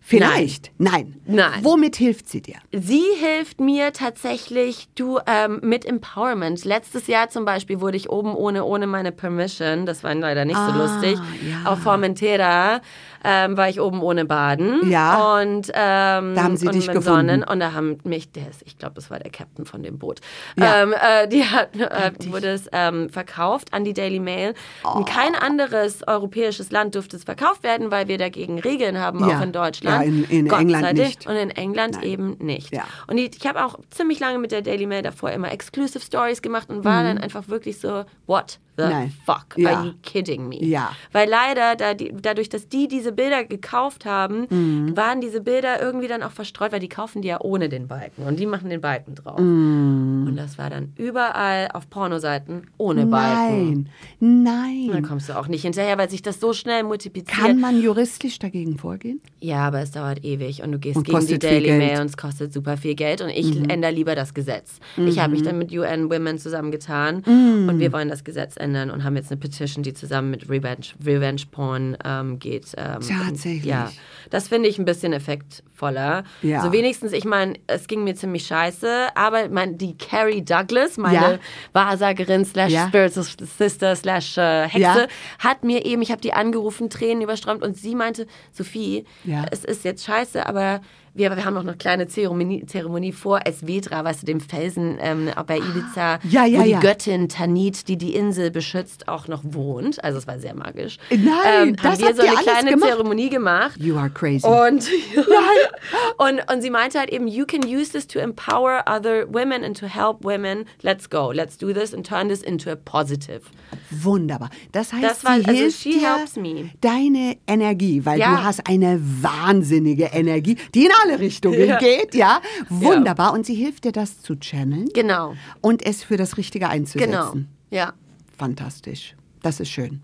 Vielleicht. 0.00 0.70
Nein. 0.78 1.20
Nein. 1.26 1.64
Womit 1.64 1.96
hilft 1.96 2.28
sie 2.28 2.40
dir? 2.40 2.54
Sie 2.70 3.02
hilft 3.18 3.60
mir 3.60 3.92
tatsächlich 3.92 4.86
du 4.94 5.18
ähm, 5.26 5.58
mit 5.64 5.84
Empowerment. 5.84 6.64
Letztes 6.64 7.08
Jahr 7.08 7.28
zum 7.28 7.44
Beispiel 7.44 7.80
wurde 7.80 7.96
ich 7.96 8.08
oben 8.08 8.32
ohne 8.36 8.64
ohne 8.64 8.86
meine 8.86 9.10
Permission, 9.10 9.84
das 9.84 10.04
war 10.04 10.14
leider 10.14 10.44
nicht 10.44 10.54
so 10.56 10.62
Ah, 10.62 10.76
lustig, 10.76 11.18
ja. 11.42 11.68
auf 11.72 11.80
Formentera 11.80 12.82
ähm, 13.26 13.56
war 13.56 13.68
ich 13.68 13.80
oben 13.80 14.00
ohne 14.02 14.24
Baden. 14.24 14.88
Ja. 14.90 15.34
Und 15.40 15.68
ähm, 15.74 16.34
Da 16.34 16.42
haben 16.44 16.56
sie 16.56 16.66
und 16.66 16.74
dich 16.74 16.86
gefunden. 16.86 17.02
Sonnen 17.02 17.42
und 17.42 17.58
da 17.60 17.72
haben 17.72 17.98
mich, 18.04 18.30
der 18.30 18.48
ist, 18.48 18.62
ich 18.64 18.78
glaube, 18.78 18.94
das 18.94 19.10
war 19.10 19.18
der 19.18 19.30
Captain 19.32 19.64
von 19.66 19.82
dem 19.82 19.98
Boot. 19.98 20.20
Ja. 20.56 20.82
Ähm, 20.82 20.92
äh, 20.94 21.26
die 21.28 21.44
hat, 21.44 21.74
äh, 21.76 22.12
wurde 22.30 22.48
es 22.50 22.68
ähm, 22.72 23.08
verkauft 23.10 23.72
an 23.74 23.84
die 23.84 23.92
Daily 23.94 24.20
Mail. 24.20 24.54
Oh. 24.84 24.98
Und 24.98 25.08
kein 25.08 25.34
anderes 25.34 26.06
europäisches 26.06 26.70
Land 26.70 26.94
durfte 26.94 27.16
es 27.16 27.24
verkauft 27.24 27.62
werden, 27.62 27.90
weil 27.90 28.06
wir 28.08 28.18
dagegen 28.18 28.58
Regeln 28.60 28.98
haben, 28.98 29.28
Ja. 29.28 29.38
auch 29.38 29.42
in 29.42 29.52
Deutschland. 29.52 30.02
Ja, 30.04 30.08
in- 30.08 30.24
in 30.24 30.48
Gott 30.48 30.60
England 30.60 30.84
sei 30.84 30.92
Dank. 30.92 31.08
nicht. 31.08 31.26
Und 31.26 31.34
in 31.36 31.50
England 31.50 31.94
Nein. 31.96 32.04
eben 32.04 32.36
nicht. 32.38 32.72
Ja. 32.72 32.84
Und 33.08 33.18
ich, 33.18 33.36
ich 33.36 33.46
habe 33.46 33.64
auch 33.64 33.78
ziemlich 33.90 34.20
lange 34.20 34.38
mit 34.38 34.52
der 34.52 34.62
Daily 34.62 34.86
Mail 34.86 35.02
davor 35.02 35.30
immer 35.32 35.50
Exclusive 35.50 36.00
Stories 36.04 36.42
gemacht 36.42 36.70
und 36.70 36.84
war 36.84 37.02
dann 37.02 37.18
einfach 37.18 37.48
wirklich 37.48 37.80
so, 37.80 38.04
what 38.26 38.58
the. 38.76 38.84
Nein. 38.84 39.12
fuck? 39.24 39.46
Ja. 39.56 39.70
Are 39.78 39.86
you 39.86 39.92
kidding 40.02 40.48
me? 40.48 40.62
Ja. 40.64 40.90
Weil 41.12 41.28
leider, 41.28 41.76
da 41.76 41.94
die, 41.94 42.12
dadurch, 42.20 42.48
dass 42.48 42.68
die 42.68 42.88
diese 42.88 43.12
Bilder 43.12 43.44
gekauft 43.44 44.04
haben, 44.04 44.46
Mhm. 44.50 44.96
waren 44.96 45.20
diese 45.20 45.40
Bilder 45.40 45.80
irgendwie 45.80 46.08
dann 46.08 46.22
auch 46.22 46.32
verstreut, 46.32 46.72
weil 46.72 46.80
die 46.80 46.88
kaufen 46.88 47.22
die 47.22 47.28
ja 47.28 47.40
ohne 47.40 47.68
den 47.68 47.88
Balken 47.88 48.22
und 48.24 48.38
die 48.38 48.46
machen 48.46 48.70
den 48.70 48.80
Balken 48.80 49.14
drauf. 49.14 49.38
Mhm. 49.38 50.05
Und 50.36 50.42
das 50.42 50.58
war 50.58 50.68
dann 50.68 50.92
überall 50.96 51.68
auf 51.72 51.88
Pornoseiten 51.88 52.66
ohne 52.76 53.06
Balken. 53.06 53.88
Nein. 54.20 54.88
Da 54.88 54.94
Nein. 54.94 55.02
kommst 55.02 55.30
du 55.30 55.32
auch 55.32 55.48
nicht 55.48 55.62
hinterher, 55.62 55.96
weil 55.96 56.10
sich 56.10 56.20
das 56.20 56.40
so 56.40 56.52
schnell 56.52 56.82
multipliziert. 56.82 57.38
Kann 57.38 57.58
man 57.58 57.80
juristisch 57.80 58.38
dagegen 58.38 58.76
vorgehen? 58.76 59.22
Ja, 59.40 59.66
aber 59.66 59.80
es 59.80 59.92
dauert 59.92 60.22
ewig 60.24 60.62
und 60.62 60.72
du 60.72 60.78
gehst 60.78 60.96
Und 60.96 61.06
gegen 61.06 61.26
die 61.26 61.38
Daily. 61.38 61.72
Mail 61.72 62.00
und 62.00 62.06
es 62.06 62.18
kostet 62.18 62.52
super 62.52 62.76
viel 62.76 62.94
Geld 62.94 63.22
und 63.22 63.30
ich 63.30 63.56
ändere 63.70 63.92
lieber 63.92 64.14
das 64.14 64.34
Gesetz. 64.34 64.78
Ich 64.98 65.18
habe 65.18 65.32
mich 65.32 65.42
dann 65.42 65.56
mit 65.56 65.72
UN 65.72 66.10
Women 66.10 66.38
zusammengetan 66.38 67.22
und 67.24 67.78
wir 67.78 67.92
wollen 67.92 68.08
das 68.10 68.24
Gesetz 68.24 68.56
ändern 68.58 68.90
und 68.90 69.04
haben 69.04 69.16
jetzt 69.16 69.30
eine 69.30 69.40
Petition, 69.40 69.82
die 69.82 69.94
zusammen 69.94 70.30
mit 70.30 70.50
Revenge, 70.50 70.86
Revenge 71.02 71.42
Porn 71.50 71.96
ähm, 72.04 72.38
geht. 72.38 72.74
Ähm, 72.76 73.00
Tatsächlich? 73.00 73.62
Und, 73.62 73.68
ja, 73.68 73.90
das 74.30 74.48
finde 74.48 74.68
ich 74.68 74.78
ein 74.78 74.84
bisschen 74.84 75.12
effektvoller. 75.12 76.24
Ja. 76.42 76.62
So 76.62 76.72
wenigstens, 76.72 77.12
ich 77.12 77.24
meine, 77.24 77.54
es 77.66 77.86
ging 77.86 78.04
mir 78.04 78.14
ziemlich 78.14 78.46
scheiße, 78.46 79.08
aber 79.14 79.48
mein, 79.48 79.78
die 79.78 79.96
Carrie 79.96 80.25
Douglas, 80.44 80.96
meine 80.96 81.14
Ja. 81.14 81.38
Wahrsagerin 81.72 82.44
slash 82.44 82.72
Ja. 82.72 82.88
Spiritual 82.88 83.26
Sister 83.58 83.96
slash 83.96 84.36
äh, 84.38 84.64
Hexe, 84.68 84.80
Ja. 84.80 85.06
hat 85.38 85.64
mir 85.64 85.84
eben, 85.84 86.02
ich 86.02 86.10
habe 86.10 86.20
die 86.20 86.32
angerufen, 86.32 86.90
Tränen 86.90 87.22
überströmt 87.22 87.62
und 87.62 87.76
sie 87.76 87.94
meinte, 87.94 88.26
Sophie, 88.52 89.04
es 89.50 89.64
ist 89.64 89.84
jetzt 89.84 90.04
scheiße, 90.04 90.44
aber 90.46 90.80
wir, 91.16 91.34
wir 91.34 91.44
haben 91.44 91.54
noch 91.54 91.62
eine 91.62 91.74
kleine 91.76 92.06
Zeremonie, 92.06 92.66
Zeremonie 92.66 93.12
vor 93.12 93.40
Esvedra, 93.44 94.04
weißt 94.04 94.22
du, 94.22 94.26
dem 94.26 94.40
Felsen 94.40 94.98
ähm, 95.00 95.30
bei 95.46 95.58
Ibiza, 95.58 96.18
Ja, 96.28 96.44
ja, 96.44 96.60
wo 96.60 96.62
die 96.64 96.70
ja. 96.70 96.80
Göttin 96.80 97.28
Tanit, 97.28 97.88
die 97.88 97.96
die 97.96 98.14
Insel 98.14 98.50
beschützt, 98.50 99.08
auch 99.08 99.26
noch 99.28 99.42
wohnt. 99.44 100.02
Also 100.04 100.18
es 100.18 100.26
war 100.26 100.38
sehr 100.38 100.54
magisch. 100.54 100.98
Nein, 101.10 101.20
ähm, 101.68 101.76
das 101.76 101.84
haben 101.84 102.00
wir 102.00 102.14
so 102.14 102.22
eine 102.22 102.36
kleine 102.36 102.70
gemacht? 102.70 102.90
Zeremonie 102.90 103.30
gemacht. 103.30 103.76
You 103.80 103.96
are 103.96 104.10
crazy. 104.10 104.46
Und, 104.46 104.88
und, 106.18 106.52
und 106.52 106.62
sie 106.62 106.70
meinte 106.70 106.98
halt 106.98 107.10
eben, 107.10 107.26
you 107.28 107.46
can 107.46 107.64
use 107.64 107.92
this 107.92 108.06
to 108.06 108.18
empower 108.18 108.84
other 108.86 109.26
women 109.32 109.64
and 109.64 109.78
to 109.78 109.86
help 109.86 110.24
women. 110.24 110.64
Let's 110.82 111.08
go, 111.08 111.32
let's 111.32 111.56
do 111.56 111.72
this 111.72 111.94
and 111.94 112.06
turn 112.06 112.28
this 112.28 112.42
into 112.42 112.70
a 112.70 112.76
positive. 112.76 113.42
Wunderbar. 113.90 114.50
Das 114.72 114.92
heißt, 114.92 115.04
Das 115.04 115.24
war- 115.24 115.32
also 115.32 115.50
hilft 115.50 115.80
she 115.80 116.00
helps 116.00 116.36
me. 116.36 116.70
deine 116.80 117.36
Energie, 117.46 118.04
weil 118.04 118.18
du 118.18 118.26
hast 118.44 118.68
eine 118.68 119.00
wahnsinnige 119.22 120.04
Energie, 120.12 120.56
die 120.74 120.84
in 120.86 120.90
alle 121.04 121.05
Richtungen 121.14 121.66
Ja. 121.68 121.78
geht, 121.78 122.14
ja. 122.14 122.40
Wunderbar. 122.68 123.32
Und 123.32 123.46
sie 123.46 123.54
hilft 123.54 123.84
dir, 123.84 123.92
das 123.92 124.20
zu 124.22 124.36
channeln 124.36 124.88
Genau, 124.94 125.34
und 125.60 125.84
es 125.84 126.02
für 126.04 126.16
das 126.16 126.36
Richtige 126.36 126.68
einzusetzen. 126.68 127.10
genau. 127.10 127.34
Ja. 127.70 127.92
Fantastisch. 128.38 129.14
Das 129.42 129.60
ist 129.60 129.68
schön. 129.70 130.00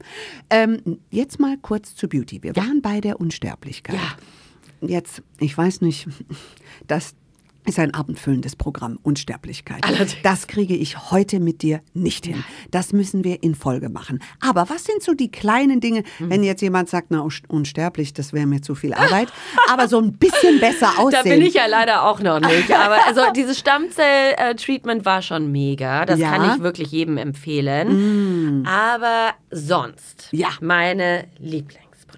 Ähm, 0.50 0.98
jetzt 1.11 1.40
mal 1.40 1.57
kurz 1.61 1.94
zu 1.96 2.09
Beauty. 2.09 2.42
Wir 2.42 2.55
waren 2.57 2.80
bei 2.80 3.00
der 3.00 3.20
Unsterblichkeit. 3.20 3.96
Ja. 3.96 4.16
Jetzt, 4.88 5.22
ich 5.38 5.57
weiß 5.57 5.80
nicht, 5.80 6.07
das 6.86 7.14
ist 7.64 7.78
ein 7.78 7.94
abendfüllendes 7.94 8.56
Programm, 8.56 8.98
Unsterblichkeit. 9.02 9.84
Allerdings. 9.84 10.16
Das 10.22 10.46
kriege 10.46 10.74
ich 10.74 11.10
heute 11.10 11.38
mit 11.40 11.62
dir 11.62 11.80
nicht 11.94 12.26
hin. 12.26 12.44
Das 12.70 12.92
müssen 12.92 13.22
wir 13.24 13.42
in 13.42 13.54
Folge 13.54 13.88
machen. 13.88 14.20
Aber 14.40 14.68
was 14.68 14.84
sind 14.84 15.02
so 15.02 15.14
die 15.14 15.30
kleinen 15.30 15.80
Dinge, 15.80 16.02
Mhm. 16.18 16.30
wenn 16.30 16.42
jetzt 16.42 16.60
jemand 16.62 16.88
sagt, 16.88 17.08
na, 17.10 17.26
unsterblich, 17.48 18.12
das 18.14 18.32
wäre 18.32 18.46
mir 18.46 18.62
zu 18.62 18.74
viel 18.74 18.94
Arbeit, 18.94 19.28
aber 19.70 19.86
so 19.88 19.98
ein 20.00 20.12
bisschen 20.14 20.58
besser 20.60 20.98
aussehen. 20.98 21.22
Da 21.24 21.28
bin 21.30 21.42
ich 21.42 21.54
ja 21.54 21.66
leider 21.66 22.04
auch 22.04 22.20
noch 22.20 22.40
nicht. 22.40 22.70
Aber 22.72 23.06
also 23.06 23.20
dieses 23.36 23.58
Stammzell-Treatment 23.58 25.04
war 25.04 25.22
schon 25.22 25.52
mega. 25.52 26.04
Das 26.04 26.18
Ja. 26.18 26.30
kann 26.36 26.56
ich 26.56 26.62
wirklich 26.62 26.90
jedem 26.90 27.16
empfehlen. 27.16 28.66
Aber 28.66 29.30
sonst, 29.50 30.28
Ja. 30.32 30.48
meine 30.60 31.26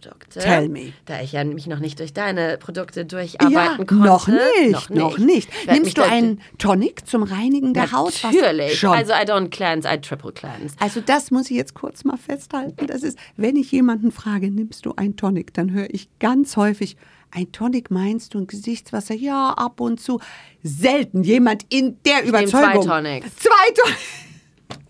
Lieblingsprodukte. 0.04 0.40
Tell 0.40 0.68
me. 0.68 0.92
Da 1.06 1.20
ich 1.20 1.32
ja 1.32 1.44
mich 1.44 1.66
noch 1.66 1.78
nicht 1.78 1.98
durch 1.98 2.12
deine 2.12 2.58
Produkte 2.58 3.04
durcharbeiten 3.04 3.52
ja, 3.54 3.76
konnte. 3.76 3.94
noch 3.94 4.28
nicht, 4.28 4.90
noch 4.90 5.18
nicht. 5.18 5.66
Werd 5.66 5.78
mich 5.78 5.80
Nimmst 5.80 5.98
du 5.98 6.02
einen 6.02 6.40
Tonic 6.58 7.06
zum 7.06 7.22
Reinigen 7.22 7.74
der 7.74 7.92
Haut? 7.92 8.20
Natürlich. 8.22 8.78
Schon. 8.78 8.92
Also 8.92 9.12
I 9.12 9.24
don't 9.26 9.50
cleanse, 9.50 9.88
I 9.88 10.00
triple 10.00 10.32
cleanse. 10.32 10.76
Also 10.80 11.00
das 11.00 11.30
muss 11.30 11.50
ich 11.50 11.56
jetzt 11.56 11.74
kurz 11.74 12.04
mal 12.04 12.16
festhalten. 12.16 12.86
Das 12.86 13.02
ist, 13.02 13.18
wenn 13.36 13.56
ich 13.56 13.70
jemanden 13.72 14.12
frage, 14.12 14.50
nimmst 14.50 14.86
du 14.86 14.94
ein 14.96 15.16
Tonic, 15.16 15.54
dann 15.54 15.72
höre 15.72 15.92
ich 15.92 16.08
ganz 16.18 16.56
häufig, 16.56 16.96
ein 17.30 17.50
Tonic 17.50 17.90
meinst 17.90 18.34
du 18.34 18.38
ein 18.38 18.46
Gesichtswasser? 18.46 19.14
Ja, 19.14 19.50
ab 19.50 19.80
und 19.80 20.00
zu. 20.00 20.20
Selten 20.62 21.24
jemand 21.24 21.64
in 21.68 21.98
der 22.04 22.22
zwei 22.22 22.28
Überzeugung. 22.28 22.86
Tonics. 22.86 23.36
Zwei 23.36 23.72
Tonics. 23.74 24.00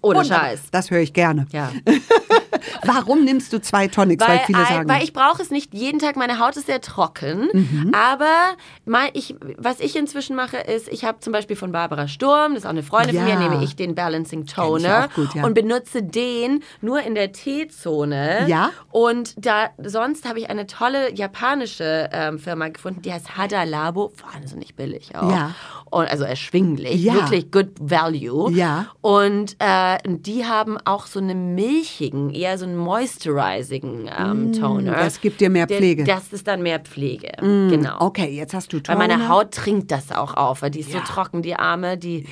Ohne. 0.02 0.24
Scheiß. 0.24 0.60
Das 0.70 0.90
höre 0.90 1.00
ich 1.00 1.14
gerne. 1.14 1.46
Ja. 1.52 1.72
Warum 2.84 3.24
nimmst 3.24 3.52
du 3.52 3.60
zwei 3.60 3.88
Tonics? 3.88 4.26
Weil, 4.26 4.40
viele 4.46 4.58
ein- 4.58 4.66
sagen. 4.66 4.88
weil 4.88 5.02
ich 5.02 5.12
brauche 5.12 5.40
es 5.42 5.50
nicht 5.50 5.74
jeden 5.74 5.98
Tag. 5.98 6.16
Meine 6.16 6.38
Haut 6.38 6.56
ist 6.56 6.66
sehr 6.66 6.80
trocken. 6.80 7.48
Mhm. 7.52 7.92
Aber 7.94 8.56
mein, 8.84 9.10
ich, 9.14 9.34
was 9.58 9.80
ich 9.80 9.96
inzwischen 9.96 10.36
mache, 10.36 10.56
ist, 10.58 10.88
ich 10.88 11.04
habe 11.04 11.20
zum 11.20 11.32
Beispiel 11.32 11.56
von 11.56 11.72
Barbara 11.72 12.08
Sturm, 12.08 12.54
das 12.54 12.62
ist 12.62 12.66
auch 12.66 12.70
eine 12.70 12.82
Freundin 12.82 13.16
von 13.18 13.26
Ja. 13.28 13.38
mir, 13.38 13.48
nehme 13.48 13.62
ich 13.64 13.76
den 13.76 13.94
Balancing 13.94 14.46
Toner 14.46 15.08
gut, 15.14 15.34
ja. 15.34 15.44
und 15.44 15.54
benutze 15.54 16.02
den 16.02 16.62
nur 16.80 17.00
in 17.02 17.14
der 17.14 17.32
T-Zone. 17.32 18.46
Ja. 18.48 18.70
Und 18.90 19.34
da 19.44 19.70
sonst 19.82 20.28
habe 20.28 20.38
ich 20.40 20.50
eine 20.50 20.66
tolle 20.66 21.14
japanische 21.14 22.08
ähm, 22.12 22.38
Firma 22.38 22.68
gefunden, 22.68 23.02
die 23.02 23.12
heißt 23.12 23.36
Hada 23.36 23.64
Labo. 23.64 24.12
Nicht 24.56 24.76
billig 24.76 25.16
auch. 25.16 25.30
Ja. 25.30 25.54
Und 25.90 26.08
also 26.10 26.24
erschwinglich, 26.24 27.02
Ja. 27.02 27.14
wirklich 27.14 27.50
good 27.50 27.68
value. 27.80 28.50
Ja. 28.52 28.86
Und 29.00 29.56
äh, 29.58 29.98
die 30.04 30.44
haben 30.44 30.76
auch 30.84 31.06
so 31.06 31.18
einen 31.20 31.54
milchigen, 31.54 32.30
eher 32.44 32.58
so 32.58 32.64
einen 32.64 32.76
moisturizing 32.76 34.08
ähm, 34.18 34.52
Toner. 34.52 34.92
Mm, 34.92 34.94
das 34.94 35.20
gibt 35.20 35.40
dir 35.40 35.50
mehr 35.50 35.66
Pflege. 35.66 36.02
Mm, 36.02 36.06
Das 36.06 36.32
ist 36.32 36.46
dann 36.46 36.62
mehr 36.62 36.78
Pflege, 36.80 37.32
genau. 37.40 37.96
Okay, 38.00 38.30
jetzt 38.34 38.54
hast 38.54 38.72
du 38.72 38.76
Weil 38.76 38.82
Toner. 38.82 38.98
meine 38.98 39.28
Haut 39.28 39.52
trinkt 39.52 39.90
das 39.90 40.12
auch 40.12 40.34
auf, 40.34 40.62
weil 40.62 40.70
die 40.70 40.80
ist 40.80 40.92
Ja. 40.92 41.00
so 41.00 41.12
trocken, 41.12 41.42
die 41.42 41.54
Arme, 41.56 41.96
die, 41.98 42.26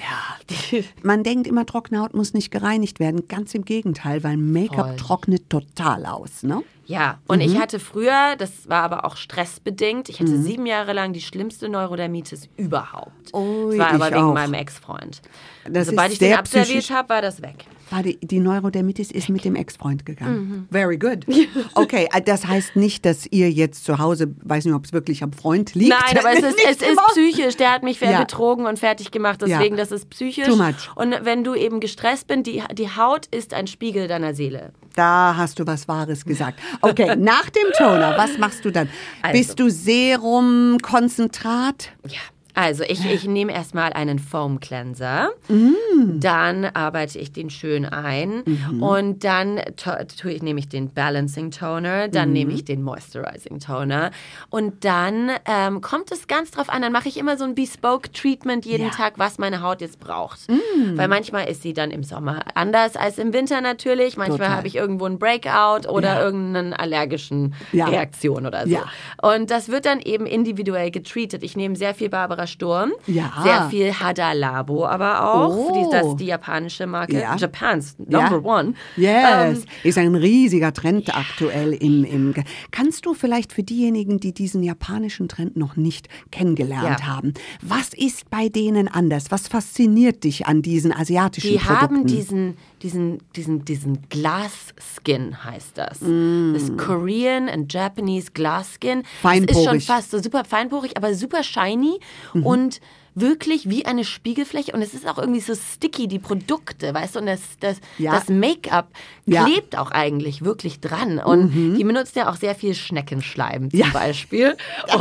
die 0.70 0.84
Man 1.02 1.22
denkt 1.22 1.46
immer, 1.46 1.66
trockene 1.66 2.00
Haut 2.00 2.14
muss 2.14 2.34
nicht 2.34 2.50
gereinigt 2.50 3.00
werden. 3.00 3.26
Ganz 3.28 3.54
im 3.54 3.64
Gegenteil, 3.64 4.22
weil 4.24 4.36
Make-up 4.36 4.96
trocknet 4.96 5.48
total 5.50 6.06
aus. 6.06 6.42
Ne? 6.42 6.62
Ja, 6.92 7.18
und 7.26 7.38
Mhm. 7.38 7.44
ich 7.46 7.58
hatte 7.58 7.78
früher, 7.80 8.36
das 8.36 8.68
war 8.68 8.82
aber 8.82 9.06
auch 9.06 9.16
stressbedingt, 9.16 10.10
ich 10.10 10.20
hatte 10.20 10.36
sieben 10.36 10.66
Jahre 10.66 10.92
lang 10.92 11.14
die 11.14 11.22
schlimmste 11.22 11.70
Neurodermitis 11.70 12.48
überhaupt. 12.58 13.32
Ui, 13.32 13.70
das 13.70 13.78
war 13.78 13.92
aber 13.94 14.06
wegen 14.10 14.16
auch. 14.16 14.34
meinem 14.34 14.54
Ex-Freund. 14.54 15.22
Das 15.70 15.86
Sobald 15.86 16.12
ich 16.12 16.18
den 16.18 16.34
abserviert 16.34 16.90
habe, 16.90 17.08
war 17.08 17.22
das 17.22 17.40
weg. 17.40 17.64
War 17.90 18.02
die, 18.02 18.18
die 18.20 18.40
Neurodermitis 18.40 19.10
ist 19.10 19.28
mit 19.28 19.44
dem 19.44 19.54
Ex-Freund 19.54 20.04
gegangen. 20.06 20.48
Mhm. 20.48 20.68
Very 20.70 20.96
good. 20.98 21.26
Okay, 21.74 22.08
äh, 22.12 22.20
das 22.22 22.46
heißt 22.46 22.74
nicht, 22.76 23.04
dass 23.04 23.26
ihr 23.26 23.50
jetzt 23.50 23.84
zu 23.84 23.98
Hause, 23.98 24.34
weiß 24.42 24.64
nicht, 24.64 24.74
ob 24.74 24.84
es 24.86 24.92
wirklich 24.92 25.22
am 25.22 25.32
Freund 25.32 25.74
liegt. 25.74 25.90
Nein, 25.90 26.18
aber 26.18 26.32
es 26.32 26.38
ist, 26.44 26.58
es 26.68 26.82
ist 26.88 26.98
psychisch. 27.12 27.56
Der 27.56 27.70
hat 27.72 27.82
mich 27.82 28.00
Ja. 28.00 28.18
betrogen 28.20 28.66
und 28.66 28.78
fertig 28.78 29.10
gemacht. 29.10 29.40
Deswegen, 29.42 29.76
das 29.76 29.92
ist 29.92 30.08
psychisch. 30.10 30.46
Too 30.46 30.56
much. 30.56 30.90
Und 30.96 31.14
wenn 31.22 31.44
du 31.44 31.54
eben 31.54 31.80
gestresst 31.80 32.26
bist, 32.28 32.46
die, 32.46 32.62
die 32.74 32.88
Haut 32.96 33.26
ist 33.26 33.52
ein 33.54 33.66
Spiegel 33.66 34.08
deiner 34.08 34.34
Seele. 34.34 34.72
Da 34.94 35.34
hast 35.36 35.58
du 35.58 35.66
was 35.66 35.88
Wahres 35.88 36.24
gesagt. 36.24 36.60
Okay, 36.80 37.16
nach 37.16 37.48
dem 37.50 37.70
Toner, 37.76 38.16
was 38.16 38.38
machst 38.38 38.64
du 38.64 38.70
dann? 38.70 38.88
Also. 39.22 39.38
Bist 39.38 39.60
du 39.60 39.70
Serum, 39.70 40.78
Konzentrat? 40.82 41.92
Ja. 42.06 42.18
Also 42.54 42.84
ich, 42.84 43.04
ich 43.10 43.24
nehme 43.26 43.52
erstmal 43.52 43.92
einen 43.92 44.18
Foam 44.18 44.60
Cleanser, 44.60 45.30
Mm. 45.48 46.20
dann 46.20 46.64
arbeite 46.66 47.18
ich 47.18 47.32
den 47.32 47.48
schön 47.50 47.84
ein 47.84 48.42
Mhm. 48.44 48.82
und 48.82 49.24
dann 49.24 49.60
tue 49.76 50.32
ich, 50.32 50.42
nehme 50.42 50.58
ich 50.60 50.68
den 50.68 50.92
Balancing 50.92 51.50
Toner, 51.50 52.08
dann 52.08 52.28
Mhm. 52.28 52.32
nehme 52.34 52.52
ich 52.52 52.64
den 52.64 52.82
Moisturizing 52.82 53.58
Toner 53.58 54.10
und 54.50 54.84
dann 54.84 55.30
ähm, 55.46 55.80
kommt 55.80 56.12
es 56.12 56.26
ganz 56.26 56.50
drauf 56.50 56.68
an, 56.68 56.82
dann 56.82 56.92
mache 56.92 57.08
ich 57.08 57.16
immer 57.16 57.36
so 57.36 57.44
ein 57.44 57.54
Bespoke 57.54 58.10
Treatment 58.12 58.66
jeden 58.66 58.84
Ja. 58.86 58.90
Tag, 58.90 59.14
was 59.16 59.38
meine 59.38 59.62
Haut 59.62 59.80
jetzt 59.80 59.98
braucht. 60.00 60.40
Mm. 60.50 60.96
Weil 60.96 61.08
manchmal 61.08 61.48
ist 61.48 61.62
sie 61.62 61.72
dann 61.72 61.90
im 61.90 62.02
Sommer 62.04 62.40
anders 62.54 62.96
als 62.96 63.18
im 63.18 63.32
Winter 63.32 63.60
natürlich, 63.60 64.16
manchmal 64.16 64.50
habe 64.50 64.66
ich 64.66 64.76
irgendwo 64.76 65.06
einen 65.06 65.18
Breakout 65.18 65.88
oder 65.88 66.14
Ja. 66.16 66.22
irgendeine 66.22 66.78
allergischen 66.78 67.54
Ja. 67.72 67.86
Reaktion 67.86 68.46
oder 68.46 68.66
so. 68.68 68.78
Und 69.22 69.50
das 69.50 69.68
wird 69.68 69.86
dann 69.86 70.00
eben 70.00 70.26
individuell 70.26 70.90
getreatet. 70.90 71.42
Ich 71.42 71.56
nehme 71.56 71.76
sehr 71.76 71.94
viel 71.94 72.08
Barbara 72.10 72.41
Sturm, 72.46 72.92
Ja. 73.06 73.32
sehr 73.42 73.68
viel 73.70 73.92
Hada 73.92 74.32
Labo 74.32 74.86
aber 74.86 75.32
auch. 75.34 75.56
Oh. 75.56 75.72
Die, 75.74 75.90
das 75.90 76.06
ist 76.06 76.16
die 76.16 76.26
japanische 76.26 76.86
Marke. 76.86 77.20
Ja. 77.20 77.36
Japans 77.36 77.96
Ja. 78.08 78.28
Number 78.30 78.44
One. 78.58 78.74
Yes, 78.96 79.58
Ähm, 79.58 79.64
ist 79.84 79.98
ein 79.98 80.14
riesiger 80.14 80.72
Trend 80.72 81.14
aktuell 81.16 81.72
im, 81.72 82.04
im. 82.04 82.34
Kannst 82.70 83.06
du 83.06 83.14
vielleicht 83.14 83.52
für 83.52 83.62
diejenigen, 83.62 84.20
die 84.20 84.32
diesen 84.32 84.62
japanischen 84.62 85.28
Trend 85.28 85.56
noch 85.56 85.76
nicht 85.76 86.08
kennengelernt 86.30 87.00
Ja. 87.00 87.06
haben, 87.06 87.34
was 87.62 87.94
ist 87.94 88.30
bei 88.30 88.48
denen 88.48 88.88
anders? 88.88 89.30
Was 89.30 89.48
fasziniert 89.48 90.24
dich 90.24 90.46
an 90.46 90.62
diesen 90.62 90.92
asiatischen 90.92 91.50
die 91.52 91.58
Produkten? 91.58 91.80
haben 91.96 92.06
diesen, 92.06 92.56
diesen, 92.82 93.18
diesen, 93.36 93.64
diesen 93.64 94.08
Glass 94.08 94.74
Skin 94.78 95.44
heißt 95.44 95.78
das. 95.78 96.00
Mm. 96.00 96.52
Das 96.54 96.76
Korean 96.76 97.48
and 97.48 97.72
Japanese 97.72 98.32
Glass 98.32 98.74
Skin. 98.80 99.02
Das 99.02 99.10
ist 99.10 99.20
Feinporig. 99.22 99.64
schon 99.64 99.80
fast 99.80 100.10
so 100.10 100.18
super 100.20 100.44
feinporig, 100.44 100.96
aber 100.96 101.14
super 101.14 101.42
shiny 101.42 101.98
Mhm. 102.34 102.46
und 102.46 102.80
wirklich 103.14 103.68
wie 103.68 103.84
eine 103.86 104.04
Spiegelfläche 104.04 104.72
und 104.72 104.82
es 104.82 104.94
ist 104.94 105.06
auch 105.08 105.18
irgendwie 105.18 105.40
so 105.40 105.54
sticky, 105.54 106.08
die 106.08 106.18
Produkte, 106.18 106.94
weißt 106.94 107.14
du, 107.16 107.20
und 107.20 107.26
das, 107.26 107.40
das, 107.60 107.78
Ja. 107.98 108.12
das 108.12 108.28
Make-up 108.28 108.88
Ja. 109.26 109.42
Mhm. 109.42 109.46
klebt 109.46 109.76
auch 109.78 109.90
eigentlich 109.90 110.42
wirklich 110.44 110.80
dran 110.80 111.18
und 111.18 111.76
die 111.76 111.84
benutzen 111.84 112.18
ja 112.18 112.30
auch 112.30 112.36
sehr 112.36 112.54
viel 112.54 112.74
Schneckenschleim 112.74 113.70
zum 113.70 113.78
Ja. 113.80 113.86
Beispiel 113.92 114.56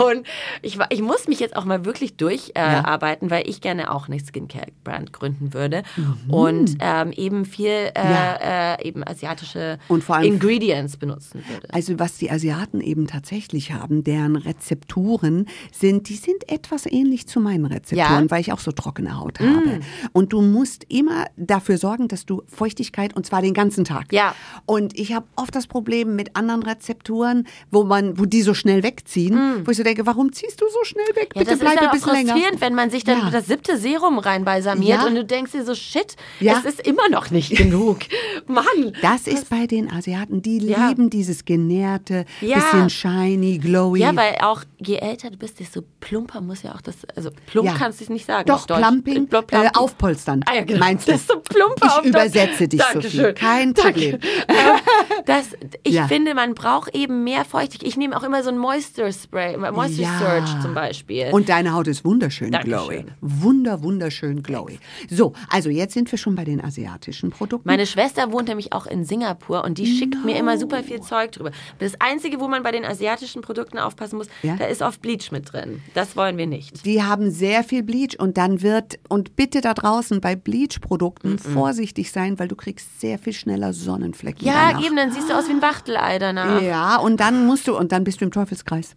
und 0.07 0.25
ich, 0.61 0.77
ich 0.89 1.01
muss 1.01 1.27
mich 1.27 1.39
jetzt 1.39 1.55
auch 1.55 1.65
mal 1.65 1.85
wirklich 1.85 2.15
durcharbeiten, 2.17 3.27
äh, 3.27 3.31
Ja. 3.31 3.37
weil 3.37 3.49
ich 3.49 3.61
gerne 3.61 3.91
auch 3.91 4.07
eine 4.07 4.19
Skincare-Brand 4.19 5.13
gründen 5.13 5.53
würde 5.53 5.83
und 6.27 6.77
ähm, 6.79 7.11
eben 7.13 7.45
viel 7.45 7.91
äh, 7.95 8.01
Mhm. 8.03 8.11
Ja. 8.11 8.75
äh, 8.79 8.87
eben 8.87 9.07
asiatische 9.07 9.79
Und 9.87 10.03
vor 10.03 10.17
allem- 10.17 10.33
Ingredients 10.33 10.97
benutzen 10.97 11.43
würde. 11.47 11.73
Also 11.73 11.97
was 11.99 12.17
die 12.17 12.29
Asiaten 12.31 12.81
eben 12.81 13.07
tatsächlich 13.07 13.71
haben, 13.71 14.03
deren 14.03 14.35
Rezepturen 14.35 15.47
sind, 15.71 16.09
die 16.09 16.15
sind 16.15 16.49
etwas 16.51 16.85
ähnlich 16.85 17.27
zu 17.27 17.39
meinen 17.39 17.65
Rezepturen, 17.65 18.00
Ja? 18.09 18.21
Mm. 18.21 18.31
weil 18.31 18.41
ich 18.41 18.51
auch 18.53 18.59
so 18.59 18.71
trockene 18.71 19.19
Haut 19.19 19.39
habe. 19.39 19.79
Und 20.13 20.33
du 20.33 20.41
musst 20.41 20.85
immer 20.89 21.25
dafür 21.37 21.77
sorgen, 21.77 22.07
dass 22.07 22.25
du 22.25 22.43
Feuchtigkeit 22.47 23.15
und 23.15 23.25
zwar 23.25 23.41
den 23.41 23.53
ganzen 23.53 23.85
Tag. 23.85 24.11
Ja. 24.11 24.35
Und 24.65 24.97
ich 24.97 25.13
habe 25.13 25.25
oft 25.35 25.55
das 25.55 25.67
Problem 25.67 26.15
mit 26.15 26.35
anderen 26.35 26.63
Rezepturen, 26.63 27.47
wo 27.71 27.83
man, 27.83 28.17
wo 28.19 28.25
die 28.25 28.41
so 28.41 28.53
schnell 28.53 28.83
wegziehen, 28.83 29.61
wo 29.65 29.71
ich 29.71 29.77
so 29.77 29.83
denke, 29.83 30.05
warum 30.05 30.31
ziehst 30.33 30.61
du 30.61 30.65
so 30.69 30.83
schnell 30.83 31.05
weg? 31.15 31.31
Mm. 31.35 31.39
Ja, 31.39 31.43
Bitte 31.45 31.51
das 31.51 31.59
bleib 31.59 31.73
ist 31.75 31.81
ein 31.81 31.91
bisschen 31.91 32.11
länger. 32.13 32.31
frustrierend, 32.33 32.61
wenn 32.61 32.75
man 32.75 32.89
sich 32.89 33.03
dann 33.03 33.19
Ja. 33.19 33.29
das 33.29 33.47
siebte 33.47 33.77
Serum 33.77 34.19
reinbalsamiert 34.19 34.99
Ja. 35.01 35.07
und 35.07 35.15
du 35.15 35.23
denkst 35.25 35.51
dir 35.51 35.65
so, 35.65 35.75
shit, 35.75 36.15
Ja. 36.39 36.59
es 36.59 36.65
ist 36.65 36.87
immer 36.87 37.09
noch 37.09 37.31
nicht 37.31 37.55
genug. 37.55 37.99
Mann. 38.47 38.65
Das 39.01 39.27
ist 39.27 39.49
bei 39.49 39.67
den 39.67 39.91
Asiaten, 39.91 40.41
die 40.41 40.57
Ja. 40.59 40.89
lieben 40.89 41.09
dieses 41.09 41.45
genährte, 41.45 42.25
Ja. 42.41 42.55
bisschen 42.59 42.89
shiny, 42.89 43.57
glowy. 43.57 43.99
Ja, 43.99 44.15
weil 44.15 44.35
auch 44.41 44.63
je 44.79 44.95
älter 44.97 45.29
du 45.29 45.37
bist, 45.37 45.59
desto 45.59 45.81
plumper 45.99 46.41
muss 46.41 46.63
ja 46.63 46.73
auch 46.75 46.81
das, 46.81 46.95
also 47.15 47.29
plump 47.47 47.67
Ja. 47.67 47.75
Kannst 47.91 48.01
es 48.01 48.09
nicht 48.09 48.25
sagen. 48.25 48.45
Doch, 48.47 48.55
auf 48.55 48.67
Deutsch. 48.67 48.79
Plumping, 48.79 49.27
Plump- 49.27 49.51
äh, 49.51 49.69
aufpolstern. 49.75 50.43
Ah, 50.47 50.55
ja, 50.55 50.63
genau. 50.63 50.79
Meinst 50.79 51.07
du? 51.07 51.11
Desto 51.11 51.39
plumper 51.39 51.75
Ich 51.85 51.91
auf 51.91 51.95
Deutsch. 51.97 52.07
übersetze 52.07 52.67
dich, 52.67 52.81
Sophie. 52.81 52.93
Dankeschön. 52.93 53.35
Kein 53.35 53.73
Problem. 53.73 54.19
Das, 55.25 55.49
ich 55.83 55.93
Ja. 55.93 56.07
finde, 56.07 56.33
man 56.33 56.53
braucht 56.55 56.95
eben 56.95 57.23
mehr 57.23 57.45
Feuchtigkeit. 57.45 57.87
Ich 57.87 57.97
nehme 57.97 58.15
auch 58.17 58.23
immer 58.23 58.43
so 58.43 58.49
ein 58.49 58.57
Moisture 58.57 59.11
Spray, 59.13 59.57
Moisture 59.57 60.01
Ja. 60.03 60.19
Surge 60.19 60.61
zum 60.61 60.73
Beispiel. 60.73 61.27
Und 61.31 61.49
deine 61.49 61.73
Haut 61.73 61.87
ist 61.87 62.03
wunderschön 62.05 62.51
Dankeschön. 62.51 63.05
glowy. 63.05 63.05
Wunder, 63.21 63.83
wunderschön 63.83 64.43
glowy. 64.43 64.79
So, 65.09 65.33
also 65.49 65.69
jetzt 65.69 65.93
sind 65.93 66.11
wir 66.11 66.17
schon 66.17 66.35
bei 66.35 66.43
den 66.43 66.63
asiatischen 66.63 67.29
Produkten. 67.31 67.67
Meine 67.67 67.85
Schwester 67.85 68.31
wohnt 68.31 68.47
nämlich 68.47 68.73
auch 68.73 68.85
in 68.87 69.05
Singapur 69.05 69.63
und 69.63 69.77
die 69.77 69.85
schickt 69.87 70.23
mir 70.25 70.35
immer 70.37 70.57
super 70.57 70.83
viel 70.83 71.01
Zeug 71.01 71.31
drüber. 71.33 71.51
Das 71.79 71.93
Einzige, 71.99 72.39
wo 72.39 72.47
man 72.47 72.63
bei 72.63 72.71
den 72.71 72.85
asiatischen 72.85 73.41
Produkten 73.41 73.77
aufpassen 73.79 74.17
muss, 74.17 74.27
Ja? 74.43 74.55
da 74.57 74.65
ist 74.65 74.81
oft 74.81 75.01
Bleach 75.01 75.31
mit 75.31 75.51
drin. 75.51 75.81
Das 75.93 76.15
wollen 76.15 76.37
wir 76.37 76.47
nicht. 76.47 76.85
die 76.85 77.03
haben 77.03 77.31
sehr 77.31 77.63
viel 77.63 77.83
Bleach 77.83 78.17
und 78.19 78.37
dann 78.37 78.61
wird, 78.61 78.99
und 79.09 79.35
bitte 79.35 79.61
da 79.61 79.73
draußen 79.73 80.21
bei 80.21 80.35
Bleach-Produkten 80.35 81.37
vorsichtig 81.39 82.11
sein, 82.11 82.39
weil 82.39 82.47
du 82.47 82.55
kriegst 82.55 82.99
sehr 82.99 83.17
viel 83.19 83.33
schneller 83.33 83.73
Sonnenflecken 83.73 84.45
Ja, 84.45 84.69
danach. 84.71 84.85
eben, 84.85 84.95
dann 84.95 85.10
siehst 85.13 85.29
du 85.29 85.33
aus 85.37 85.47
wie 85.47 85.51
ein 85.53 85.61
Wachtelei 85.61 86.19
danach. 86.19 86.61
Ja, 86.61 86.97
und 86.97 87.19
dann 87.19 87.45
musst 87.45 87.67
du, 87.67 87.77
und 87.77 87.91
dann 87.91 88.03
bist 88.03 88.21
du 88.21 88.25
im 88.25 88.31
Teufelskreis. 88.31 88.95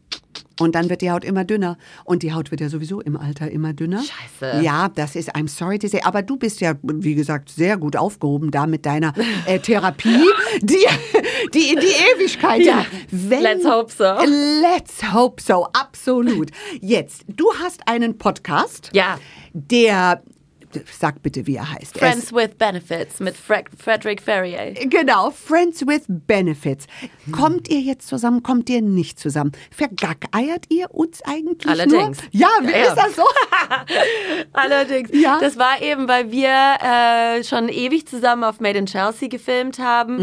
Und 0.61 0.77
dann 0.77 0.89
wird 0.89 1.01
die 1.03 1.11
Haut 1.11 1.25
immer 1.25 1.45
dünner. 1.45 1.77
Und 2.05 2.23
die 2.23 2.33
Haut 2.33 2.53
wird 2.53 2.61
ja 2.61 2.69
sowieso 2.69 3.01
im 3.01 3.17
Alter 3.17 3.51
immer 3.51 3.73
dünner. 3.73 4.01
Scheiße. 4.01 4.63
Ja, 4.63 4.89
das 4.89 5.17
ist, 5.17 5.35
I'm 5.35 5.49
sorry 5.49 5.81
to 5.81 5.89
say. 5.89 6.01
Aber 6.05 6.23
du 6.23 6.37
bist 6.37 6.61
ja, 6.61 6.75
wie 6.83 7.17
gesagt, 7.17 7.49
sehr 7.51 7.77
gut 7.77 7.97
aufgehoben 7.97 8.53
da 8.53 8.67
mit 8.67 8.87
deiner 8.87 9.13
äh, 9.47 9.59
Therapie, 9.59 10.25
die, 10.63 10.87
die 11.55 11.73
in 11.73 11.81
die 11.81 11.95
Ewigkeit. 12.17 12.61
Ja, 12.63 12.87
Wenn, 13.11 13.43
let's 13.43 13.65
hope 13.69 13.91
so. 13.93 14.05
Let's 14.05 15.13
hope 15.13 15.43
so, 15.43 15.67
absolut. 15.73 16.51
Jetzt, 16.81 17.25
du 17.27 17.47
hast 17.61 17.89
einen 17.89 18.17
Podcast, 18.17 18.91
Ja. 18.93 19.19
der, 19.53 20.23
sag 20.99 21.23
bitte, 21.23 21.47
wie 21.47 21.57
er 21.57 21.71
heißt. 21.73 21.97
Er 21.97 22.11
Friends 22.11 22.33
with 22.33 22.51
Benefits 22.59 23.21
mit 23.21 23.37
Fre 23.37 23.65
Frederick 23.79 24.21
Ferrier. 24.23 24.73
Genau, 24.89 25.31
Friends 25.31 25.87
with 25.87 26.03
Benefits. 26.09 26.87
Kommt 27.33 27.69
ihr 27.69 27.81
jetzt 27.81 28.09
zusammen, 28.09 28.43
kommt 28.43 28.69
ihr 28.71 28.83
nicht 28.83 29.19
zusammen? 29.19 29.53
Vergackeiert 29.71 30.67
ihr 30.71 30.93
uns 30.95 31.23
eigentlich 31.23 31.71
Allerdings. 31.71 32.19
nur? 32.23 32.29
Ja, 32.33 32.49
wie 32.63 32.71
ja. 32.71 32.83
ist 32.89 32.95
das 32.97 33.17
so? 33.17 33.23
Allerdings. 34.53 35.11
Ja. 35.13 35.39
Das 35.41 35.59
war 35.59 35.81
eben, 35.83 36.09
weil 36.09 36.31
wir 36.31 36.49
äh, 36.51 37.45
schon 37.45 37.69
ewig 37.69 38.07
zusammen 38.07 38.45
auf 38.45 38.61
Made 38.61 38.79
in 38.79 38.87
Chelsea 38.87 39.29
gefilmt 39.29 39.79
haben 39.79 40.15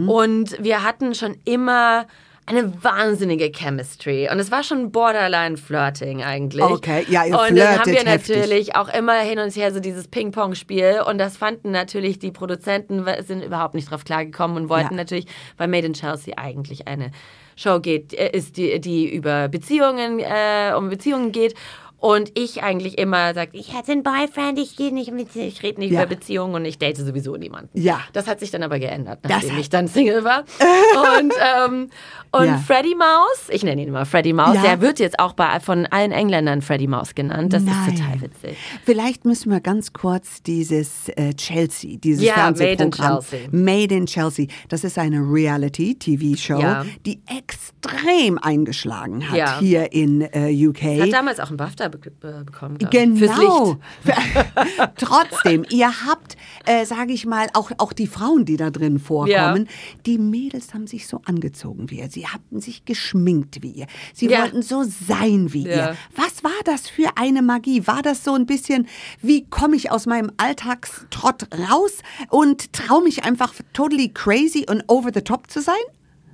Mhm. 0.00 0.08
und 0.08 0.56
wir 0.62 0.82
hatten 0.82 1.14
schon 1.14 1.36
immer 1.44 2.06
eine 2.50 2.72
wahnsinnige 2.82 3.50
Chemistry 3.50 4.28
und 4.30 4.38
es 4.38 4.50
war 4.50 4.62
schon 4.62 4.90
borderline 4.92 5.56
Flirting 5.56 6.22
eigentlich. 6.22 6.62
Okay, 6.64 7.06
ja, 7.08 7.24
ihr 7.24 7.38
Und 7.38 7.56
dann 7.56 7.78
haben 7.78 7.90
wir 7.92 8.00
heftig. 8.04 8.36
natürlich 8.36 8.76
auch 8.76 8.88
immer 8.92 9.18
hin 9.20 9.38
und 9.38 9.54
her 9.54 9.72
so 9.72 9.80
dieses 9.80 10.08
Ping-Pong-Spiel 10.08 11.02
und 11.06 11.18
das 11.18 11.36
fanden 11.36 11.70
natürlich 11.70 12.18
die 12.18 12.30
Produzenten, 12.32 13.04
sind 13.26 13.42
überhaupt 13.44 13.74
nicht 13.74 13.90
drauf 13.90 14.04
klargekommen 14.04 14.56
und 14.56 14.68
wollten 14.68 14.94
Ja. 14.94 14.96
natürlich, 14.96 15.26
weil 15.56 15.68
Made 15.68 15.86
in 15.86 15.94
Chelsea 15.94 16.34
eigentlich 16.36 16.88
eine 16.88 17.12
Show 17.56 17.78
geht, 17.80 18.14
äh, 18.14 18.30
ist 18.30 18.56
die, 18.56 18.80
die 18.80 19.08
über 19.14 19.48
Beziehungen, 19.48 20.18
äh, 20.20 20.72
um 20.76 20.88
Beziehungen 20.88 21.30
geht. 21.30 21.54
Und 22.00 22.32
ich 22.38 22.62
eigentlich 22.62 22.96
immer 22.98 23.34
sage, 23.34 23.50
ich 23.52 23.74
hatte 23.74 23.92
einen 23.92 24.02
Boyfriend, 24.02 24.58
ich 24.58 24.74
gehe 24.76 24.92
nicht 24.92 25.12
mit, 25.12 25.36
ich 25.36 25.62
rede 25.62 25.80
nicht 25.80 25.92
Ja. 25.92 26.00
über 26.04 26.14
Beziehungen 26.14 26.54
und 26.54 26.64
ich 26.64 26.78
date 26.78 26.96
sowieso 26.96 27.36
niemanden. 27.36 27.78
Ja. 27.78 28.00
Das 28.14 28.26
hat 28.26 28.40
sich 28.40 28.50
dann 28.50 28.62
aber 28.62 28.78
geändert, 28.78 29.20
nachdem 29.28 29.58
ich 29.58 29.68
dann 29.68 29.86
Single 29.86 30.24
war. 30.24 30.40
und 31.20 31.32
ähm, 31.66 31.90
und 32.32 32.46
Ja. 32.46 32.56
Freddy 32.58 32.94
Maus, 32.94 33.48
ich 33.50 33.64
nenne 33.64 33.82
ihn 33.82 33.88
immer 33.88 34.06
Freddy 34.06 34.32
Maus, 34.32 34.54
Ja. 34.54 34.62
der 34.62 34.80
wird 34.80 34.98
jetzt 34.98 35.18
auch 35.18 35.32
bei, 35.34 35.60
von 35.60 35.84
allen 35.86 36.12
Engländern 36.12 36.62
Freddy 36.62 36.86
Maus 36.86 37.14
genannt. 37.14 37.52
Das 37.52 37.62
Nein. 37.64 37.74
ist 37.88 37.98
total 37.98 38.20
witzig. 38.22 38.56
Vielleicht 38.84 39.24
müssen 39.24 39.50
wir 39.50 39.60
ganz 39.60 39.92
kurz 39.92 40.42
dieses 40.42 41.08
äh, 41.10 41.34
Chelsea, 41.34 41.98
dieses 41.98 42.24
Ja, 42.24 42.34
Fernsehprogramm. 42.34 43.18
Made 43.20 43.24
in 43.24 43.26
Chelsea. 43.30 43.48
Made 43.50 43.94
in 43.94 44.06
Chelsea. 44.06 44.46
Das 44.68 44.84
ist 44.84 44.96
eine 44.98 45.18
Reality-TV-Show, 45.20 46.84
die 47.04 47.20
extrem 47.26 48.38
eingeschlagen 48.38 49.28
hat 49.30 49.58
hier 49.60 49.92
in 49.92 50.22
äh, 50.22 50.50
UK. 50.68 51.00
Hat 51.02 51.12
damals 51.12 51.40
auch 51.40 51.48
einen 51.48 51.56
BAFTA 51.56 51.89
be 51.98 52.10
be 52.10 52.42
bekommen. 52.44 52.78
glaub 52.78 52.90
Genau. 52.90 53.76
Trotzdem, 54.96 55.64
ihr 55.70 56.06
habt, 56.06 56.36
äh, 56.66 56.84
sage 56.84 57.12
ich 57.12 57.26
mal, 57.26 57.48
auch, 57.54 57.70
auch 57.78 57.92
die 57.92 58.06
Frauen, 58.06 58.44
die 58.44 58.56
da 58.56 58.70
drin 58.70 58.98
vorkommen, 58.98 59.68
die 60.06 60.18
Mädels 60.18 60.74
haben 60.74 60.86
sich 60.86 61.06
so 61.06 61.20
angezogen 61.24 61.90
wie 61.90 61.98
ihr. 62.00 62.10
Sie 62.10 62.26
hatten 62.26 62.60
sich 62.60 62.84
geschminkt 62.84 63.62
wie 63.62 63.70
ihr. 63.72 63.86
Sie 64.14 64.26
Ja. 64.28 64.42
wollten 64.42 64.62
so 64.62 64.82
sein 64.84 65.52
wie 65.52 65.66
Ja. 65.66 65.90
ihr. 65.90 65.96
Was 66.16 66.44
war 66.44 66.50
das 66.64 66.88
für 66.88 67.08
eine 67.16 67.42
Magie? 67.42 67.86
War 67.86 68.02
das 68.02 68.24
so 68.24 68.34
ein 68.34 68.46
bisschen, 68.46 68.86
wie 69.20 69.44
komme 69.48 69.76
ich 69.76 69.90
aus 69.90 70.06
meinem 70.06 70.30
Alltagstrott 70.36 71.48
raus 71.70 71.98
und 72.28 72.72
traue 72.72 73.02
mich 73.02 73.24
einfach 73.24 73.52
totally 73.72 74.08
crazy 74.08 74.66
und 74.68 74.82
over 74.88 75.10
the 75.12 75.22
top 75.22 75.50
zu 75.50 75.60
sein? 75.60 75.74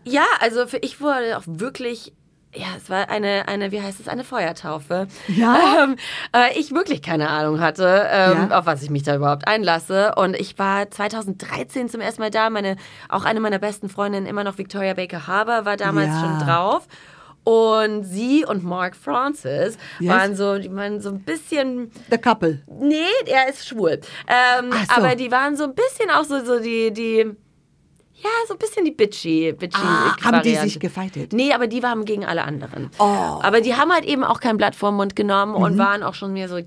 Ja, 0.04 0.24
also 0.40 0.66
für 0.66 0.78
ich 0.78 1.00
wurde 1.00 1.36
auch 1.38 1.42
wirklich. 1.46 2.12
Ja, 2.56 2.68
es 2.76 2.88
war 2.88 3.10
eine, 3.10 3.48
eine, 3.48 3.70
wie 3.70 3.82
heißt 3.82 4.00
es, 4.00 4.08
eine 4.08 4.24
Feuertaufe. 4.24 5.06
Ja. 5.28 5.84
Ähm, 5.84 5.96
äh, 6.34 6.58
ich 6.58 6.72
wirklich 6.72 7.02
keine 7.02 7.28
Ahnung 7.28 7.60
hatte, 7.60 8.06
ähm, 8.10 8.48
Ja. 8.50 8.58
auf 8.58 8.66
was 8.66 8.82
ich 8.82 8.88
mich 8.90 9.02
da 9.02 9.14
überhaupt 9.16 9.46
einlasse. 9.46 10.14
Und 10.16 10.34
ich 10.34 10.58
war 10.58 10.90
2013 10.90 11.88
zum 11.90 12.00
ersten 12.00 12.22
Mal 12.22 12.30
da. 12.30 12.48
Meine, 12.50 12.76
auch 13.08 13.24
eine 13.24 13.40
meiner 13.40 13.58
besten 13.58 13.88
Freundinnen, 13.88 14.26
immer 14.26 14.42
noch 14.44 14.56
Victoria 14.58 14.94
Baker 14.94 15.26
Harbour, 15.26 15.64
war 15.66 15.76
damals 15.76 16.08
Ja. 16.08 16.20
schon 16.20 16.38
drauf. 16.46 16.86
Und 17.44 18.02
sie 18.04 18.44
und 18.44 18.64
Mark 18.64 18.96
Francis 18.96 19.78
Yes. 20.00 20.12
waren 20.12 20.34
so, 20.34 20.58
die 20.58 20.74
waren 20.74 21.00
so 21.00 21.10
ein 21.10 21.20
bisschen, 21.22 21.92
The 22.10 22.18
couple. 22.18 22.60
nee, 22.66 22.96
er 23.26 23.48
ist 23.48 23.68
schwul. 23.68 24.00
Ähm, 24.26 24.70
Ach 24.72 24.84
so. 24.96 25.02
Aber 25.02 25.14
die 25.14 25.30
waren 25.30 25.56
so 25.56 25.62
ein 25.64 25.74
bisschen 25.74 26.10
auch 26.10 26.24
so, 26.24 26.44
so 26.44 26.58
die, 26.58 26.90
die, 26.92 27.36
ja, 28.22 28.30
so 28.48 28.54
ein 28.54 28.58
bisschen 28.58 28.84
die 28.84 28.92
bitchy, 28.92 29.52
bitchy 29.52 29.80
Ah, 29.82 30.16
haben 30.22 30.42
die 30.42 30.54
sich 30.56 30.80
gefightet? 30.80 31.32
Nee, 31.32 31.52
aber 31.52 31.66
die 31.66 31.82
waren 31.82 32.04
gegen 32.04 32.24
alle 32.24 32.44
anderen. 32.44 32.90
Oh. 32.98 33.04
Mhm. 33.04 33.40
Aber 33.42 33.60
die 33.60 33.74
haben 33.74 33.92
halt 33.92 34.04
eben 34.04 34.24
auch 34.24 34.40
kein 34.40 34.56
Blatt 34.56 34.74
vorm 34.74 34.96
Mund 34.96 35.14
genommen 35.14 35.54
und 35.54 35.76
waren 35.78 36.02
auch 36.02 36.14
schon 36.14 36.32
mehr 36.32 36.48
so. 36.48 36.58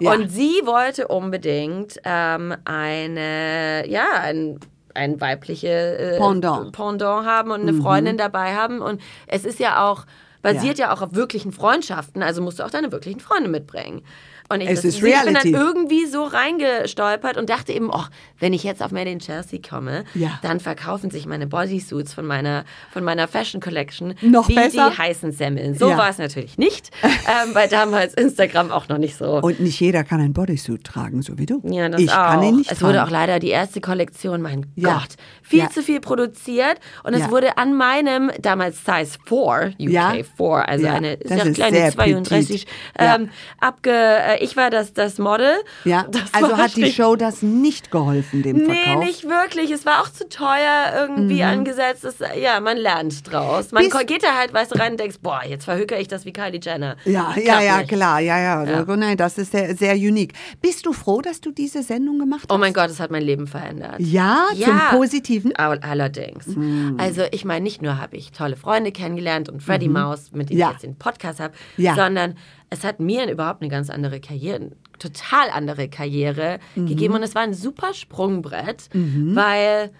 Ja. 0.00 0.12
Und 0.12 0.30
sie 0.30 0.62
wollte 0.64 1.08
unbedingt 1.08 2.00
ähm, 2.04 2.54
eine, 2.64 3.88
ja, 3.88 4.06
ein 4.22 4.60
ein 4.94 5.20
weibliche 5.20 5.68
äh, 5.68 6.18
Pendant. 6.18 6.66
Mhm. 6.66 6.72
Pendant 6.72 7.26
haben 7.26 7.50
und 7.52 7.60
eine 7.60 7.74
Freundin 7.74 8.16
dabei 8.18 8.54
haben. 8.54 8.80
Und 8.80 9.00
es 9.28 9.44
ist 9.44 9.60
ja 9.60 9.88
auch, 9.88 10.06
basiert 10.42 10.78
ja, 10.78 10.92
auch 10.92 11.02
auf 11.02 11.14
wirklichen 11.14 11.52
Freundschaften, 11.52 12.22
also 12.22 12.42
musst 12.42 12.58
du 12.58 12.64
auch 12.64 12.70
deine 12.70 12.90
wirklichen 12.90 13.20
Freunde 13.20 13.48
mitbringen. 13.48 14.02
Und 14.50 14.62
ich, 14.62 14.68
Es 14.70 14.82
ist 14.84 14.96
ich 15.02 15.02
bin 15.24 15.34
dann 15.34 15.46
irgendwie 15.46 16.06
so 16.06 16.24
reingestolpert 16.24 17.36
und 17.36 17.50
dachte 17.50 17.72
eben, 17.72 17.90
oh, 17.92 18.04
wenn 18.38 18.52
ich 18.54 18.62
jetzt 18.64 18.82
auf 18.82 18.92
Made 18.92 19.10
in 19.10 19.18
Chelsea 19.18 19.60
komme, 19.60 20.04
Ja. 20.14 20.38
dann 20.42 20.58
verkaufen 20.60 21.10
sich 21.10 21.26
meine 21.26 21.46
Bodysuits 21.46 22.14
von 22.14 22.24
meiner, 22.26 22.64
von 22.92 23.04
meiner 23.04 23.28
Fashion 23.28 23.60
Collection 23.60 24.14
Noch 24.22 24.48
wie 24.48 24.54
besser? 24.54 24.90
die 24.90 24.98
heißen 24.98 25.32
Semmeln. 25.32 25.74
So 25.74 25.90
Ja. 25.90 25.98
war 25.98 26.08
es 26.08 26.16
natürlich 26.18 26.56
nicht, 26.58 26.90
ähm, 27.02 27.54
weil 27.54 27.68
damals 27.68 28.14
Instagram 28.14 28.70
auch 28.70 28.88
noch 28.88 28.96
nicht 28.98 29.16
so. 29.16 29.38
Und 29.40 29.60
nicht 29.60 29.78
jeder 29.80 30.02
kann 30.04 30.20
ein 30.20 30.32
Bodysuit 30.32 30.82
tragen, 30.84 31.20
so 31.20 31.38
wie 31.38 31.46
du. 31.46 31.60
Ja, 31.64 31.88
das 31.90 32.00
ich 32.00 32.10
auch. 32.10 32.14
kann 32.14 32.42
ihn 32.42 32.56
nicht 32.56 32.72
es 32.72 32.80
wurde 32.80 33.02
auch 33.02 33.08
tragen. 33.08 33.12
leider 33.12 33.38
die 33.40 33.50
erste 33.50 33.80
Kollektion, 33.82 34.40
mein 34.40 34.66
Ja. 34.76 34.94
Gott, 34.94 35.16
viel 35.42 35.68
zu 35.68 35.82
viel 35.82 36.00
produziert 36.00 36.78
und 37.04 37.12
es 37.14 37.30
wurde 37.30 37.58
an 37.58 37.74
meinem 37.74 38.30
damals 38.40 38.84
Size 38.84 39.18
4, 39.26 39.74
UK 39.78 39.90
Ja. 39.90 40.12
4, 40.36 40.68
also 40.68 40.86
eine 40.86 41.14
ist 41.14 41.54
kleine 41.54 41.76
sehr 41.76 41.92
32, 41.92 42.64
petit. 42.64 42.66
Ja. 42.98 43.16
ähm, 43.16 43.28
abge, 43.60 44.37
ich 44.40 44.56
war 44.56 44.70
das, 44.70 44.92
das 44.92 45.18
Model. 45.18 45.52
Ja, 45.84 46.06
Das 46.10 46.32
also 46.32 46.56
hat 46.56 46.76
die 46.76 46.90
Show 46.92 47.16
das 47.16 47.42
nicht 47.42 47.90
geholfen, 47.90 48.42
dem 48.42 48.56
Nee, 48.58 48.74
Verkauf. 48.74 49.04
nicht 49.04 49.24
wirklich. 49.24 49.70
Es 49.70 49.84
war 49.86 50.02
auch 50.02 50.08
zu 50.10 50.28
teuer 50.28 50.92
irgendwie 50.94 51.42
angesetzt. 51.42 52.04
Das, 52.04 52.16
ja, 52.40 52.60
man 52.60 52.76
lernt 52.76 53.30
draus. 53.30 53.72
Man 53.72 53.84
Mhm. 53.84 53.90
Bis- 53.90 54.06
geht 54.06 54.22
da 54.22 54.34
halt, 54.36 54.52
weißt 54.52 54.74
du, 54.74 54.78
rein 54.78 54.92
und 54.92 55.00
denkst, 55.00 55.16
boah, 55.22 55.40
jetzt 55.46 55.64
verhökere 55.64 56.00
ich 56.00 56.08
das 56.08 56.24
wie 56.24 56.32
Kylie 56.32 56.60
Jenner. 56.62 56.96
Ja, 57.04 57.32
ja, 57.36 57.42
Klappt 57.42 57.62
ja, 57.64 57.76
nicht. 57.78 57.88
klar, 57.90 58.20
ja, 58.20 58.38
ja. 58.38 58.64
Ja. 58.64 58.96
Nein, 58.96 59.16
das 59.16 59.38
ist 59.38 59.52
sehr, 59.52 59.74
sehr 59.76 59.94
unique. 59.94 60.32
Bist 60.60 60.86
du 60.86 60.92
froh, 60.92 61.20
dass 61.20 61.40
du 61.40 61.50
diese 61.52 61.82
Sendung 61.82 62.18
gemacht 62.18 62.42
hast? 62.48 62.52
Oh 62.52 62.58
mein 62.58 62.72
Gott, 62.72 62.90
es 62.90 63.00
hat 63.00 63.10
mein 63.10 63.22
Leben 63.22 63.46
verändert. 63.46 63.96
Ja, 63.98 64.46
zum 64.54 64.80
Positiven. 64.90 65.54
All- 65.56 65.78
Allerdings. 65.80 66.46
Hm. 66.46 66.96
Also 66.98 67.22
ich 67.30 67.44
meine, 67.44 67.62
nicht 67.62 67.82
nur 67.82 67.98
habe 68.00 68.16
ich 68.16 68.32
tolle 68.32 68.56
Freunde 68.56 68.92
kennengelernt 68.92 69.48
und 69.48 69.62
Freddie 69.62 69.88
Maus, 69.88 70.32
mit 70.32 70.50
dem 70.50 70.54
Mhm. 70.54 70.60
Ja. 70.60 70.66
ich 70.68 70.72
jetzt 70.74 70.82
den 70.84 70.96
Podcast 70.96 71.40
habe, 71.40 71.54
Ja. 71.76 71.94
sondern 71.94 72.36
es 72.70 72.84
hat 72.84 73.00
mir 73.00 73.30
überhaupt 73.30 73.62
eine 73.62 73.70
ganz 73.70 73.90
andere 73.90 74.20
Karriere, 74.20 74.70
total 74.98 75.50
andere 75.50 75.88
Karriere 75.88 76.58
Mhm. 76.74 76.86
gegeben 76.86 77.14
und 77.14 77.22
es 77.22 77.34
war 77.34 77.42
ein 77.42 77.54
super 77.54 77.94
Sprungbrett, 77.94 78.88
weil 78.92 79.90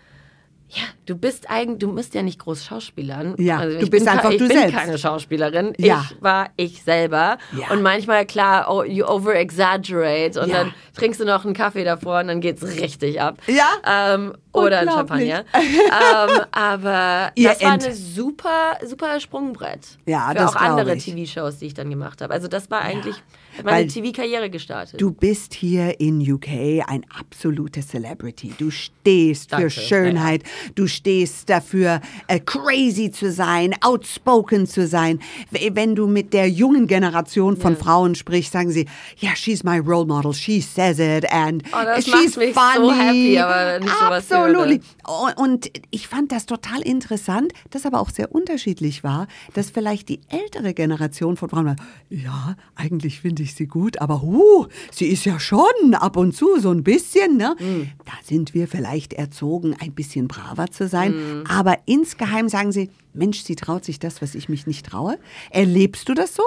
ja, 0.71 0.83
du 1.07 1.17
bist 1.17 1.49
eigentlich, 1.49 1.79
du 1.79 1.89
musst 1.89 2.15
ja 2.15 2.23
nicht 2.23 2.39
groß 2.41 2.65
Schauspielern. 2.65 3.35
Ja, 3.39 3.59
also 3.59 3.79
du 3.79 3.85
ich 3.85 3.91
bist 3.91 4.05
bin, 4.05 4.13
ke- 4.13 4.19
einfach 4.19 4.31
ich 4.33 4.39
du 4.39 4.49
bin 4.49 4.59
selbst. 4.59 4.77
keine 4.77 4.99
Schauspielerin. 4.99 5.73
Ja. 5.79 6.05
Ich 6.11 6.23
war 6.23 6.51
ich 6.57 6.83
selber. 6.83 7.39
Ja. 7.59 7.71
Und 7.71 7.81
manchmal, 7.83 8.27
klar, 8.27 8.67
oh, 8.71 8.83
you 8.85 9.07
over-exaggerate 9.07 10.41
und 10.41 10.49
Ja. 10.51 10.65
dann 10.65 10.75
trinkst 10.95 11.21
du 11.21 11.25
noch 11.25 11.45
einen 11.45 11.55
Kaffee 11.55 11.85
davor 11.85 12.21
und 12.21 12.29
dann 12.29 12.41
geht's 12.41 12.63
richtig 12.63 13.21
ab. 13.21 13.39
Ja. 13.47 13.67
Ähm, 14.15 14.35
oder 14.53 14.81
ein. 14.81 14.89
Champagner. 14.91 15.45
ähm, 15.55 16.41
aber 16.53 17.31
Ihr 17.37 17.49
das 17.51 17.63
war 17.63 17.75
Ent. 17.75 17.85
eine 17.85 17.95
super, 17.95 18.77
super 18.85 19.21
Sprungbrett. 19.21 19.99
Ja, 20.07 20.29
Für 20.29 20.35
das 20.35 20.57
auch 20.57 20.61
andere. 20.61 20.97
TV-Shows, 20.99 21.59
die 21.59 21.67
ich 21.67 21.75
dann 21.75 21.89
gemacht 21.91 22.21
habe. 22.21 22.33
Also 22.35 22.49
das 22.49 22.71
war 22.71 22.81
eigentlich, 22.83 23.15
hat 23.17 23.23
meine 23.65 23.87
TV-Karriere 23.87 24.51
gestartet. 24.51 25.01
Du 25.01 25.11
bist 25.11 25.55
hier 25.55 26.01
in 26.01 26.21
UK 26.21 26.49
ein 26.87 27.05
absolute 27.19 27.81
Celebrity. 27.81 28.53
Du 28.59 28.71
stehst 28.71 29.53
Danke, 29.53 29.71
für 29.71 29.81
Schönheit, 29.81 30.43
du 30.75 30.87
stehst 30.87 31.49
dafür, 31.49 32.01
äh, 32.27 32.41
crazy 32.41 33.11
zu 33.11 33.31
sein, 33.33 33.75
outspoken 33.81 34.67
zu 34.67 34.87
sein. 34.87 35.21
Wenn 35.51 35.95
du 35.95 36.07
mit 36.07 36.33
der 36.33 36.49
jungen 36.49 36.87
Generation 36.87 37.57
von 37.57 37.77
Frauen 37.77 38.15
sprichst, 38.15 38.53
sagen 38.53 38.71
sie, 38.71 38.87
ja, 39.19 39.35
she's 39.35 39.65
my 39.65 39.79
role 39.79 40.07
model, 40.07 40.33
she 40.33 40.61
says 40.61 40.99
it 40.99 41.31
and 41.33 41.63
Oh, 41.73 42.01
she's 42.01 42.37
mich 42.37 42.55
so 42.55 42.61
funny. 42.61 43.35
happy. 43.37 43.39
Absolutely. 43.39 44.81
Und- 45.09 45.37
Und 45.39 45.71
ich 45.91 46.07
fand 46.09 46.33
das 46.33 46.45
total 46.47 46.81
interessant, 46.83 47.53
das 47.71 47.87
aber 47.87 48.01
auch 48.01 48.11
sehr 48.11 48.33
unterschiedlich 48.35 49.03
war, 49.05 49.27
dass 49.55 49.71
vielleicht 49.71 50.09
die 50.09 50.21
ältere 50.29 50.75
Generation 50.75 51.37
von 51.37 51.49
Frauen 51.49 51.77
ja, 52.11 52.57
eigentlich 52.75 53.21
finde 53.21 53.43
ich 53.43 53.55
sie 53.55 53.67
gut, 53.67 54.01
aber 54.01 54.21
huh, 54.23 54.67
sie 54.91 55.07
ist 55.07 55.25
ja 55.25 55.41
schon 55.41 55.95
ab 55.95 56.17
und 56.17 56.35
zu 56.37 56.59
so 56.61 56.71
ein 56.71 56.83
bisschen, 56.85 57.37
ne? 57.37 57.57
Mhm. 57.59 57.91
Da 58.05 58.13
sind 58.25 58.53
wir 58.55 58.69
vielleicht 58.69 59.13
erzogen, 59.15 59.75
ein 59.81 59.93
bisschen 59.95 60.29
braver 60.29 60.71
zu 60.71 60.89
sein, 60.89 61.13
Mhm. 61.41 61.45
aber 61.49 61.79
insgeheim 61.87 62.49
sagen 62.49 62.73
sie, 62.73 62.91
Mensch, 63.15 63.43
sie 63.43 63.57
traut 63.57 63.85
sich 63.85 63.99
das, 63.99 64.21
was 64.23 64.35
ich 64.35 64.49
mich 64.49 64.67
nicht 64.67 64.87
traue. 64.87 65.19
Erlebst 65.51 66.09
du 66.09 66.15
das 66.15 66.35
so? 66.35 66.43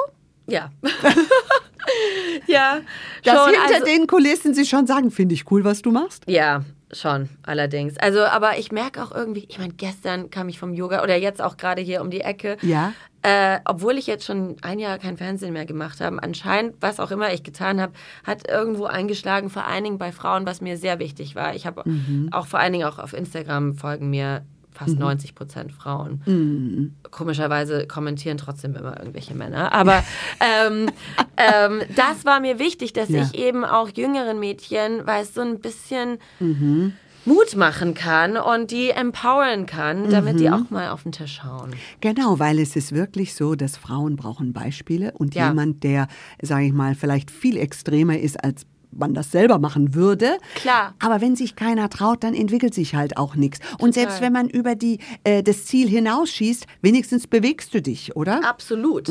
ja. 0.48 0.72
ja, 2.48 2.82
Dass 3.24 3.38
schon. 3.46 3.54
hinter 3.54 3.74
also, 3.76 3.86
den 3.86 4.08
Kulissen 4.08 4.54
sie 4.54 4.66
schon 4.66 4.88
sagen, 4.88 5.12
finde 5.12 5.34
ich 5.36 5.50
cool, 5.52 5.64
was 5.64 5.82
du 5.82 5.92
machst? 5.92 6.24
Ja, 6.28 6.64
schon, 6.94 7.30
allerdings. 7.44 7.98
Also, 7.98 8.22
aber 8.22 8.58
ich 8.58 8.72
merke 8.72 9.04
auch 9.04 9.12
irgendwie, 9.12 9.46
ich 9.50 9.60
meine, 9.60 9.74
gestern 9.74 10.30
kam 10.30 10.50
ich 10.50 10.60
vom 10.60 10.74
Yoga 10.74 11.04
oder 11.04 11.16
jetzt 11.16 11.42
auch 11.42 11.58
gerade 11.58 11.82
hier 11.82 12.02
um 12.02 12.10
die 12.10 12.22
Ecke. 12.22 12.58
Ja. 12.62 12.94
Äh, 13.24 13.60
obwohl 13.66 13.98
ich 13.98 14.08
jetzt 14.08 14.26
schon 14.26 14.58
ein 14.62 14.80
Jahr 14.80 14.98
kein 14.98 15.16
Fernsehen 15.16 15.54
mehr 15.54 15.66
gemacht 15.66 16.02
habe, 16.02 16.22
anscheinend, 16.24 16.76
was 16.82 17.00
auch 17.00 17.12
immer 17.12 17.32
ich 17.32 17.44
getan 17.44 17.80
habe, 17.80 17.94
hat 18.24 18.50
irgendwo 18.50 18.86
eingeschlagen, 18.86 19.50
vor 19.50 19.68
allen 19.68 19.84
Dingen 19.84 19.98
bei 20.00 20.12
Frauen, 20.12 20.46
was 20.46 20.60
mir 20.60 20.78
sehr 20.78 20.98
wichtig 20.98 21.36
war. 21.36 21.54
Ich 21.54 21.68
habe 21.68 21.84
auch 22.32 22.48
vor 22.48 22.60
allen 22.60 22.74
Dingen 22.74 22.88
auch 22.88 22.98
auf 22.98 23.14
Instagram 23.14 23.76
folgen 23.76 24.10
mir 24.10 24.44
fast 24.86 24.98
90 24.98 25.36
Prozent 25.36 25.72
Frauen. 25.72 26.22
Komischerweise 27.10 27.86
kommentieren 27.88 28.38
trotzdem 28.38 28.76
immer 28.76 28.98
irgendwelche 28.98 29.36
Männer. 29.36 29.72
Aber 29.74 30.04
ähm, 30.40 30.88
ähm, 31.38 31.82
das 31.96 32.26
war 32.26 32.40
mir 32.40 32.58
wichtig, 32.60 32.94
dass 32.94 33.10
Ja. 33.10 33.22
ich 33.22 33.36
eben 33.36 33.64
auch 33.66 33.90
jüngeren 33.90 34.40
Mädchen, 34.40 35.06
weil 35.06 35.24
es 35.24 35.34
so 35.34 35.42
ein 35.42 35.60
bisschen 35.60 36.18
Mut 37.24 37.56
machen 37.56 37.94
kann 37.94 38.36
und 38.38 38.72
die 38.72 38.90
empowern 38.90 39.68
kann, 39.68 40.10
damit 40.10 40.40
die 40.40 40.50
auch 40.50 40.72
mal 40.72 40.90
auf 40.90 41.04
den 41.04 41.12
Tisch 41.12 41.40
schauen. 41.44 41.70
Genau, 42.02 42.40
weil 42.40 42.58
es 42.58 42.76
ist 42.76 42.94
wirklich 42.94 43.36
so, 43.36 43.54
dass 43.54 43.78
Frauen 43.78 44.16
brauchen 44.16 44.54
Beispiele 44.54 45.12
und 45.12 45.36
Ja. 45.36 45.50
jemand, 45.50 45.84
der, 45.84 46.08
sage 46.42 46.66
ich 46.66 46.74
mal, 46.74 46.96
vielleicht 46.96 47.30
viel 47.30 47.58
extremer 47.58 48.18
ist, 48.18 48.44
als 48.44 48.66
man 48.92 49.14
das 49.14 49.32
selber 49.32 49.58
machen 49.60 49.94
würde. 49.96 50.38
Klar. 50.56 50.96
Aber 51.00 51.22
wenn 51.22 51.36
sich 51.36 51.56
keiner 51.56 51.90
traut, 51.90 52.24
dann 52.24 52.34
entwickelt 52.34 52.74
sich 52.74 52.96
halt 52.96 53.18
auch 53.18 53.36
nichts. 53.36 53.60
Und 53.80 53.94
selbst 53.94 54.22
wenn 54.22 54.34
man 54.34 54.50
über 54.50 54.76
die, 54.76 55.00
äh, 55.24 55.44
das 55.44 55.66
Ziel 55.66 55.88
hinausschießt, 55.88 56.66
wenigstens 56.82 57.28
bewegst 57.28 57.74
du 57.74 57.82
dich, 57.82 58.16
oder? 58.16 58.42
Absolut. 58.48 59.10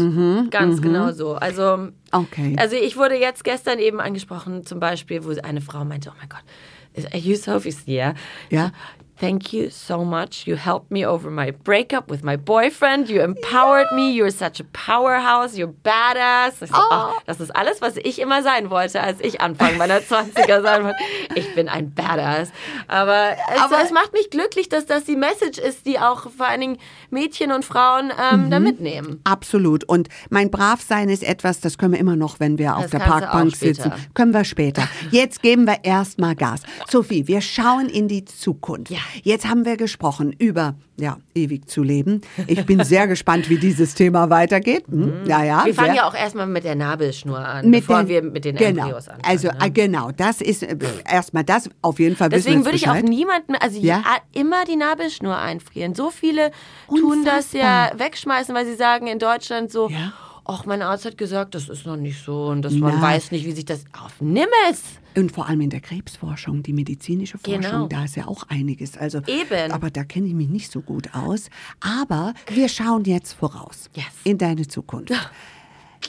Ganz 0.50 0.82
genau 0.82 1.12
so. 1.12 1.34
Also, 1.34 1.88
Okay. 2.12 2.56
also 2.58 2.76
ich 2.76 2.96
wurde 2.96 3.16
jetzt 3.16 3.44
gestern 3.44 3.78
eben 3.78 4.00
angesprochen, 4.00 4.66
zum 4.66 4.80
Beispiel, 4.80 5.24
wo 5.24 5.30
eine 5.42 5.60
Frau 5.60 5.84
meinte, 5.84 6.10
oh 6.10 6.16
mein 6.18 6.28
Gott, 6.28 7.06
are 7.12 7.18
you 7.18 7.36
Sophie's 7.36 7.86
yeah? 7.86 8.14
Ja. 8.50 8.72
Thank 9.20 9.52
you 9.52 9.68
so 9.68 10.02
much. 10.02 10.46
You 10.46 10.56
helped 10.56 10.90
me 10.90 11.06
over 11.06 11.30
my 11.30 11.50
breakup 11.52 12.10
with 12.10 12.22
my 12.24 12.38
boyfriend. 12.38 13.10
You 13.10 13.20
empowered 13.20 13.88
me. 13.94 14.12
You're 14.12 14.30
such 14.30 14.60
a 14.60 14.64
powerhouse. 14.72 15.58
You're 15.58 15.74
badass. 15.84 16.60
So, 16.60 16.74
ach, 16.74 17.12
das 17.26 17.38
ist 17.38 17.54
alles, 17.54 17.82
was 17.82 17.96
ich 17.98 18.18
immer 18.18 18.42
sein 18.42 18.70
wollte, 18.70 19.02
als 19.02 19.20
ich 19.20 19.42
Anfang 19.42 19.76
meiner 19.76 19.98
20er 20.00 20.62
sein 20.62 20.84
wollte. 20.84 20.96
Ich 21.34 21.54
bin 21.54 21.68
ein 21.68 21.92
Badass. 21.92 22.50
Aber, 22.88 23.32
es, 23.54 23.60
Aber- 23.60 23.82
es 23.84 23.90
macht 23.90 24.14
mich 24.14 24.30
glücklich, 24.30 24.70
dass 24.70 24.86
das 24.86 25.04
die 25.04 25.16
Message 25.16 25.58
ist, 25.58 25.84
die 25.84 25.98
auch 25.98 26.30
vor 26.30 26.46
allen 26.46 26.60
Dingen 26.62 26.78
Mädchen 27.10 27.52
und 27.52 27.64
Frauen 27.64 28.10
ähm, 28.18 28.46
Mhm. 28.46 28.50
da 28.50 28.58
mitnehmen. 28.58 29.20
Absolut. 29.24 29.84
Und 29.84 30.08
mein 30.30 30.50
Bravsein 30.50 31.10
ist 31.10 31.22
etwas, 31.24 31.60
das 31.60 31.76
können 31.76 31.92
wir 31.92 32.00
immer 32.00 32.16
noch, 32.16 32.40
wenn 32.40 32.56
wir 32.56 32.74
auf 32.76 32.82
Das 32.84 32.92
der 32.92 32.98
Parkbank 33.00 33.54
sitzen. 33.54 33.92
Können 34.14 34.32
wir 34.32 34.44
später. 34.44 34.88
Jetzt 35.10 35.42
geben 35.42 35.66
wir 35.66 35.84
erstmal 35.84 36.34
Gas. 36.36 36.62
Sophie, 36.88 37.26
wir 37.26 37.42
schauen 37.42 37.90
in 37.90 38.08
die 38.08 38.24
Zukunft. 38.24 38.90
Ja. 38.90 38.98
Jetzt 39.22 39.46
haben 39.48 39.64
wir 39.64 39.76
gesprochen 39.76 40.32
über, 40.38 40.74
ja, 40.96 41.16
ewig 41.34 41.68
zu 41.68 41.82
leben. 41.82 42.20
Ich 42.46 42.64
bin 42.66 42.82
sehr 42.84 43.06
gespannt, 43.06 43.48
wie 43.50 43.58
dieses 43.58 43.94
Thema 43.94 44.30
weitergeht. 44.30 44.84
Hm? 44.88 45.24
Ja, 45.26 45.42
ja. 45.44 45.60
Mhm. 45.60 45.66
Wir 45.66 45.74
fangen 45.74 45.86
sehr- 45.88 45.96
ja 45.96 46.08
auch 46.08 46.14
erstmal 46.14 46.46
mit 46.46 46.64
der 46.64 46.74
Nabelschnur 46.74 47.38
an, 47.38 47.68
mit 47.70 47.80
bevor 47.86 48.00
den- 48.04 48.08
wir 48.08 48.22
mit 48.22 48.44
den 48.44 48.56
genau. 48.56 48.82
Embryos 48.84 49.08
anfangen. 49.08 49.24
Also 49.28 49.48
ne? 49.48 49.58
äh, 49.66 49.70
genau, 49.70 50.10
das 50.16 50.40
ist 50.40 50.62
äh, 50.62 50.76
erstmal 51.10 51.44
das. 51.44 51.68
Auf 51.82 51.98
jeden 51.98 52.16
Fall 52.16 52.28
Deswegen 52.28 52.64
würde 52.64 52.76
ich 52.76 52.88
auch 52.88 53.00
niemanden, 53.02 53.54
also 53.56 53.78
Ja? 53.80 53.98
ja? 53.98 54.16
immer 54.32 54.64
die 54.64 54.76
Nabelschnur 54.76 55.36
einfrieren. 55.36 55.94
So 55.94 56.10
viele 56.10 56.50
tun 56.88 57.24
das 57.24 57.52
ja 57.52 57.84
Unfassbar. 57.84 57.98
wegschmeißen, 58.06 58.54
weil 58.54 58.66
sie 58.66 58.74
sagen 58.74 59.06
in 59.06 59.18
Deutschland 59.18 59.70
so, 59.70 59.88
Ja. 59.88 60.12
Ach, 60.50 60.66
mein 60.66 60.82
Arzt 60.82 61.04
hat 61.04 61.16
gesagt, 61.18 61.54
das 61.54 61.68
ist 61.68 61.86
noch 61.86 61.96
nicht 61.96 62.24
so 62.24 62.46
und 62.46 62.62
dass 62.62 62.72
man 62.74 63.00
weiß 63.00 63.30
nicht, 63.30 63.44
wie 63.46 63.52
sich 63.52 63.64
das 63.64 63.84
auf. 63.98 64.20
Nimm 64.20 64.48
es! 64.70 64.82
Und 65.16 65.32
vor 65.32 65.48
allem 65.48 65.60
in 65.62 65.70
der 65.70 65.80
Krebsforschung, 65.80 66.62
die 66.62 66.72
medizinische 66.72 67.38
Forschung, 67.38 67.60
Genau. 67.62 67.86
da 67.88 68.04
ist 68.04 68.16
ja 68.16 68.26
auch 68.28 68.44
einiges. 68.48 68.96
Also, 68.96 69.20
Eben. 69.26 69.72
Aber 69.72 69.90
da 69.90 70.04
kenne 70.04 70.26
ich 70.28 70.34
mich 70.34 70.48
nicht 70.48 70.70
so 70.70 70.80
gut 70.82 71.14
aus. 71.14 71.50
Aber 71.80 72.34
wir 72.48 72.68
schauen 72.68 73.04
jetzt 73.04 73.32
voraus 73.32 73.90
Yes. 73.94 74.06
in 74.24 74.38
deine 74.38 74.66
Zukunft. 74.68 75.12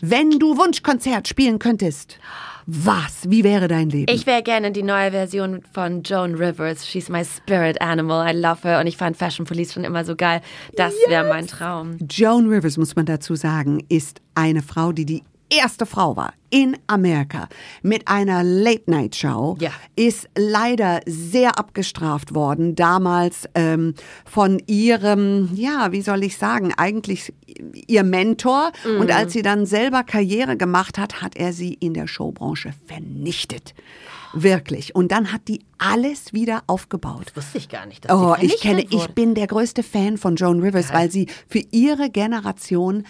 Wenn 0.02 0.40
du 0.40 0.58
Wunschkonzert 0.58 1.28
spielen 1.28 1.60
könntest, 1.60 2.18
was? 2.66 3.30
Wie 3.30 3.44
wäre 3.44 3.68
dein 3.68 3.90
Leben? 3.90 4.12
Ich 4.12 4.26
wäre 4.26 4.42
gerne 4.42 4.72
die 4.72 4.82
neue 4.82 5.12
Version 5.12 5.62
von 5.74 6.02
Joan 6.02 6.34
Rivers. 6.34 6.88
She's 6.88 7.08
my 7.08 7.24
spirit 7.24 7.80
animal. 7.82 8.28
I 8.28 8.36
love 8.36 8.68
her. 8.68 8.80
Und 8.80 8.88
ich 8.88 8.98
fand 8.98 9.16
Fashion 9.16 9.46
Police 9.46 9.74
schon 9.74 9.84
immer 9.84 10.04
so 10.04 10.16
geil. 10.16 10.42
Das 10.76 10.94
wäre 11.08 11.28
mein 11.30 11.46
Traum. 11.46 11.98
Joan 12.10 12.48
Rivers, 12.50 12.78
muss 12.78 12.96
man 12.96 13.06
dazu 13.06 13.36
sagen, 13.36 13.84
ist 13.90 14.22
eine 14.34 14.64
Frau, 14.64 14.92
die 14.92 15.06
die 15.06 15.24
erste 15.52 15.86
Frau 15.86 16.16
war 16.16 16.34
in 16.50 16.78
Amerika 16.88 17.48
mit 17.82 18.08
einer 18.08 18.44
Late-Night-Show, 18.44 19.58
Ja. 19.60 19.72
ist 19.96 20.28
leider 20.38 21.00
sehr 21.06 21.58
abgestraft 21.60 22.34
worden, 22.36 22.76
damals 22.76 23.48
ähm, 23.56 23.94
von 24.26 24.62
ihrem, 24.68 25.50
ja, 25.54 25.92
wie 25.92 26.02
soll 26.02 26.24
ich 26.24 26.38
sagen, 26.38 26.74
eigentlich 26.76 27.34
ihr 27.88 28.04
Mentor. 28.04 28.72
Mhm. 28.86 29.02
Und 29.02 29.12
als 29.12 29.34
sie 29.34 29.42
dann 29.44 29.66
selber 29.66 30.04
Karriere 30.04 30.58
gemacht 30.58 30.98
hat, 30.98 31.22
hat 31.22 31.36
er 31.38 31.54
sie 31.54 31.74
in 31.76 31.94
der 31.94 32.08
Showbranche 32.08 32.74
vernichtet. 32.88 33.74
Wirklich. 34.34 34.96
Und 34.96 35.12
dann 35.12 35.34
hat 35.34 35.48
die 35.50 35.60
alles 35.78 36.32
wieder 36.32 36.64
aufgebaut. 36.68 37.34
Wusste 37.36 37.58
ich 37.58 37.68
gar 37.68 37.86
nicht. 37.86 38.06
Dass 38.06 38.12
Oh, 38.18 38.34
ich 38.40 38.60
kenne, 38.62 38.76
vernichtet 38.82 38.94
ich 38.94 39.02
wurde. 39.02 39.14
bin 39.14 39.36
der 39.36 39.48
größte 39.48 39.84
Fan 39.84 40.18
von 40.18 40.36
Joan 40.38 40.62
Rivers, 40.62 40.94
weil 40.94 41.12
sie 41.12 41.28
für 41.50 41.62
ihre 41.72 42.10
Generation 42.10 43.04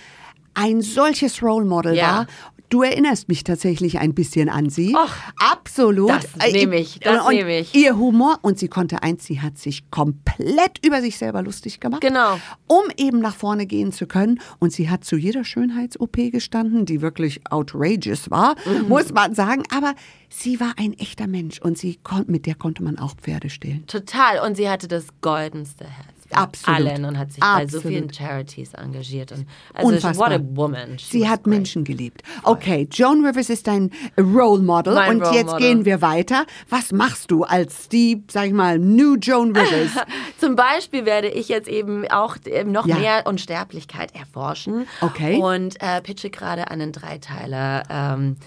ein 0.54 0.82
solches 0.82 1.41
Role 1.41 1.66
Model 1.66 1.95
Ja. 1.95 2.04
war. 2.20 2.28
Du 2.70 2.84
erinnerst 2.84 3.28
mich 3.28 3.43
tatsächlich 3.43 3.99
ein 3.99 4.14
bisschen 4.14 4.47
an 4.47 4.70
sie. 4.70 4.95
Och, 4.95 5.12
Absolut. 5.52 6.10
das 6.10 6.26
Äh, 6.39 6.54
nehm 6.54 6.72
ich, 6.72 7.02
das 7.02 7.26
und 7.26 7.34
nehm 7.36 7.49
ich. 7.49 7.76
Ihr 7.76 7.97
Humor 7.97 8.39
und 8.43 8.60
sie 8.60 8.70
konnte 8.70 9.04
eins, 9.04 9.26
sie 9.26 9.41
hat 9.41 9.58
sich 9.58 9.91
komplett 9.91 10.80
über 10.86 11.02
sich 11.02 11.18
selber 11.18 11.41
lustig 11.41 11.82
gemacht. 11.82 11.99
Genau. 11.99 12.39
Um 12.68 12.84
eben 12.95 13.20
nach 13.20 13.36
vorne 13.36 13.66
gehen 13.66 13.91
zu 13.91 14.08
können. 14.08 14.39
Und 14.60 14.72
sie 14.72 14.89
hat 14.89 15.04
zu 15.04 15.18
jeder 15.18 15.43
Schönheits-OP 15.43 16.32
gestanden, 16.32 16.86
die 16.86 17.02
wirklich 17.02 17.41
outrageous 17.49 18.32
war, 18.32 18.56
Mhm. 18.66 18.88
muss 18.88 19.12
man 19.12 19.36
sagen. 19.36 19.64
Aber 19.76 19.93
sie 20.30 20.62
war 20.62 20.74
ein 20.78 20.93
echter 20.93 21.28
Mensch 21.28 21.60
und 21.60 21.78
sie 21.78 21.99
mit 22.28 22.45
der 22.45 22.56
konnte 22.56 22.84
man 22.84 22.97
auch 22.97 23.16
Pferde 23.16 23.49
stehlen. 23.49 23.86
Total. 23.88 24.39
Und 24.47 24.56
sie 24.56 24.70
hatte 24.70 24.88
das 24.88 25.08
goldenste 25.20 25.84
Herz. 25.84 26.20
Absolut. 26.34 26.79
Allen 26.91 27.05
und 27.05 27.17
hat 27.17 27.32
sich 27.32 27.39
bei 27.39 27.67
so 27.67 27.77
Absolut. 27.77 27.84
vielen 27.88 28.13
Charities 28.13 28.73
engagiert. 28.73 29.32
Und 29.32 29.45
also 29.73 29.88
Unfassbar. 29.93 30.32
what 30.32 30.39
a 30.39 30.41
woman. 30.55 30.99
She 30.99 31.19
Sie 31.19 31.29
hat 31.29 31.43
great. 31.43 31.55
Menschen 31.55 31.84
geliebt. 31.84 32.21
Okay, 32.43 32.88
Joan 32.91 33.25
Rivers 33.25 33.49
ist 33.49 33.67
dein 33.67 33.91
Role 34.17 34.61
Model 34.61 34.93
Mein 34.93 35.17
und 35.17 35.21
Role 35.23 35.36
jetzt 35.36 35.51
Model. 35.51 35.59
gehen 35.67 35.86
wir 35.86 36.01
weiter. 36.01 36.45
Was 36.69 36.91
machst 36.91 37.32
du 37.32 37.43
als 37.43 37.89
die, 37.89 38.23
sag 38.32 38.47
ich 38.47 38.53
mal, 38.53 38.79
New 38.79 39.15
Joan 39.15 39.55
Rivers? 39.55 39.91
Zum 40.39 40.55
Beispiel 40.55 41.05
werde 41.05 41.27
ich 41.29 41.47
jetzt 41.49 41.67
eben 41.67 42.07
auch 42.09 42.38
ähm, 42.45 42.71
noch 42.71 42.86
Ja. 42.88 42.97
mehr 42.97 43.27
Unsterblichkeit 43.27 44.15
erforschen. 44.15 44.88
Okay. 45.01 45.38
Und 45.38 45.82
äh, 45.82 46.01
pitche 46.01 46.29
gerade 46.29 46.69
einen 46.71 46.91
Dreiteiler 46.91 47.84
ähm, 47.89 48.38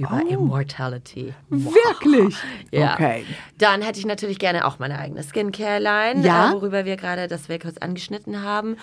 über 0.00 0.20
Oh. 0.24 0.28
Immortality. 0.32 1.34
Wirklich? 1.48 2.36
Ja. 2.70 2.94
Okay. 2.94 3.24
Dann 3.58 3.82
hätte 3.82 3.98
ich 3.98 4.06
natürlich 4.06 4.38
gerne 4.38 4.64
auch 4.64 4.78
meine 4.78 4.98
eigene 4.98 5.22
Skincare-Line, 5.22 6.24
Ja. 6.24 6.50
äh, 6.50 6.52
worüber 6.54 6.84
wir 6.84 6.96
gerade 6.96 7.26
das 7.28 7.48
wir 7.48 7.58
kurz 7.58 7.78
angeschnitten 7.78 8.42
haben. 8.42 8.76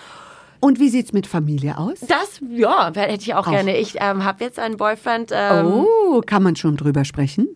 Und 0.60 0.78
wie 0.80 0.88
sieht's 0.88 1.12
mit 1.12 1.26
Familie 1.26 1.78
aus? 1.78 2.00
Das, 2.00 2.40
ja, 2.50 2.90
hätte 2.94 3.22
ich 3.22 3.34
auch, 3.34 3.46
Auch. 3.46 3.50
gerne. 3.52 3.76
Ich 3.78 3.96
ähm, 4.00 4.24
habe 4.24 4.42
jetzt 4.44 4.58
einen 4.58 4.76
Boyfriend. 4.76 5.30
Ähm, 5.32 5.66
Oh, 5.66 6.20
kann 6.26 6.42
man 6.42 6.56
schon 6.56 6.76
drüber 6.76 7.04
sprechen? 7.04 7.48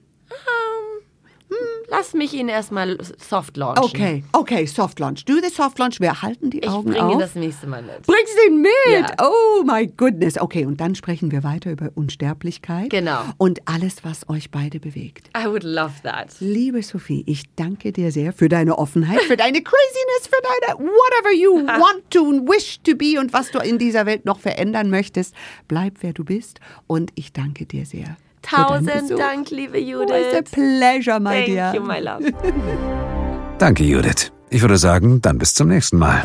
Lass 1.94 2.14
mich 2.14 2.32
ihn 2.32 2.48
erstmal 2.48 2.96
soft 3.18 3.58
launchen. 3.58 3.84
Okay, 3.84 4.24
okay, 4.32 4.64
Soft 4.64 4.98
Launch. 4.98 5.26
Do 5.26 5.34
the 5.42 5.54
Soft 5.54 5.78
Launch. 5.78 6.00
Wir 6.00 6.22
halten 6.22 6.48
die 6.48 6.60
Ich 6.60 6.68
Augen 6.68 6.90
bringe 6.90 7.04
auf. 7.04 7.12
ihn 7.12 7.18
das 7.18 7.34
nächste 7.34 7.66
Mal 7.66 7.82
mit. 7.82 8.06
Bringst 8.06 8.34
ihn 8.48 8.62
mit? 8.62 8.70
Ja. 8.90 9.08
Oh 9.22 9.62
my 9.62 9.86
goodness. 9.86 10.40
Okay, 10.40 10.64
und 10.64 10.80
dann 10.80 10.94
sprechen 10.94 11.30
wir 11.30 11.44
weiter 11.44 11.70
über 11.70 11.90
Unsterblichkeit. 11.94 12.88
Genau. 12.88 13.20
Und 13.36 13.60
alles, 13.68 14.04
was 14.04 14.26
euch 14.30 14.50
beide 14.50 14.80
bewegt. 14.80 15.28
I 15.36 15.44
would 15.46 15.64
love 15.64 15.92
that. 16.02 16.28
Liebe 16.40 16.82
Sophie, 16.82 17.24
ich 17.26 17.42
danke 17.56 17.92
dir 17.92 18.10
sehr 18.10 18.32
für 18.32 18.48
deine 18.48 18.78
Offenheit, 18.78 19.20
für 19.24 19.36
deine 19.36 19.62
Craziness, 19.62 20.28
für 20.28 20.40
deine 20.42 20.78
whatever 20.78 21.34
you 21.34 21.52
want 21.66 22.10
to 22.10 22.26
and 22.26 22.48
wish 22.48 22.80
to 22.84 22.96
be 22.96 23.20
und 23.20 23.34
was 23.34 23.50
du 23.50 23.58
in 23.58 23.76
dieser 23.76 24.06
Welt 24.06 24.24
noch 24.24 24.40
verändern 24.40 24.88
möchtest. 24.88 25.34
Bleib, 25.68 25.98
wer 26.00 26.14
du 26.14 26.24
bist. 26.24 26.58
Und 26.86 27.10
ich 27.16 27.34
danke 27.34 27.66
dir 27.66 27.84
sehr. 27.84 28.16
Tausend. 28.42 29.10
Dank, 29.18 29.50
liebe 29.50 29.78
Oh, 29.78 30.02
it's 30.02 30.12
a 30.12 30.42
Judith. 30.42 30.50
pleasure, 30.52 31.18
my 31.20 31.30
Thank 31.30 31.46
dear. 31.46 31.72
you, 31.74 31.80
my 31.82 32.00
love. 32.00 32.20
Danke, 33.58 33.84
Judith. 33.84 34.32
Ich 34.50 34.60
würde 34.60 34.76
sagen, 34.76 35.20
dann 35.22 35.38
bis 35.38 35.54
zum 35.54 35.68
nächsten 35.68 35.98
Mal. 35.98 36.22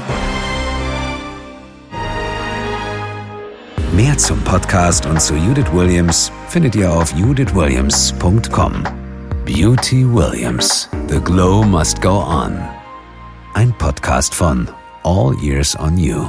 Mehr 3.94 4.18
zum 4.18 4.40
Podcast 4.42 5.06
und 5.06 5.22
zu 5.22 5.34
Judith 5.36 5.72
Williams 5.74 6.32
findet 6.50 6.76
ihr 6.76 6.92
auf 6.92 7.14
judithwilliams.com. 7.16 8.84
Beauty 9.46 10.06
Williams. 10.14 10.90
The 11.08 11.20
Glow 11.22 11.64
Must 11.64 12.02
Go 12.02 12.20
On. 12.22 12.60
Ein 13.54 13.74
Podcast 13.78 14.36
von 14.36 14.68
All 15.04 15.34
Years 15.42 15.76
on 15.80 15.98
You. 15.98 16.28